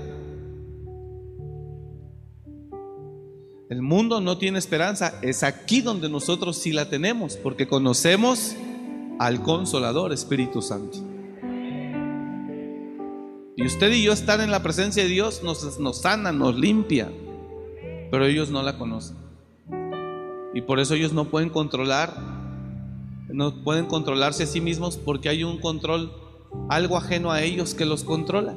El 3.71 3.83
mundo 3.83 4.21
no 4.21 4.39
tiene 4.39 4.59
esperanza. 4.59 5.21
Es 5.23 5.43
aquí 5.43 5.83
donde 5.83 6.09
nosotros 6.09 6.57
sí 6.57 6.73
la 6.73 6.89
tenemos, 6.89 7.37
porque 7.37 7.69
conocemos 7.69 8.57
al 9.19 9.43
consolador 9.43 10.13
Espíritu 10.13 10.63
Santo. 10.63 11.08
Y 13.59 13.67
usted 13.67 13.91
y 13.91 14.05
yo 14.05 14.13
estar 14.13 14.41
en 14.41 14.53
la 14.53 14.63
presencia 14.63 15.03
de 15.03 15.09
Dios 15.09 15.43
nos, 15.43 15.81
nos 15.81 16.03
sana, 16.03 16.31
nos 16.31 16.57
limpia, 16.57 17.11
pero 18.09 18.25
ellos 18.25 18.53
no 18.53 18.63
la 18.63 18.79
conocen. 18.79 19.17
Y 20.55 20.61
por 20.61 20.79
eso 20.79 20.95
ellos 20.95 21.13
no 21.13 21.25
pueden 21.25 21.51
controlar, 21.51 22.15
no 23.29 23.65
pueden 23.65 23.87
controlarse 23.87 24.45
a 24.45 24.47
sí 24.47 24.61
mismos 24.61 24.97
porque 24.97 25.29
hay 25.29 25.43
un 25.43 25.59
control, 25.59 26.13
algo 26.69 26.97
ajeno 26.97 27.33
a 27.33 27.43
ellos 27.43 27.75
que 27.75 27.85
los 27.85 28.05
controla, 28.05 28.57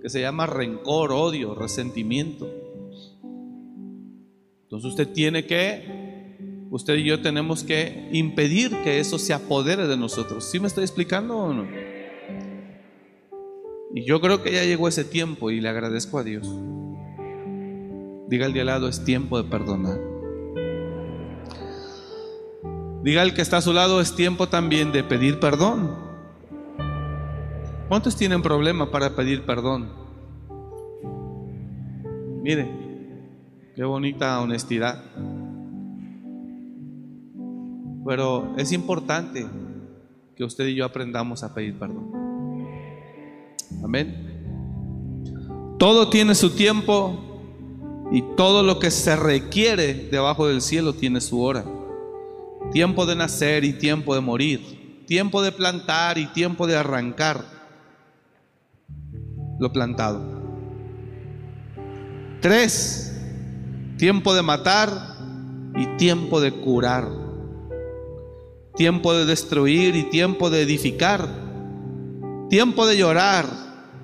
que 0.00 0.08
se 0.08 0.22
llama 0.22 0.46
rencor, 0.46 1.12
odio, 1.12 1.54
resentimiento. 1.54 2.50
Entonces 4.62 4.92
usted 4.92 5.08
tiene 5.12 5.44
que, 5.44 6.66
usted 6.70 6.96
y 6.96 7.04
yo 7.04 7.20
tenemos 7.20 7.64
que 7.64 8.08
impedir 8.12 8.74
que 8.82 8.98
eso 8.98 9.18
se 9.18 9.34
apodere 9.34 9.86
de 9.86 9.98
nosotros. 9.98 10.42
¿Sí 10.46 10.58
me 10.58 10.68
estoy 10.68 10.84
explicando 10.84 11.36
o 11.36 11.52
no? 11.52 11.81
Y 13.94 14.04
yo 14.06 14.20
creo 14.20 14.42
que 14.42 14.52
ya 14.52 14.64
llegó 14.64 14.88
ese 14.88 15.04
tiempo 15.04 15.50
y 15.50 15.60
le 15.60 15.68
agradezco 15.68 16.18
a 16.18 16.24
Dios. 16.24 16.48
Diga 18.28 18.46
al 18.46 18.54
de 18.54 18.60
al 18.60 18.66
lado, 18.66 18.88
es 18.88 19.04
tiempo 19.04 19.42
de 19.42 19.48
perdonar. 19.48 20.00
Diga 23.02 23.20
al 23.20 23.34
que 23.34 23.42
está 23.42 23.58
a 23.58 23.60
su 23.60 23.72
lado, 23.72 24.00
es 24.00 24.16
tiempo 24.16 24.48
también 24.48 24.92
de 24.92 25.04
pedir 25.04 25.40
perdón. 25.40 25.94
¿Cuántos 27.88 28.16
tienen 28.16 28.40
problema 28.40 28.90
para 28.90 29.14
pedir 29.14 29.44
perdón? 29.44 29.90
Mire, 32.42 32.70
qué 33.76 33.84
bonita 33.84 34.40
honestidad. 34.40 35.04
Pero 38.06 38.54
es 38.56 38.72
importante 38.72 39.46
que 40.34 40.44
usted 40.44 40.66
y 40.66 40.76
yo 40.76 40.86
aprendamos 40.86 41.42
a 41.42 41.54
pedir 41.54 41.78
perdón. 41.78 42.21
Amén. 43.82 45.74
Todo 45.78 46.08
tiene 46.10 46.34
su 46.36 46.50
tiempo 46.50 47.18
y 48.12 48.22
todo 48.36 48.62
lo 48.62 48.78
que 48.78 48.90
se 48.90 49.16
requiere 49.16 49.94
debajo 49.94 50.46
del 50.46 50.60
cielo 50.60 50.92
tiene 50.92 51.20
su 51.20 51.42
hora. 51.42 51.64
Tiempo 52.70 53.04
de 53.06 53.16
nacer 53.16 53.64
y 53.64 53.72
tiempo 53.72 54.14
de 54.14 54.20
morir. 54.20 55.04
Tiempo 55.06 55.42
de 55.42 55.50
plantar 55.50 56.18
y 56.18 56.26
tiempo 56.26 56.66
de 56.66 56.76
arrancar 56.76 57.44
lo 59.58 59.72
plantado. 59.72 60.20
Tres, 62.40 63.20
tiempo 63.98 64.34
de 64.34 64.42
matar 64.42 64.90
y 65.76 65.86
tiempo 65.96 66.40
de 66.40 66.52
curar. 66.52 67.08
Tiempo 68.76 69.14
de 69.14 69.24
destruir 69.24 69.96
y 69.96 70.04
tiempo 70.04 70.48
de 70.48 70.62
edificar. 70.62 71.28
Tiempo 72.48 72.86
de 72.86 72.96
llorar 72.96 73.71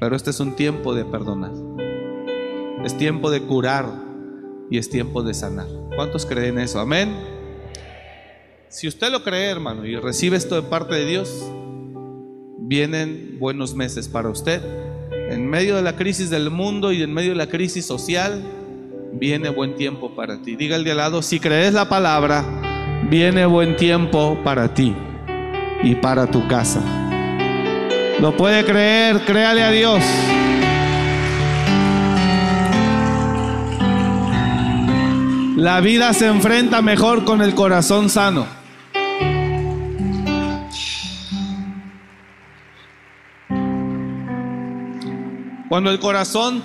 Pero 0.00 0.16
este 0.16 0.30
es 0.30 0.40
un 0.40 0.56
tiempo 0.56 0.94
de 0.94 1.04
perdonar. 1.04 1.52
Es 2.84 2.96
tiempo 2.96 3.30
de 3.30 3.42
curar 3.42 3.86
y 4.70 4.78
es 4.78 4.88
tiempo 4.88 5.22
de 5.22 5.34
sanar. 5.34 5.66
¿Cuántos 5.94 6.24
creen 6.24 6.58
eso? 6.58 6.80
Amén. 6.80 7.14
Si 8.68 8.88
usted 8.88 9.12
lo 9.12 9.22
cree, 9.22 9.50
hermano, 9.50 9.84
y 9.84 9.96
recibe 9.96 10.38
esto 10.38 10.54
de 10.54 10.62
parte 10.62 10.94
de 10.94 11.04
Dios, 11.04 11.44
vienen 12.58 13.36
buenos 13.38 13.74
meses 13.74 14.08
para 14.08 14.30
usted. 14.30 14.62
En 15.30 15.46
medio 15.46 15.76
de 15.76 15.82
la 15.82 15.96
crisis 15.96 16.30
del 16.30 16.50
mundo 16.50 16.92
y 16.92 17.02
en 17.02 17.12
medio 17.12 17.30
de 17.30 17.36
la 17.36 17.48
crisis 17.48 17.84
social, 17.84 18.42
viene 19.12 19.50
buen 19.50 19.76
tiempo 19.76 20.14
para 20.14 20.40
ti. 20.40 20.56
Diga 20.56 20.76
el 20.76 20.84
de 20.84 20.92
al 20.92 20.96
lado, 20.96 21.20
si 21.20 21.38
crees 21.40 21.74
la 21.74 21.88
palabra, 21.88 22.44
viene 23.10 23.44
buen 23.44 23.76
tiempo 23.76 24.38
para 24.42 24.72
ti 24.72 24.94
y 25.82 25.94
para 25.96 26.30
tu 26.30 26.46
casa. 26.48 27.09
Lo 28.20 28.36
puede 28.36 28.66
creer, 28.66 29.24
créale 29.24 29.62
a 29.62 29.70
Dios. 29.70 30.04
La 35.56 35.80
vida 35.80 36.12
se 36.12 36.26
enfrenta 36.26 36.82
mejor 36.82 37.24
con 37.24 37.40
el 37.40 37.54
corazón 37.54 38.10
sano. 38.10 38.46
Cuando 45.70 45.90
el 45.90 45.98
corazón, 45.98 46.62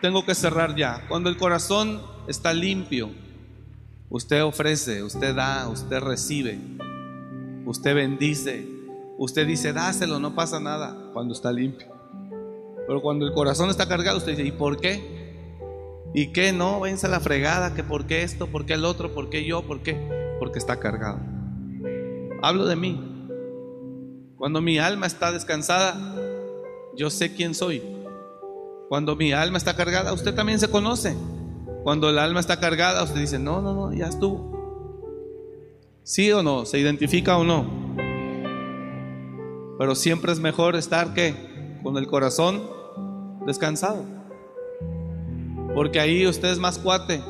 tengo 0.00 0.26
que 0.26 0.34
cerrar 0.34 0.74
ya, 0.74 1.04
cuando 1.06 1.30
el 1.30 1.36
corazón 1.36 2.02
está 2.26 2.52
limpio, 2.52 3.10
usted 4.08 4.42
ofrece, 4.42 5.04
usted 5.04 5.36
da, 5.36 5.68
usted 5.68 6.00
recibe, 6.00 6.58
usted 7.66 7.94
bendice, 7.94 8.77
usted 9.18 9.46
dice, 9.46 9.72
dáselo, 9.72 10.18
no 10.18 10.34
pasa 10.34 10.60
nada, 10.60 10.96
cuando 11.12 11.34
está 11.34 11.52
limpio. 11.52 11.88
Pero 12.86 13.02
cuando 13.02 13.26
el 13.26 13.34
corazón 13.34 13.68
está 13.68 13.86
cargado, 13.86 14.16
usted 14.16 14.32
dice, 14.32 14.44
¿y 14.44 14.52
por 14.52 14.80
qué? 14.80 15.18
¿Y 16.14 16.28
qué 16.32 16.52
no? 16.52 16.80
Vence 16.80 17.06
la 17.08 17.20
fregada, 17.20 17.74
que 17.74 17.84
por 17.84 18.06
qué 18.06 18.22
esto, 18.22 18.46
por 18.46 18.64
qué 18.64 18.74
el 18.74 18.84
otro, 18.84 19.14
por 19.14 19.28
qué 19.28 19.44
yo, 19.44 19.66
por 19.66 19.82
qué? 19.82 20.36
Porque 20.38 20.58
está 20.58 20.80
cargado. 20.80 21.18
Hablo 22.40 22.64
de 22.64 22.76
mí. 22.76 23.26
Cuando 24.38 24.62
mi 24.62 24.78
alma 24.78 25.06
está 25.06 25.32
descansada, 25.32 26.14
yo 26.96 27.10
sé 27.10 27.34
quién 27.34 27.54
soy. 27.54 27.82
Cuando 28.88 29.16
mi 29.16 29.32
alma 29.32 29.58
está 29.58 29.76
cargada, 29.76 30.12
usted 30.12 30.34
también 30.34 30.60
se 30.60 30.70
conoce. 30.70 31.14
Cuando 31.82 32.08
el 32.08 32.18
alma 32.18 32.40
está 32.40 32.58
cargada, 32.58 33.02
usted 33.02 33.20
dice, 33.20 33.38
no, 33.38 33.60
no, 33.60 33.74
no, 33.74 33.92
ya 33.92 34.06
estuvo. 34.06 34.56
¿Sí 36.04 36.32
o 36.32 36.42
no? 36.42 36.64
¿Se 36.64 36.78
identifica 36.78 37.36
o 37.36 37.44
no? 37.44 38.07
Pero 39.78 39.94
siempre 39.94 40.32
es 40.32 40.40
mejor 40.40 40.74
estar 40.74 41.14
que 41.14 41.34
con 41.82 41.96
el 41.96 42.08
corazón 42.08 42.62
descansado. 43.46 44.04
Porque 45.74 46.00
ahí 46.00 46.26
usted 46.26 46.50
es 46.50 46.58
más 46.58 46.78
cuate. 46.78 47.22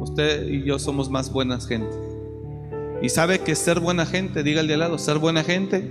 Usted 0.00 0.48
y 0.48 0.64
yo 0.64 0.78
somos 0.78 1.08
más 1.08 1.32
buenas 1.32 1.68
gente. 1.68 1.96
Y 3.00 3.10
sabe 3.10 3.38
que 3.38 3.54
ser 3.54 3.78
buena 3.78 4.04
gente, 4.04 4.42
diga 4.42 4.60
el 4.60 4.66
de 4.66 4.74
al 4.74 4.80
lado, 4.80 4.98
ser 4.98 5.18
buena 5.18 5.44
gente, 5.44 5.88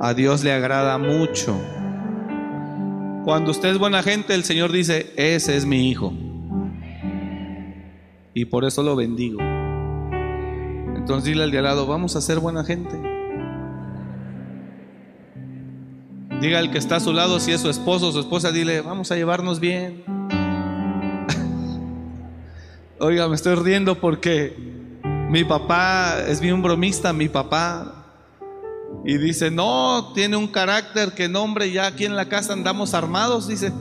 a 0.00 0.12
Dios 0.12 0.42
le 0.42 0.52
agrada 0.52 0.98
mucho. 0.98 1.56
Cuando 3.24 3.52
usted 3.52 3.68
es 3.68 3.78
buena 3.78 4.02
gente, 4.02 4.34
el 4.34 4.42
Señor 4.42 4.72
dice, 4.72 5.12
ese 5.16 5.56
es 5.56 5.64
mi 5.64 5.88
hijo. 5.88 6.12
Y 8.34 8.46
por 8.46 8.64
eso 8.64 8.82
lo 8.82 8.96
bendigo. 8.96 9.40
Entonces 10.96 11.24
dile 11.24 11.44
al 11.44 11.52
de 11.52 11.58
al 11.58 11.64
lado, 11.64 11.86
vamos 11.86 12.16
a 12.16 12.20
ser 12.20 12.40
buena 12.40 12.64
gente. 12.64 13.11
Diga 16.42 16.58
al 16.58 16.72
que 16.72 16.78
está 16.78 16.96
a 16.96 17.00
su 17.00 17.12
lado, 17.12 17.38
si 17.38 17.52
es 17.52 17.60
su 17.60 17.70
esposo 17.70 18.08
o 18.08 18.12
su 18.12 18.18
esposa, 18.18 18.50
dile, 18.50 18.80
vamos 18.80 19.12
a 19.12 19.14
llevarnos 19.14 19.60
bien. 19.60 20.02
Oiga, 22.98 23.28
me 23.28 23.36
estoy 23.36 23.54
riendo 23.54 24.00
porque 24.00 24.56
mi 25.30 25.44
papá 25.44 26.16
es 26.26 26.40
bien 26.40 26.60
bromista, 26.60 27.12
mi 27.12 27.28
papá. 27.28 27.94
Y 29.04 29.18
dice, 29.18 29.52
no, 29.52 30.10
tiene 30.16 30.36
un 30.36 30.48
carácter 30.48 31.12
que 31.12 31.28
no, 31.28 31.44
hombre, 31.44 31.70
ya 31.70 31.86
aquí 31.86 32.06
en 32.06 32.16
la 32.16 32.28
casa 32.28 32.54
andamos 32.54 32.92
armados, 32.92 33.46
dice. 33.46 33.72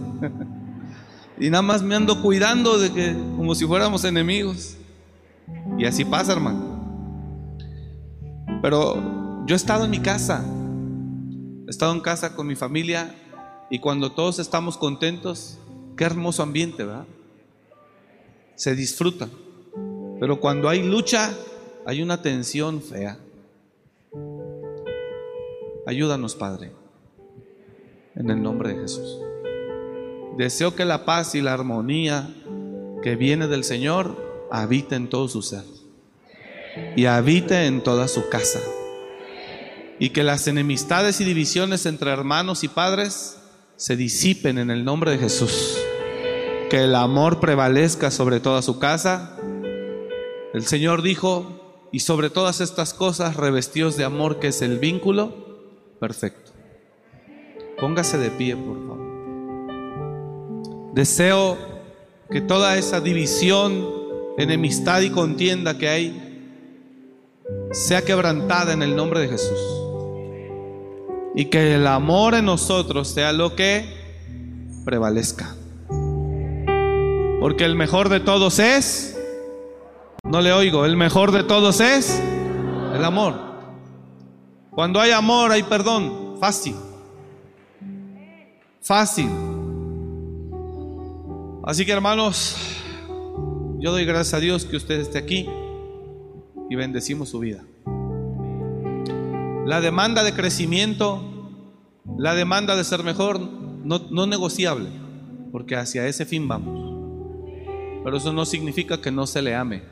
y 1.39 1.49
nada 1.49 1.63
más 1.63 1.81
me 1.81 1.95
ando 1.95 2.21
cuidando 2.21 2.77
de 2.77 2.93
que, 2.93 3.15
como 3.37 3.55
si 3.55 3.65
fuéramos 3.65 4.03
enemigos. 4.03 4.77
Y 5.79 5.85
así 5.85 6.05
pasa, 6.05 6.33
hermano. 6.33 7.57
Pero 8.61 9.47
yo 9.47 9.55
he 9.55 9.57
estado 9.57 9.85
en 9.85 9.89
mi 9.89 9.99
casa, 9.99 10.45
he 11.71 11.73
estado 11.73 11.93
en 11.93 12.01
casa 12.01 12.35
con 12.35 12.47
mi 12.47 12.55
familia 12.55 13.15
y 13.69 13.79
cuando 13.79 14.11
todos 14.11 14.39
estamos 14.39 14.77
contentos, 14.77 15.57
qué 15.95 16.03
hermoso 16.03 16.43
ambiente, 16.43 16.83
¿verdad? 16.83 17.05
Se 18.55 18.75
disfruta. 18.75 19.29
Pero 20.19 20.41
cuando 20.41 20.67
hay 20.67 20.83
lucha, 20.83 21.33
hay 21.85 22.01
una 22.01 22.21
tensión 22.21 22.81
fea. 22.81 23.17
Ayúdanos, 25.87 26.35
Padre, 26.35 26.73
en 28.15 28.29
el 28.29 28.43
nombre 28.43 28.73
de 28.73 28.81
Jesús. 28.81 29.19
Deseo 30.37 30.75
que 30.75 30.83
la 30.83 31.05
paz 31.05 31.35
y 31.35 31.41
la 31.41 31.53
armonía 31.53 32.35
que 33.01 33.15
viene 33.15 33.47
del 33.47 33.63
Señor 33.63 34.49
habite 34.51 34.95
en 34.95 35.07
todo 35.07 35.29
su 35.29 35.41
ser 35.41 35.63
y 36.97 37.05
habite 37.05 37.65
en 37.65 37.81
toda 37.81 38.09
su 38.09 38.27
casa. 38.27 38.59
Y 40.01 40.09
que 40.09 40.23
las 40.23 40.47
enemistades 40.47 41.21
y 41.21 41.25
divisiones 41.25 41.85
entre 41.85 42.09
hermanos 42.09 42.63
y 42.63 42.67
padres 42.67 43.37
se 43.75 43.95
disipen 43.95 44.57
en 44.57 44.71
el 44.71 44.83
nombre 44.83 45.11
de 45.11 45.19
Jesús. 45.19 45.77
Que 46.71 46.85
el 46.85 46.95
amor 46.95 47.39
prevalezca 47.39 48.09
sobre 48.09 48.39
toda 48.39 48.63
su 48.63 48.79
casa. 48.79 49.37
El 50.55 50.65
Señor 50.65 51.03
dijo, 51.03 51.87
y 51.91 51.99
sobre 51.99 52.31
todas 52.31 52.61
estas 52.61 52.95
cosas 52.95 53.35
revestidos 53.35 53.95
de 53.95 54.03
amor, 54.03 54.39
que 54.39 54.47
es 54.47 54.63
el 54.63 54.79
vínculo 54.79 55.35
perfecto. 55.99 56.51
Póngase 57.79 58.17
de 58.17 58.31
pie, 58.31 58.57
por 58.57 58.77
favor. 58.87 59.01
Deseo 60.95 61.59
que 62.31 62.41
toda 62.41 62.75
esa 62.75 63.01
división, 63.01 63.87
enemistad 64.39 65.01
y 65.01 65.11
contienda 65.11 65.77
que 65.77 65.89
hay 65.89 66.27
sea 67.71 68.01
quebrantada 68.01 68.73
en 68.73 68.81
el 68.81 68.95
nombre 68.95 69.19
de 69.19 69.27
Jesús. 69.27 69.59
Y 71.35 71.45
que 71.45 71.75
el 71.75 71.87
amor 71.87 72.35
en 72.35 72.45
nosotros 72.45 73.07
sea 73.07 73.31
lo 73.31 73.55
que 73.55 73.85
prevalezca. 74.85 75.55
Porque 77.39 77.65
el 77.65 77.75
mejor 77.75 78.09
de 78.09 78.19
todos 78.19 78.59
es, 78.59 79.17
no 80.23 80.41
le 80.41 80.53
oigo, 80.53 80.85
el 80.85 80.95
mejor 80.97 81.31
de 81.31 81.43
todos 81.43 81.79
es 81.79 82.21
el 82.93 83.03
amor. 83.03 83.33
Cuando 84.71 84.99
hay 84.99 85.11
amor 85.11 85.51
hay 85.51 85.63
perdón, 85.63 86.37
fácil. 86.39 86.75
Fácil. 88.81 89.29
Así 91.63 91.85
que 91.85 91.91
hermanos, 91.91 92.55
yo 93.79 93.91
doy 93.91 94.05
gracias 94.05 94.33
a 94.35 94.39
Dios 94.39 94.65
que 94.65 94.77
usted 94.77 94.99
esté 94.99 95.17
aquí 95.17 95.47
y 96.69 96.75
bendecimos 96.75 97.29
su 97.29 97.39
vida. 97.39 97.63
La 99.65 99.79
demanda 99.79 100.23
de 100.23 100.33
crecimiento, 100.33 101.21
la 102.17 102.33
demanda 102.33 102.75
de 102.75 102.83
ser 102.83 103.03
mejor, 103.03 103.39
no, 103.39 103.99
no 104.09 104.25
negociable, 104.25 104.89
porque 105.51 105.75
hacia 105.75 106.07
ese 106.07 106.25
fin 106.25 106.47
vamos. 106.47 106.91
Pero 108.03 108.17
eso 108.17 108.33
no 108.33 108.45
significa 108.45 109.01
que 109.01 109.11
no 109.11 109.27
se 109.27 109.41
le 109.41 109.55
ame 109.55 109.83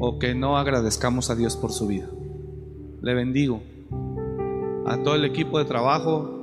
o 0.00 0.18
que 0.18 0.34
no 0.34 0.56
agradezcamos 0.56 1.28
a 1.28 1.34
Dios 1.34 1.56
por 1.56 1.72
su 1.72 1.86
vida. 1.86 2.08
Le 3.02 3.14
bendigo. 3.14 3.62
A 4.86 5.02
todo 5.02 5.16
el 5.16 5.24
equipo 5.24 5.58
de 5.58 5.64
trabajo 5.64 6.42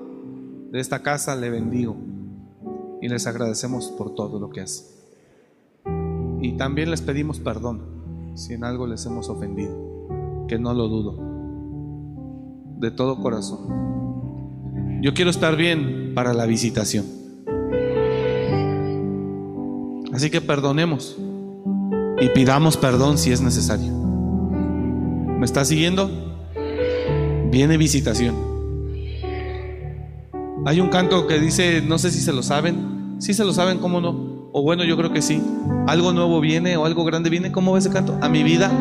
de 0.71 0.79
esta 0.79 1.01
casa 1.01 1.35
le 1.35 1.49
bendigo 1.49 1.97
y 3.01 3.09
les 3.09 3.25
agradecemos 3.25 3.87
por 3.97 4.13
todo 4.13 4.39
lo 4.39 4.49
que 4.49 4.61
hace. 4.61 4.85
Y 6.41 6.53
también 6.57 6.91
les 6.91 7.01
pedimos 7.01 7.39
perdón 7.39 7.81
si 8.35 8.53
en 8.53 8.63
algo 8.63 8.87
les 8.87 9.05
hemos 9.05 9.29
ofendido, 9.29 10.45
que 10.47 10.59
no 10.59 10.73
lo 10.73 10.87
dudo, 10.87 11.28
de 12.79 12.91
todo 12.91 13.21
corazón. 13.21 14.99
Yo 15.01 15.13
quiero 15.13 15.29
estar 15.29 15.55
bien 15.55 16.13
para 16.15 16.33
la 16.33 16.45
visitación. 16.45 17.05
Así 20.13 20.29
que 20.29 20.41
perdonemos 20.41 21.17
y 22.19 22.29
pidamos 22.29 22.77
perdón 22.77 23.17
si 23.17 23.31
es 23.31 23.41
necesario. 23.41 23.91
¿Me 23.93 25.45
está 25.45 25.63
siguiendo? 25.65 26.09
Viene 27.51 27.77
visitación. 27.77 28.35
Hay 30.65 30.81
un 30.81 30.89
canto 30.89 31.27
que 31.27 31.39
dice, 31.39 31.81
no 31.81 31.97
sé 31.97 32.11
si 32.11 32.19
se 32.19 32.33
lo 32.33 32.43
saben, 32.43 33.15
si 33.19 33.33
se 33.33 33.43
lo 33.45 33.53
saben, 33.53 33.79
¿cómo 33.79 34.01
no? 34.01 34.49
O 34.51 34.63
bueno, 34.63 34.83
yo 34.83 34.97
creo 34.97 35.13
que 35.13 35.21
sí. 35.21 35.41
Algo 35.87 36.11
nuevo 36.11 36.41
viene 36.41 36.75
o 36.75 36.85
algo 36.85 37.03
grande 37.03 37.29
viene. 37.29 37.51
¿Cómo 37.51 37.71
va 37.71 37.79
ese 37.79 37.89
canto? 37.89 38.17
A 38.21 38.29
mi 38.29 38.43
vida. 38.43 38.71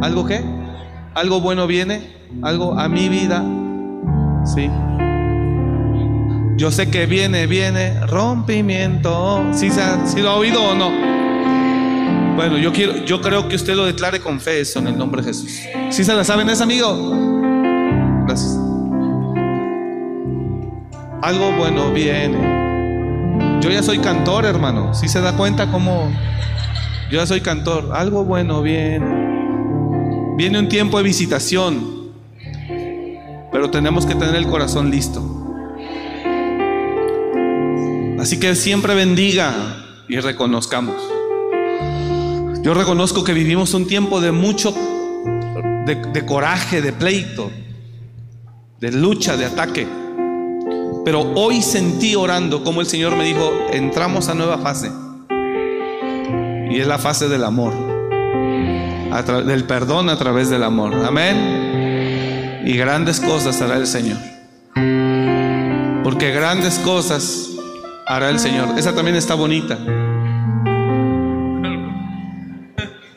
¿Algo 0.00 0.24
qué? 0.26 0.59
Algo 1.14 1.40
bueno 1.40 1.66
viene. 1.66 2.16
Algo 2.42 2.78
a 2.78 2.88
mi 2.88 3.08
vida. 3.08 3.44
Sí. 4.44 4.70
Yo 6.56 6.70
sé 6.70 6.90
que 6.90 7.06
viene, 7.06 7.46
viene 7.46 8.06
rompimiento. 8.06 9.44
¿Sí, 9.52 9.70
se 9.70 9.82
ha, 9.82 10.06
¿sí 10.06 10.20
lo 10.20 10.30
ha 10.30 10.36
oído 10.36 10.62
o 10.62 10.74
no? 10.74 10.90
Bueno, 12.36 12.58
yo 12.58 12.72
quiero, 12.72 13.04
yo 13.04 13.20
creo 13.20 13.48
que 13.48 13.56
usted 13.56 13.74
lo 13.74 13.86
declare 13.86 14.20
con 14.20 14.40
fe 14.40 14.62
en 14.76 14.86
el 14.86 14.96
nombre 14.96 15.22
de 15.22 15.28
Jesús. 15.28 15.60
¿Sí 15.90 16.04
se 16.04 16.14
la 16.14 16.24
saben 16.24 16.48
esa, 16.48 16.64
amigo? 16.64 16.94
Gracias. 18.26 18.58
Algo 21.22 21.52
bueno 21.58 21.92
viene. 21.92 23.60
Yo 23.60 23.70
ya 23.70 23.82
soy 23.82 23.98
cantor, 23.98 24.44
hermano. 24.46 24.94
Si 24.94 25.08
se 25.08 25.20
da 25.20 25.36
cuenta 25.36 25.70
cómo 25.70 26.10
yo 27.10 27.18
ya 27.18 27.26
soy 27.26 27.40
cantor. 27.40 27.90
Algo 27.92 28.24
bueno 28.24 28.62
viene. 28.62 29.29
Viene 30.40 30.58
un 30.58 30.70
tiempo 30.70 30.96
de 30.96 31.02
visitación. 31.02 32.14
Pero 33.52 33.70
tenemos 33.70 34.06
que 34.06 34.14
tener 34.14 34.34
el 34.36 34.46
corazón 34.46 34.90
listo. 34.90 35.22
Así 38.18 38.40
que 38.40 38.54
siempre 38.54 38.94
bendiga 38.94 39.52
y 40.08 40.18
reconozcamos. 40.18 40.96
Yo 42.62 42.72
reconozco 42.72 43.22
que 43.22 43.34
vivimos 43.34 43.74
un 43.74 43.86
tiempo 43.86 44.22
de 44.22 44.32
mucho, 44.32 44.74
de, 45.84 46.24
coraje, 46.24 46.80
de 46.80 46.94
pleito, 46.94 47.50
de 48.80 48.92
lucha, 48.92 49.36
de 49.36 49.44
ataque. 49.44 49.86
Pero 51.04 51.34
hoy 51.34 51.60
sentí 51.60 52.14
orando 52.14 52.64
como 52.64 52.80
el 52.80 52.86
Señor 52.86 53.14
me 53.14 53.24
dijo, 53.24 53.52
entramos 53.74 54.30
a 54.30 54.34
nueva 54.34 54.56
fase. 54.56 54.90
Y 56.70 56.80
es 56.80 56.86
la 56.86 56.98
fase 56.98 57.28
del 57.28 57.44
amor. 57.44 57.89
Del 59.44 59.64
perdón 59.64 60.08
a 60.08 60.16
través 60.16 60.50
del 60.50 60.62
amor. 60.62 60.94
Amén. 61.04 62.62
Y 62.64 62.76
grandes 62.76 63.20
cosas 63.20 63.60
hará 63.60 63.76
el 63.76 63.86
Señor. 63.86 64.18
Porque 66.04 66.30
grandes 66.30 66.78
cosas 66.78 67.48
hará 68.06 68.30
el 68.30 68.38
Señor. 68.38 68.78
Esa 68.78 68.94
también 68.94 69.16
está 69.16 69.34
bonita. 69.34 69.78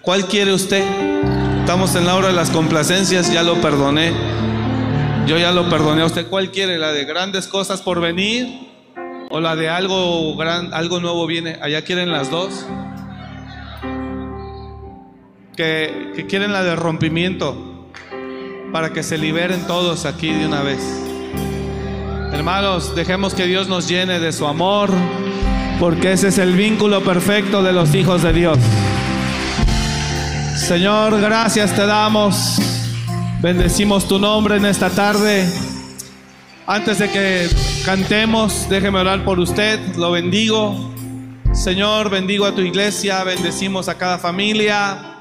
¿Cuál 0.02 0.26
quiere 0.28 0.54
usted? 0.54 0.84
Estamos 1.60 1.96
en 1.96 2.06
la 2.06 2.16
hora 2.16 2.28
de 2.28 2.34
las 2.34 2.50
complacencias, 2.50 3.32
ya 3.32 3.42
lo 3.42 3.62
perdoné. 3.62 4.12
Yo 5.26 5.38
ya 5.38 5.52
lo 5.54 5.70
perdoné 5.70 6.02
a 6.02 6.06
usted. 6.06 6.28
¿Cuál 6.28 6.52
quiere? 6.52 6.78
¿La 6.78 6.92
de 6.92 7.06
grandes 7.06 7.48
cosas 7.48 7.82
por 7.82 8.02
venir? 8.02 8.48
¿O 9.30 9.40
la 9.40 9.56
de 9.56 9.70
algo, 9.70 10.36
gran, 10.36 10.74
algo 10.74 11.00
nuevo 11.00 11.26
viene? 11.26 11.58
¿Allá 11.62 11.84
quieren 11.84 12.12
las 12.12 12.30
dos? 12.30 12.66
Que, 15.56 16.26
quieren 16.28 16.52
la 16.52 16.64
de 16.64 16.76
rompimiento 16.76 17.88
para 18.72 18.92
que 18.92 19.04
se 19.04 19.18
liberen 19.18 19.68
todos 19.68 20.06
aquí 20.06 20.32
de 20.32 20.48
una 20.48 20.62
vez. 20.62 20.80
Hermanos, 22.32 22.96
dejemos 22.96 23.36
que 23.36 23.46
Dios 23.46 23.68
nos 23.68 23.88
llene 23.88 24.20
de 24.20 24.32
su 24.32 24.48
amor, 24.48 24.90
porque 25.80 26.14
ese 26.14 26.30
es 26.30 26.40
el 26.40 26.54
vínculo 26.54 27.04
perfecto 27.04 27.62
de 27.62 27.72
los 27.72 27.94
hijos 27.94 28.24
de 28.24 28.34
Dios. 28.34 28.58
Señor, 30.56 31.22
gracias 31.22 31.76
te 31.76 31.86
damos. 31.86 32.58
Bendecimos 33.42 34.08
tu 34.08 34.18
nombre 34.18 34.56
en 34.56 34.66
esta 34.66 34.90
tarde. 34.90 35.48
Antes 36.66 36.98
de 36.98 37.10
que 37.10 37.50
cantemos, 37.86 38.68
déjeme 38.70 39.00
orar 39.00 39.24
por 39.24 39.40
usted. 39.40 39.80
Lo 39.98 40.12
bendigo. 40.12 40.92
Señor, 41.54 42.10
bendigo 42.10 42.46
a 42.46 42.56
tu 42.56 42.62
iglesia. 42.62 43.24
Bendecimos 43.24 43.90
a 43.90 43.98
cada 43.98 44.18
familia. 44.18 45.13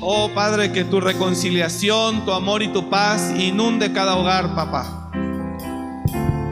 Oh 0.00 0.30
Padre, 0.34 0.72
que 0.72 0.84
tu 0.84 1.00
reconciliación, 1.00 2.24
tu 2.24 2.32
amor 2.32 2.62
y 2.62 2.68
tu 2.68 2.88
paz 2.88 3.32
inunde 3.36 3.92
cada 3.92 4.16
hogar, 4.16 4.54
papá. 4.54 5.10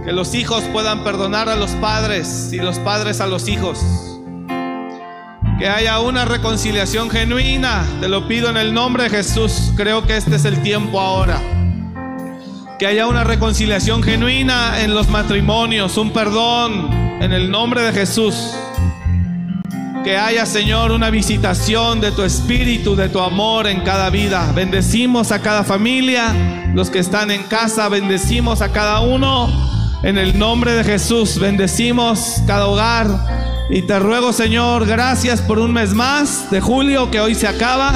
Que 0.04 0.12
los 0.12 0.34
hijos 0.34 0.62
puedan 0.72 1.04
perdonar 1.04 1.48
a 1.48 1.56
los 1.56 1.70
padres 1.72 2.50
y 2.52 2.58
los 2.58 2.78
padres 2.78 3.20
a 3.20 3.26
los 3.26 3.48
hijos 3.48 3.78
que 5.58 5.68
haya 5.68 5.98
una 5.98 6.24
reconciliación 6.24 7.10
genuina. 7.10 7.84
Te 8.00 8.08
lo 8.08 8.28
pido 8.28 8.48
en 8.48 8.56
el 8.56 8.72
nombre 8.72 9.04
de 9.04 9.10
Jesús. 9.10 9.72
Creo 9.76 10.06
que 10.06 10.16
este 10.16 10.36
es 10.36 10.44
el 10.44 10.62
tiempo 10.62 11.00
ahora. 11.00 11.40
Que 12.78 12.86
haya 12.86 13.08
una 13.08 13.24
reconciliación 13.24 14.04
genuina 14.04 14.80
en 14.80 14.94
los 14.94 15.08
matrimonios, 15.08 15.96
un 15.96 16.12
perdón 16.12 16.88
en 17.20 17.32
el 17.32 17.50
nombre 17.50 17.82
de 17.82 17.92
Jesús. 17.92 18.54
Que 20.04 20.16
haya, 20.16 20.46
Señor, 20.46 20.92
una 20.92 21.10
visitación 21.10 22.00
de 22.00 22.12
tu 22.12 22.22
espíritu, 22.22 22.96
de 22.96 23.08
tu 23.08 23.20
amor 23.20 23.66
en 23.66 23.80
cada 23.80 24.10
vida. 24.10 24.52
Bendecimos 24.54 25.32
a 25.32 25.40
cada 25.40 25.64
familia, 25.64 26.70
los 26.74 26.88
que 26.88 26.98
están 26.98 27.30
en 27.30 27.42
casa, 27.44 27.88
bendecimos 27.88 28.62
a 28.62 28.72
cada 28.72 29.00
uno. 29.00 29.48
En 30.02 30.16
el 30.16 30.38
nombre 30.38 30.72
de 30.72 30.84
Jesús, 30.84 31.38
bendecimos 31.38 32.42
cada 32.46 32.66
hogar 32.66 33.08
y 33.70 33.82
te 33.82 33.98
ruego, 33.98 34.32
Señor, 34.32 34.86
gracias 34.86 35.42
por 35.42 35.58
un 35.58 35.72
mes 35.72 35.92
más 35.92 36.50
de 36.50 36.60
julio 36.60 37.10
que 37.10 37.20
hoy 37.20 37.34
se 37.34 37.46
acaba. 37.46 37.92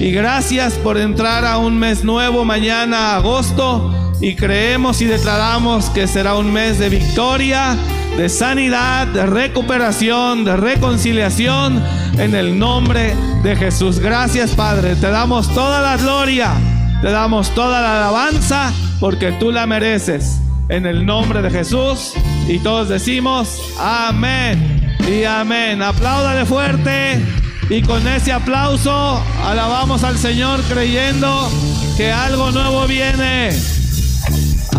Y 0.00 0.10
gracias 0.10 0.74
por 0.74 0.98
entrar 0.98 1.44
a 1.44 1.58
un 1.58 1.78
mes 1.78 2.02
nuevo 2.02 2.44
mañana, 2.44 3.14
agosto. 3.14 4.12
Y 4.20 4.34
creemos 4.34 5.00
y 5.00 5.04
declaramos 5.04 5.90
que 5.90 6.08
será 6.08 6.34
un 6.34 6.52
mes 6.52 6.80
de 6.80 6.88
victoria, 6.88 7.76
de 8.16 8.28
sanidad, 8.28 9.06
de 9.06 9.26
recuperación, 9.26 10.44
de 10.44 10.56
reconciliación 10.56 11.82
en 12.18 12.34
el 12.34 12.58
nombre 12.58 13.14
de 13.42 13.56
Jesús. 13.56 13.98
Gracias, 13.98 14.52
Padre. 14.52 14.96
Te 14.96 15.10
damos 15.10 15.52
toda 15.54 15.80
la 15.80 15.96
gloria, 15.96 16.52
te 17.00 17.10
damos 17.10 17.50
toda 17.54 17.80
la 17.80 17.98
alabanza 17.98 18.72
porque 19.00 19.32
tú 19.32 19.50
la 19.50 19.66
mereces. 19.66 20.38
En 20.68 20.86
el 20.86 21.04
nombre 21.04 21.42
de 21.42 21.50
Jesús. 21.50 22.14
Y 22.48 22.58
todos 22.60 22.88
decimos, 22.88 23.60
amén 23.78 24.96
y 25.06 25.24
amén. 25.24 25.82
Apláudale 25.82 26.46
fuerte. 26.46 27.20
Y 27.68 27.82
con 27.82 28.06
ese 28.06 28.32
aplauso 28.32 29.22
alabamos 29.44 30.04
al 30.04 30.18
Señor 30.18 30.60
creyendo 30.62 31.50
que 31.96 32.12
algo 32.12 32.50
nuevo 32.50 32.86
viene. 32.86 33.50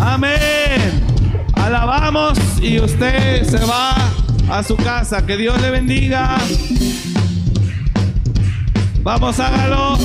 Amén. 0.00 1.03
Alabamos 1.64 2.38
y 2.60 2.78
usted 2.78 3.42
se 3.42 3.56
va 3.64 3.94
a 4.50 4.62
su 4.62 4.76
casa. 4.76 5.24
Que 5.24 5.38
Dios 5.38 5.58
le 5.62 5.70
bendiga. 5.70 6.36
Vamos, 9.02 9.40
hágalo. 9.40 9.96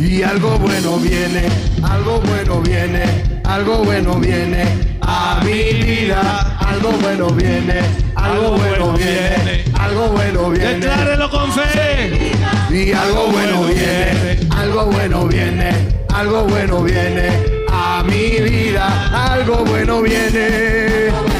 Y 0.00 0.22
algo 0.22 0.58
bueno 0.58 0.96
viene, 0.96 1.48
algo 1.82 2.20
bueno 2.20 2.62
viene, 2.62 3.04
algo 3.44 3.84
bueno 3.84 4.14
viene 4.14 4.96
a 5.02 5.42
mi 5.44 5.84
vida. 5.84 6.56
Algo 6.58 6.92
bueno 7.02 7.28
viene, 7.28 7.80
algo 8.14 8.52
bueno 8.52 8.92
viene, 8.94 9.64
algo 9.78 10.08
bueno 10.08 10.48
viene. 10.48 10.74
Declárelo 10.76 11.30
con 11.30 11.52
fe. 11.52 12.32
Y 12.70 12.92
algo 12.92 13.26
bueno 13.26 13.64
viene, 13.64 14.48
algo 14.48 14.86
bueno 14.86 15.26
viene, 15.26 15.72
algo 16.08 16.44
bueno 16.44 16.82
viene 16.82 17.61
a 17.82 18.02
mi 18.04 18.40
vida. 18.40 19.32
Algo 19.32 19.64
bueno 19.64 20.02
viene. 20.02 21.31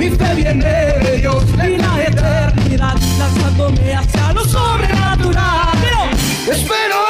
mi 0.00 0.08
fe 0.08 0.34
viene 0.34 0.64
de 0.64 1.18
Dios 1.18 1.44
y 1.62 1.76
la 1.76 2.02
eternidad 2.02 2.96
lanzándome 3.18 3.94
hacia 3.94 4.32
lo 4.32 4.42
sobrenatural. 4.46 5.76
Espero 6.50 7.09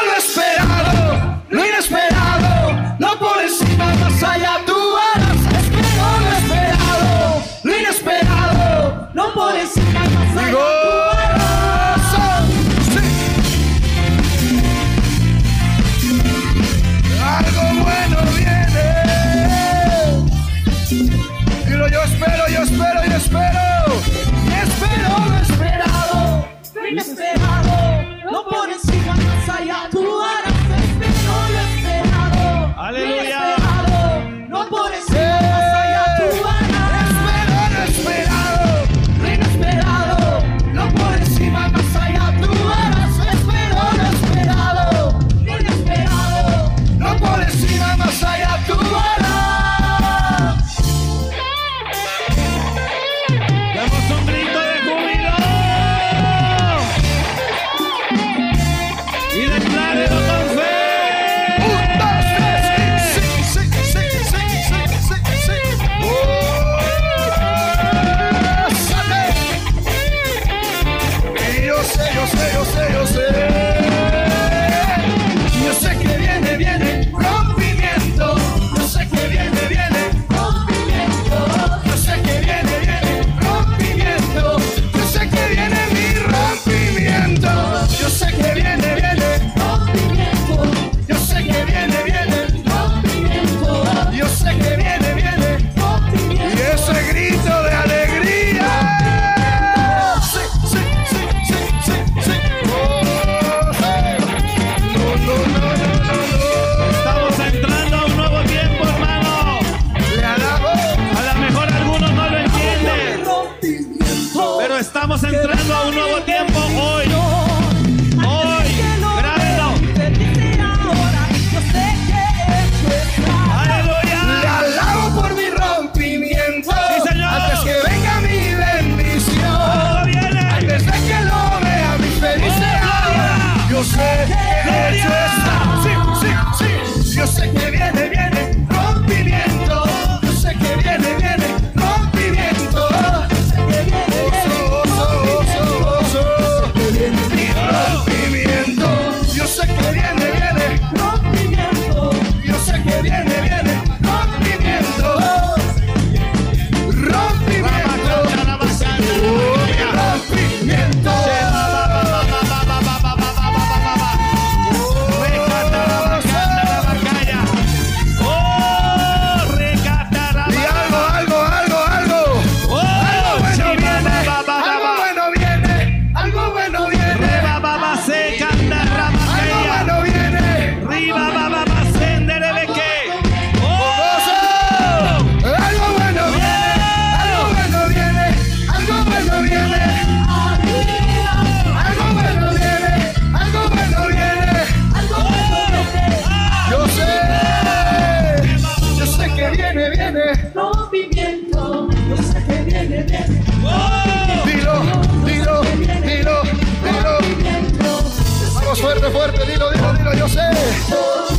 fuerte, 208.91 209.11
fuerte, 209.11 209.47
dilo, 209.53 209.71
dilo, 209.71 209.93
dilo. 209.93 210.15
Yo 210.15 210.29
sé. 210.29 210.41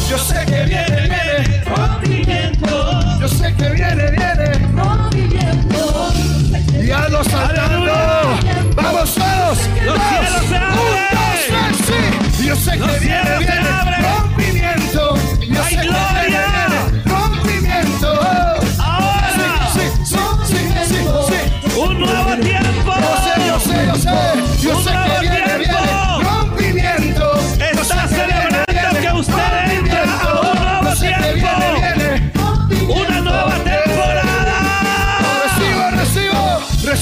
Yo 0.10 0.18
sé 0.18 0.46
que 0.46 0.64
viene, 0.64 1.02
viene. 1.02 1.64
Rompimiento, 1.66 3.20
Yo 3.20 3.28
sé 3.28 3.54
que 3.56 3.70
viene, 3.70 4.12
viene. 4.12 4.54
rompimiento. 4.74 6.14
Y 6.82 6.92
a 6.92 7.10
los 7.10 7.28
saltando. 7.28 7.92
Vamos 8.76 9.14
todos. 9.16 9.58
Los 9.86 9.98
cielos 10.00 10.44
se 10.48 10.56
un, 10.56 10.64
abren. 10.64 11.08
dos, 11.12 11.40
tres, 11.48 11.78
sí. 12.38 12.46
Yo 12.48 12.56
sé 12.56 12.72
que 12.72 13.00
viene, 13.00 13.38
viene. 13.40 14.01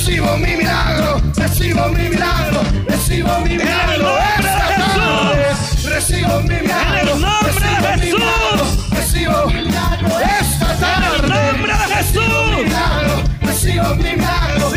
Recibo 0.09 0.37
mi 0.37 0.55
milagro, 0.55 1.21
recibo 1.35 1.87
mi 1.89 2.09
milagro, 2.09 2.61
recibo 2.87 3.39
mi 3.41 3.57
milagro. 3.57 4.17
esta 4.39 4.67
tarde. 4.75 5.55
Recibo 5.87 6.41
mi 6.41 6.55
milagro, 6.55 6.99
En 7.01 7.07
el 7.09 7.21
nombre 7.21 7.53
de 7.53 7.59
recibo 7.59 7.99
mi 7.99 8.09
milagro, 8.09 8.65
Recibo 8.89 9.49
esta 10.41 10.73
En 10.73 10.79
tarde. 10.79 11.15
el 11.15 11.29
nombre 11.29 11.73
de 11.73 11.87
Mi 11.87 11.93
Jesús. 11.93 12.63
milagro, 12.65 13.23
recibo 13.41 13.95
mi 13.95 14.03
milagro, 14.15 14.69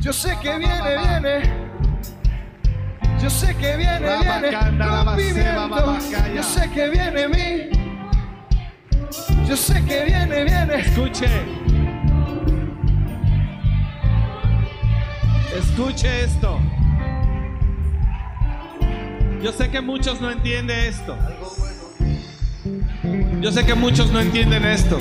Yo 0.00 0.12
sé 0.12 0.36
que 0.42 0.58
viene, 0.58 0.98
viene. 0.98 1.42
Yo 3.20 3.30
sé 3.30 3.56
que 3.56 3.76
viene, 3.76 4.18
viene. 4.20 4.50
Yo 6.34 6.42
sé 6.42 6.70
que 6.70 6.88
viene 6.90 7.28
mi. 7.28 7.70
Yo 9.48 9.56
sé 9.56 9.84
que 9.84 10.04
viene, 10.04 10.44
viene. 10.44 10.74
Escuche. 10.76 11.26
Escuche 15.56 16.24
esto. 16.24 16.60
Yo 19.42 19.52
sé 19.52 19.70
que 19.70 19.80
muchos 19.80 20.20
no 20.20 20.30
entienden 20.30 20.78
esto. 20.80 21.16
Yo 23.40 23.50
sé 23.50 23.64
que 23.64 23.74
muchos 23.74 24.12
no 24.12 24.20
entienden 24.20 24.64
esto. 24.66 24.98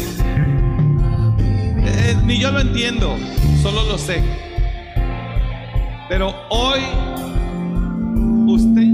Ni 2.13 2.39
yo 2.39 2.51
lo 2.51 2.59
entiendo, 2.59 3.15
solo 3.61 3.83
lo 3.83 3.97
sé. 3.97 4.23
Pero 6.07 6.35
hoy, 6.49 6.81
usted, 8.47 8.87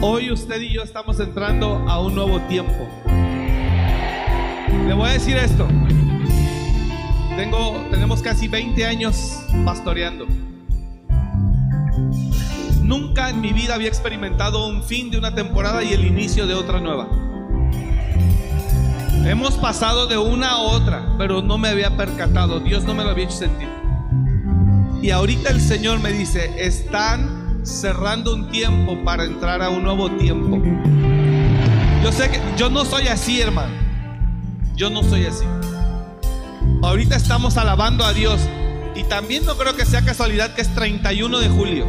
hoy 0.00 0.30
usted 0.30 0.60
y 0.62 0.72
yo 0.72 0.82
estamos 0.82 1.20
entrando 1.20 1.84
a 1.88 2.00
un 2.00 2.14
nuevo 2.14 2.40
tiempo. 2.42 2.88
Le 4.86 4.94
voy 4.94 5.10
a 5.10 5.12
decir 5.12 5.36
esto. 5.36 5.68
Tengo, 7.36 7.84
tenemos 7.90 8.22
casi 8.22 8.48
20 8.48 8.86
años 8.86 9.40
pastoreando. 9.64 10.26
Nunca 12.82 13.28
en 13.28 13.40
mi 13.42 13.52
vida 13.52 13.74
había 13.74 13.88
experimentado 13.88 14.68
un 14.68 14.82
fin 14.82 15.10
de 15.10 15.18
una 15.18 15.34
temporada 15.34 15.82
y 15.82 15.92
el 15.92 16.06
inicio 16.06 16.46
de 16.46 16.54
otra 16.54 16.80
nueva. 16.80 17.08
Hemos 19.26 19.54
pasado 19.54 20.06
de 20.06 20.16
una 20.16 20.52
a 20.52 20.58
otra, 20.58 21.04
pero 21.18 21.42
no 21.42 21.58
me 21.58 21.68
había 21.68 21.96
percatado. 21.96 22.60
Dios 22.60 22.84
no 22.84 22.94
me 22.94 23.04
lo 23.04 23.10
había 23.10 23.24
hecho 23.24 23.36
sentir. 23.36 23.68
Y 25.02 25.10
ahorita 25.10 25.50
el 25.50 25.60
Señor 25.60 26.00
me 26.00 26.12
dice, 26.12 26.52
están 26.58 27.60
cerrando 27.64 28.34
un 28.34 28.50
tiempo 28.50 29.04
para 29.04 29.24
entrar 29.24 29.62
a 29.62 29.70
un 29.70 29.82
nuevo 29.82 30.10
tiempo. 30.12 30.60
Yo 32.02 32.12
sé 32.12 32.30
que 32.30 32.40
yo 32.56 32.70
no 32.70 32.84
soy 32.84 33.08
así, 33.08 33.40
hermano. 33.40 33.74
Yo 34.74 34.90
no 34.90 35.02
soy 35.02 35.26
así. 35.26 35.44
Ahorita 36.82 37.16
estamos 37.16 37.56
alabando 37.56 38.04
a 38.04 38.12
Dios. 38.12 38.40
Y 38.94 39.04
también 39.04 39.44
no 39.44 39.56
creo 39.56 39.76
que 39.76 39.84
sea 39.84 40.02
casualidad 40.02 40.54
que 40.54 40.62
es 40.62 40.74
31 40.74 41.38
de 41.38 41.48
julio. 41.48 41.86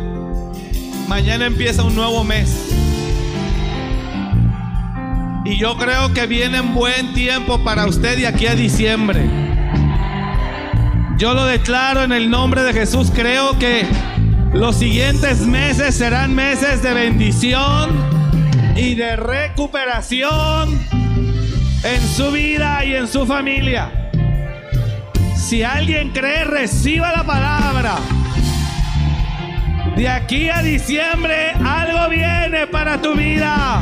Mañana 1.08 1.46
empieza 1.46 1.84
un 1.84 1.96
nuevo 1.96 2.24
mes. 2.24 2.87
Y 5.48 5.56
yo 5.56 5.78
creo 5.78 6.14
que 6.14 6.28
viene 6.28 6.60
buen 6.60 7.14
tiempo 7.14 7.64
para 7.64 7.86
usted 7.86 8.18
de 8.18 8.28
aquí 8.28 8.48
a 8.48 8.56
diciembre. 8.56 9.22
Yo 11.18 11.34
lo 11.34 11.46
declaro 11.46 12.04
en 12.04 12.12
el 12.12 12.30
nombre 12.30 12.64
de 12.64 12.74
Jesús. 12.74 13.12
Creo 13.16 13.58
que 13.58 13.86
los 14.52 14.76
siguientes 14.76 15.40
meses 15.40 15.96
serán 15.96 16.36
meses 16.36 16.84
de 16.84 16.94
bendición 16.94 17.96
y 18.76 18.96
de 18.96 19.16
recuperación 19.16 20.82
en 21.82 22.02
su 22.02 22.30
vida 22.32 22.84
y 22.84 22.96
en 22.96 23.08
su 23.08 23.26
familia. 23.26 24.12
Si 25.34 25.64
alguien 25.64 26.10
cree, 26.10 26.44
reciba 26.44 27.14
la 27.14 27.24
palabra. 27.24 27.96
De 29.96 30.10
aquí 30.10 30.50
a 30.50 30.62
diciembre 30.62 31.52
algo 31.54 32.10
viene 32.10 32.68
para 32.68 33.02
tu 33.02 33.14
vida. 33.16 33.82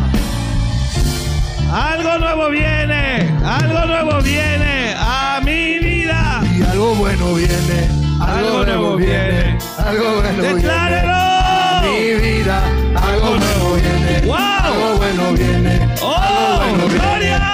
Algo 1.72 2.18
nuevo 2.20 2.50
viene, 2.50 3.30
algo 3.44 3.86
nuevo 3.86 4.22
viene 4.22 4.94
a 4.98 5.40
mi 5.44 5.80
vida. 5.80 6.42
Y 6.56 6.62
algo 6.64 6.96
bueno 6.96 7.34
viene, 7.34 7.90
algo, 8.22 8.66
nuevo 8.66 8.96
viene, 8.98 9.58
algo 9.78 10.22
bueno 10.22 10.42
viene. 10.42 10.54
Declárelo. 10.56 11.14
A 11.14 11.82
mi 11.84 12.14
vida, 12.22 12.62
algo 13.02 13.38
nuevo 13.38 13.76
viene, 13.76 14.22
Wow. 14.26 14.36
algo 14.38 14.98
bueno 14.98 15.32
viene, 15.34 15.90
¡Oh, 16.02 16.16
algo 16.16 16.58
bueno 16.58 16.88
viene. 16.88 17.00
gloria! 17.04 17.54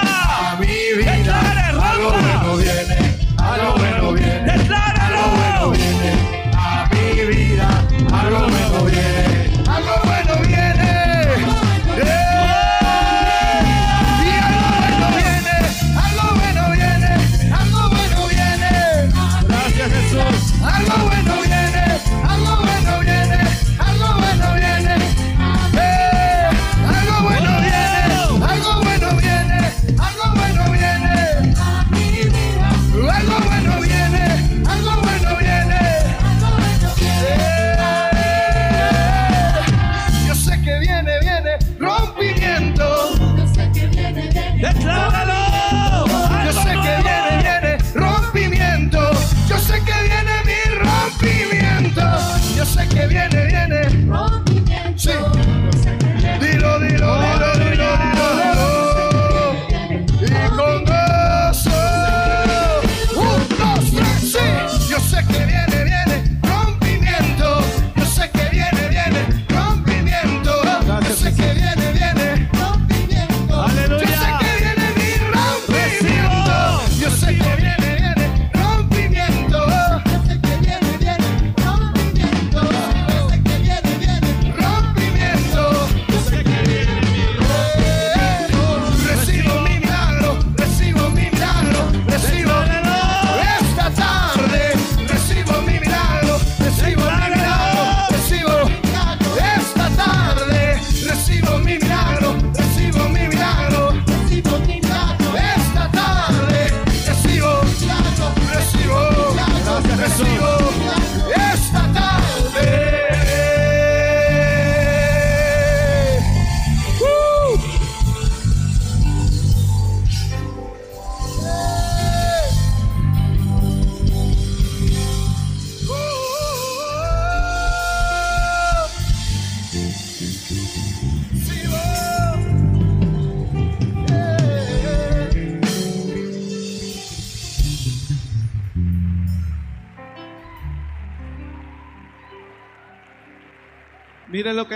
A 0.52 0.56
mi 0.60 0.66
vida, 0.96 1.41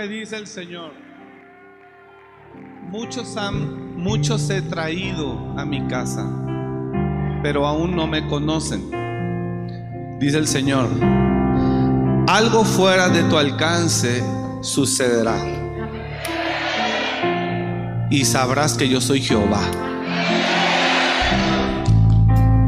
Dice 0.09 0.37
el 0.37 0.47
Señor. 0.47 0.93
Muchos 2.89 3.35
han, 3.35 3.97
muchos 3.97 4.49
he 4.49 4.61
traído 4.61 5.53
a 5.57 5.65
mi 5.65 5.85
casa, 5.87 6.25
pero 7.43 7.67
aún 7.67 7.93
no 7.93 8.07
me 8.07 8.25
conocen. 8.25 8.89
Dice 10.17 10.37
el 10.37 10.47
Señor, 10.47 10.87
algo 12.27 12.63
fuera 12.63 13.09
de 13.09 13.23
tu 13.23 13.37
alcance 13.37 14.23
sucederá. 14.61 15.35
Y 18.09 18.23
sabrás 18.23 18.77
que 18.77 18.87
yo 18.87 19.01
soy 19.01 19.21
Jehová. 19.21 19.61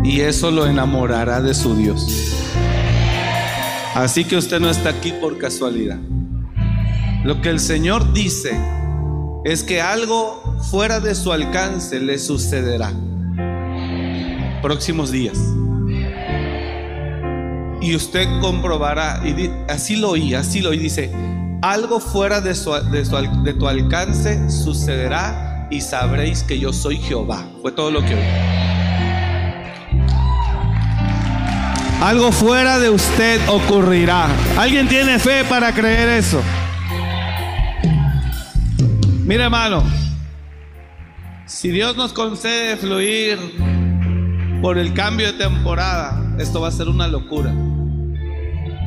Y 0.04 0.20
eso 0.20 0.52
lo 0.52 0.68
enamorará 0.68 1.42
de 1.42 1.54
su 1.54 1.74
Dios. 1.78 2.36
Así 3.96 4.26
que 4.26 4.36
usted 4.36 4.60
no 4.60 4.70
está 4.70 4.90
aquí 4.90 5.14
por 5.14 5.38
casualidad. 5.38 6.00
Lo 7.24 7.42
que 7.42 7.50
el 7.50 7.60
Señor 7.60 8.14
dice 8.14 8.58
es 9.44 9.64
que 9.64 9.82
algo 9.82 10.42
fuera 10.72 11.02
de 11.02 11.16
su 11.16 11.34
alcance 11.34 12.00
le 12.00 12.18
sucederá. 12.18 12.94
Próximos 14.62 15.12
días. 15.12 15.38
Y 17.82 17.96
usted 17.96 18.26
comprobará, 18.42 19.22
y 19.26 19.50
así 19.70 19.98
lo 19.98 20.12
oí, 20.12 20.34
así 20.34 20.62
lo 20.62 20.70
oí, 20.70 20.78
dice, 20.78 21.12
algo 21.62 22.00
fuera 22.00 22.40
de, 22.40 22.56
su, 22.56 22.72
de, 22.72 23.06
su, 23.06 23.16
de 23.44 23.54
tu 23.54 23.68
alcance 23.68 24.50
sucederá 24.50 25.68
y 25.70 25.82
sabréis 25.82 26.44
que 26.44 26.58
yo 26.58 26.72
soy 26.72 26.98
Jehová. 26.98 27.46
Fue 27.62 27.72
todo 27.72 27.92
lo 27.92 28.02
que 28.02 28.16
oí. 28.16 28.60
Algo 32.02 32.32
fuera 32.32 32.80
de 32.80 32.90
usted 32.90 33.42
ocurrirá. 33.50 34.28
¿Alguien 34.58 34.88
tiene 34.88 35.20
fe 35.20 35.44
para 35.44 35.74
creer 35.74 36.08
eso? 36.10 36.42
Mire 39.30 39.44
hermano, 39.44 39.84
si 41.46 41.70
Dios 41.70 41.96
nos 41.96 42.14
concede 42.14 42.76
fluir 42.78 43.38
por 44.60 44.80
el 44.80 44.96
cambio 44.96 45.28
de 45.28 45.34
temporada, 45.34 46.36
esto 46.40 46.62
va 46.62 46.70
a 46.70 46.72
ser 46.72 46.90
una 46.90 47.08
locura. 47.08 47.54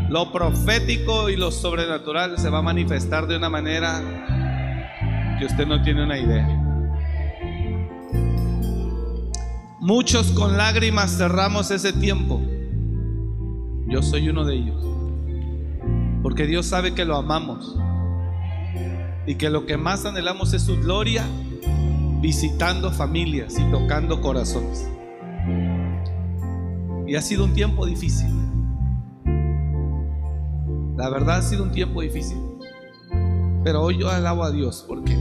Lo 0.09 0.33
profético 0.33 1.31
y 1.31 1.37
lo 1.37 1.53
sobrenatural 1.53 2.39
se 2.39 2.51
va 2.51 2.59
a 2.59 2.63
manifestar 2.63 3.29
de 3.29 3.37
una 3.37 3.49
manera 3.49 4.03
que 5.39 5.45
usted 5.45 5.65
no 5.65 5.81
tiene 5.81 6.03
una 6.03 6.19
idea. 6.19 6.49
Muchos 9.79 10.33
con 10.33 10.57
lágrimas 10.57 11.17
cerramos 11.17 11.71
ese 11.71 11.93
tiempo. 11.93 12.43
Yo 13.87 14.03
soy 14.03 14.29
uno 14.29 14.45
de 14.45 14.57
ellos. 14.57 14.85
Porque 16.21 16.49
Dios 16.49 16.67
sabe 16.67 16.95
que 16.95 17.05
lo 17.05 17.17
amamos. 17.17 17.77
Y 19.27 19.37
que 19.37 19.51
lo 19.51 19.67
que 19.67 19.77
más 19.77 20.05
anhelamos 20.05 20.53
es 20.53 20.63
su 20.63 20.77
gloria 20.81 21.25
visitando 22.21 22.91
familias 22.91 23.59
y 23.59 23.71
tocando 23.71 24.21
corazones. 24.21 24.89
Y 27.07 27.15
ha 27.15 27.23
sido 27.23 27.45
un 27.45 27.53
tiempo 27.53 27.85
difícil. 27.87 28.29
La 30.97 31.09
verdad 31.09 31.39
ha 31.39 31.43
sido 31.43 31.65
un 31.65 31.73
tiempo 31.73 32.01
difícil. 32.01 32.39
Pero 33.65 33.83
hoy 33.83 33.99
yo 33.99 34.09
alabo 34.09 34.45
a 34.45 34.51
Dios 34.51 34.85
porque 34.87 35.17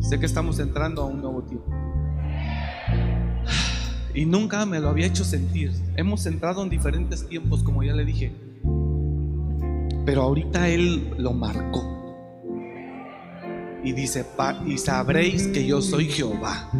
sé 0.00 0.18
que 0.18 0.26
estamos 0.26 0.58
entrando 0.58 1.02
a 1.02 1.06
un 1.06 1.20
nuevo 1.20 1.42
tiempo. 1.42 1.66
Y 4.14 4.26
nunca 4.26 4.66
me 4.66 4.80
lo 4.80 4.88
había 4.88 5.06
hecho 5.06 5.24
sentir. 5.24 5.72
Hemos 5.96 6.26
entrado 6.26 6.62
en 6.62 6.68
diferentes 6.68 7.28
tiempos, 7.28 7.62
como 7.62 7.82
ya 7.82 7.94
le 7.94 8.04
dije. 8.04 8.32
Pero 10.04 10.22
ahorita 10.22 10.68
Él 10.68 11.14
lo 11.18 11.32
marcó. 11.32 11.89
Y 13.82 13.92
dice, 13.92 14.26
y 14.66 14.78
sabréis 14.78 15.46
que 15.48 15.66
yo 15.66 15.80
soy 15.80 16.06
Jehová. 16.06 16.70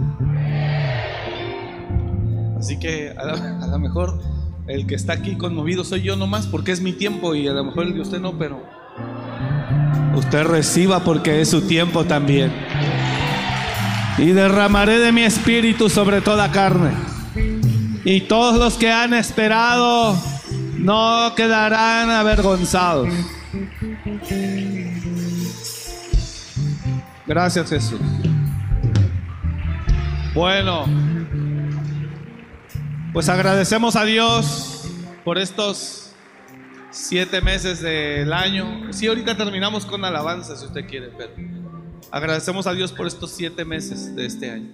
Así 2.58 2.78
que 2.78 3.14
a 3.16 3.66
lo, 3.66 3.78
mejor 3.78 4.20
el 4.66 4.86
que 4.86 4.94
está 4.94 5.14
aquí 5.14 5.36
conmovido 5.36 5.82
soy 5.82 6.02
yo 6.02 6.14
nomás 6.16 6.46
porque 6.46 6.72
es 6.72 6.82
mi 6.82 6.92
tiempo 6.92 7.34
y 7.34 7.48
a 7.48 7.52
lo 7.52 7.64
mejor 7.64 7.86
el 7.86 7.94
de 7.94 8.02
usted 8.02 8.20
no, 8.20 8.36
pero 8.38 8.62
usted 10.14 10.44
reciba 10.44 11.00
porque 11.00 11.40
es 11.40 11.48
su 11.48 11.62
tiempo 11.62 12.04
también. 12.04 12.52
Y 14.18 14.26
derramaré 14.32 14.98
de 14.98 15.10
mi 15.10 15.22
espíritu 15.22 15.88
sobre 15.88 16.20
toda 16.20 16.52
carne. 16.52 16.90
Y 18.04 18.22
todos 18.22 18.58
los 18.58 18.74
que 18.74 18.92
han 18.92 19.14
esperado 19.14 20.14
no 20.78 21.32
quedarán 21.34 22.10
avergonzados. 22.10 23.08
Gracias 27.30 27.70
Jesús. 27.70 28.00
Bueno, 30.34 30.84
pues 33.12 33.28
agradecemos 33.28 33.94
a 33.94 34.04
Dios 34.04 34.90
por 35.24 35.38
estos 35.38 36.10
siete 36.90 37.40
meses 37.40 37.80
del 37.82 38.32
año. 38.32 38.92
Sí, 38.92 39.06
ahorita 39.06 39.36
terminamos 39.36 39.86
con 39.86 40.04
alabanza 40.04 40.56
si 40.56 40.66
usted 40.66 40.88
quiere, 40.88 41.12
pero 41.16 41.30
agradecemos 42.10 42.66
a 42.66 42.72
Dios 42.72 42.90
por 42.90 43.06
estos 43.06 43.30
siete 43.30 43.64
meses 43.64 44.16
de 44.16 44.26
este 44.26 44.50
año. 44.50 44.68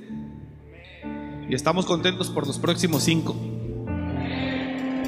Y 1.51 1.55
estamos 1.55 1.85
contentos 1.85 2.31
por 2.31 2.47
los 2.47 2.59
próximos 2.59 3.03
cinco. 3.03 3.37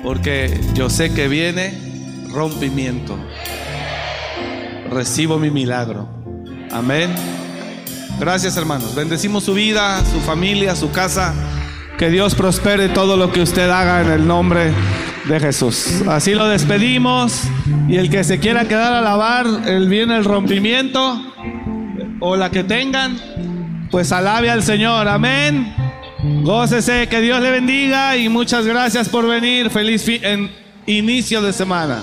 Porque 0.03 0.61
yo 0.75 0.91
sé 0.91 1.15
que 1.15 1.29
viene 1.29 1.73
rompimiento. 2.31 3.17
Recibo 4.91 5.39
mi 5.39 5.49
milagro. 5.49 6.18
Amén. 6.71 7.15
Gracias 8.19 8.57
hermanos. 8.57 8.95
Bendecimos 8.95 9.45
su 9.45 9.55
vida, 9.55 10.05
su 10.05 10.21
familia, 10.21 10.75
su 10.75 10.91
casa. 10.91 11.35
Que 11.97 12.11
Dios 12.11 12.35
prospere 12.35 12.89
todo 12.89 13.17
lo 13.17 13.33
que 13.33 13.43
usted 13.43 13.69
haga 13.71 14.03
en 14.03 14.11
el 14.11 14.27
nombre 14.27 14.73
de 15.29 15.41
Jesús. 15.41 16.03
Así 16.09 16.35
lo 16.35 16.47
despedimos. 16.49 17.43
Y 17.89 17.97
el 17.97 18.11
que 18.11 18.23
se 18.25 18.39
quiera 18.39 18.67
quedar 18.67 18.93
a 18.93 19.01
lavar 19.01 19.47
el 19.67 19.89
bien, 19.89 20.11
el 20.11 20.25
rompimiento 20.25 21.21
o 22.21 22.37
la 22.37 22.51
que 22.51 22.65
tengan, 22.65 23.19
pues 23.91 24.13
alabe 24.13 24.51
al 24.51 24.63
Señor. 24.63 25.09
Amén. 25.09 25.75
Gócese, 26.43 27.09
que 27.09 27.21
Dios 27.21 27.41
le 27.41 27.51
bendiga 27.51 28.17
y 28.17 28.29
muchas 28.29 28.67
gracias 28.67 29.09
por 29.09 29.27
venir. 29.27 29.71
Feliz 29.71 30.05
inicio 30.87 31.41
de 31.43 31.53
semana. 31.53 32.03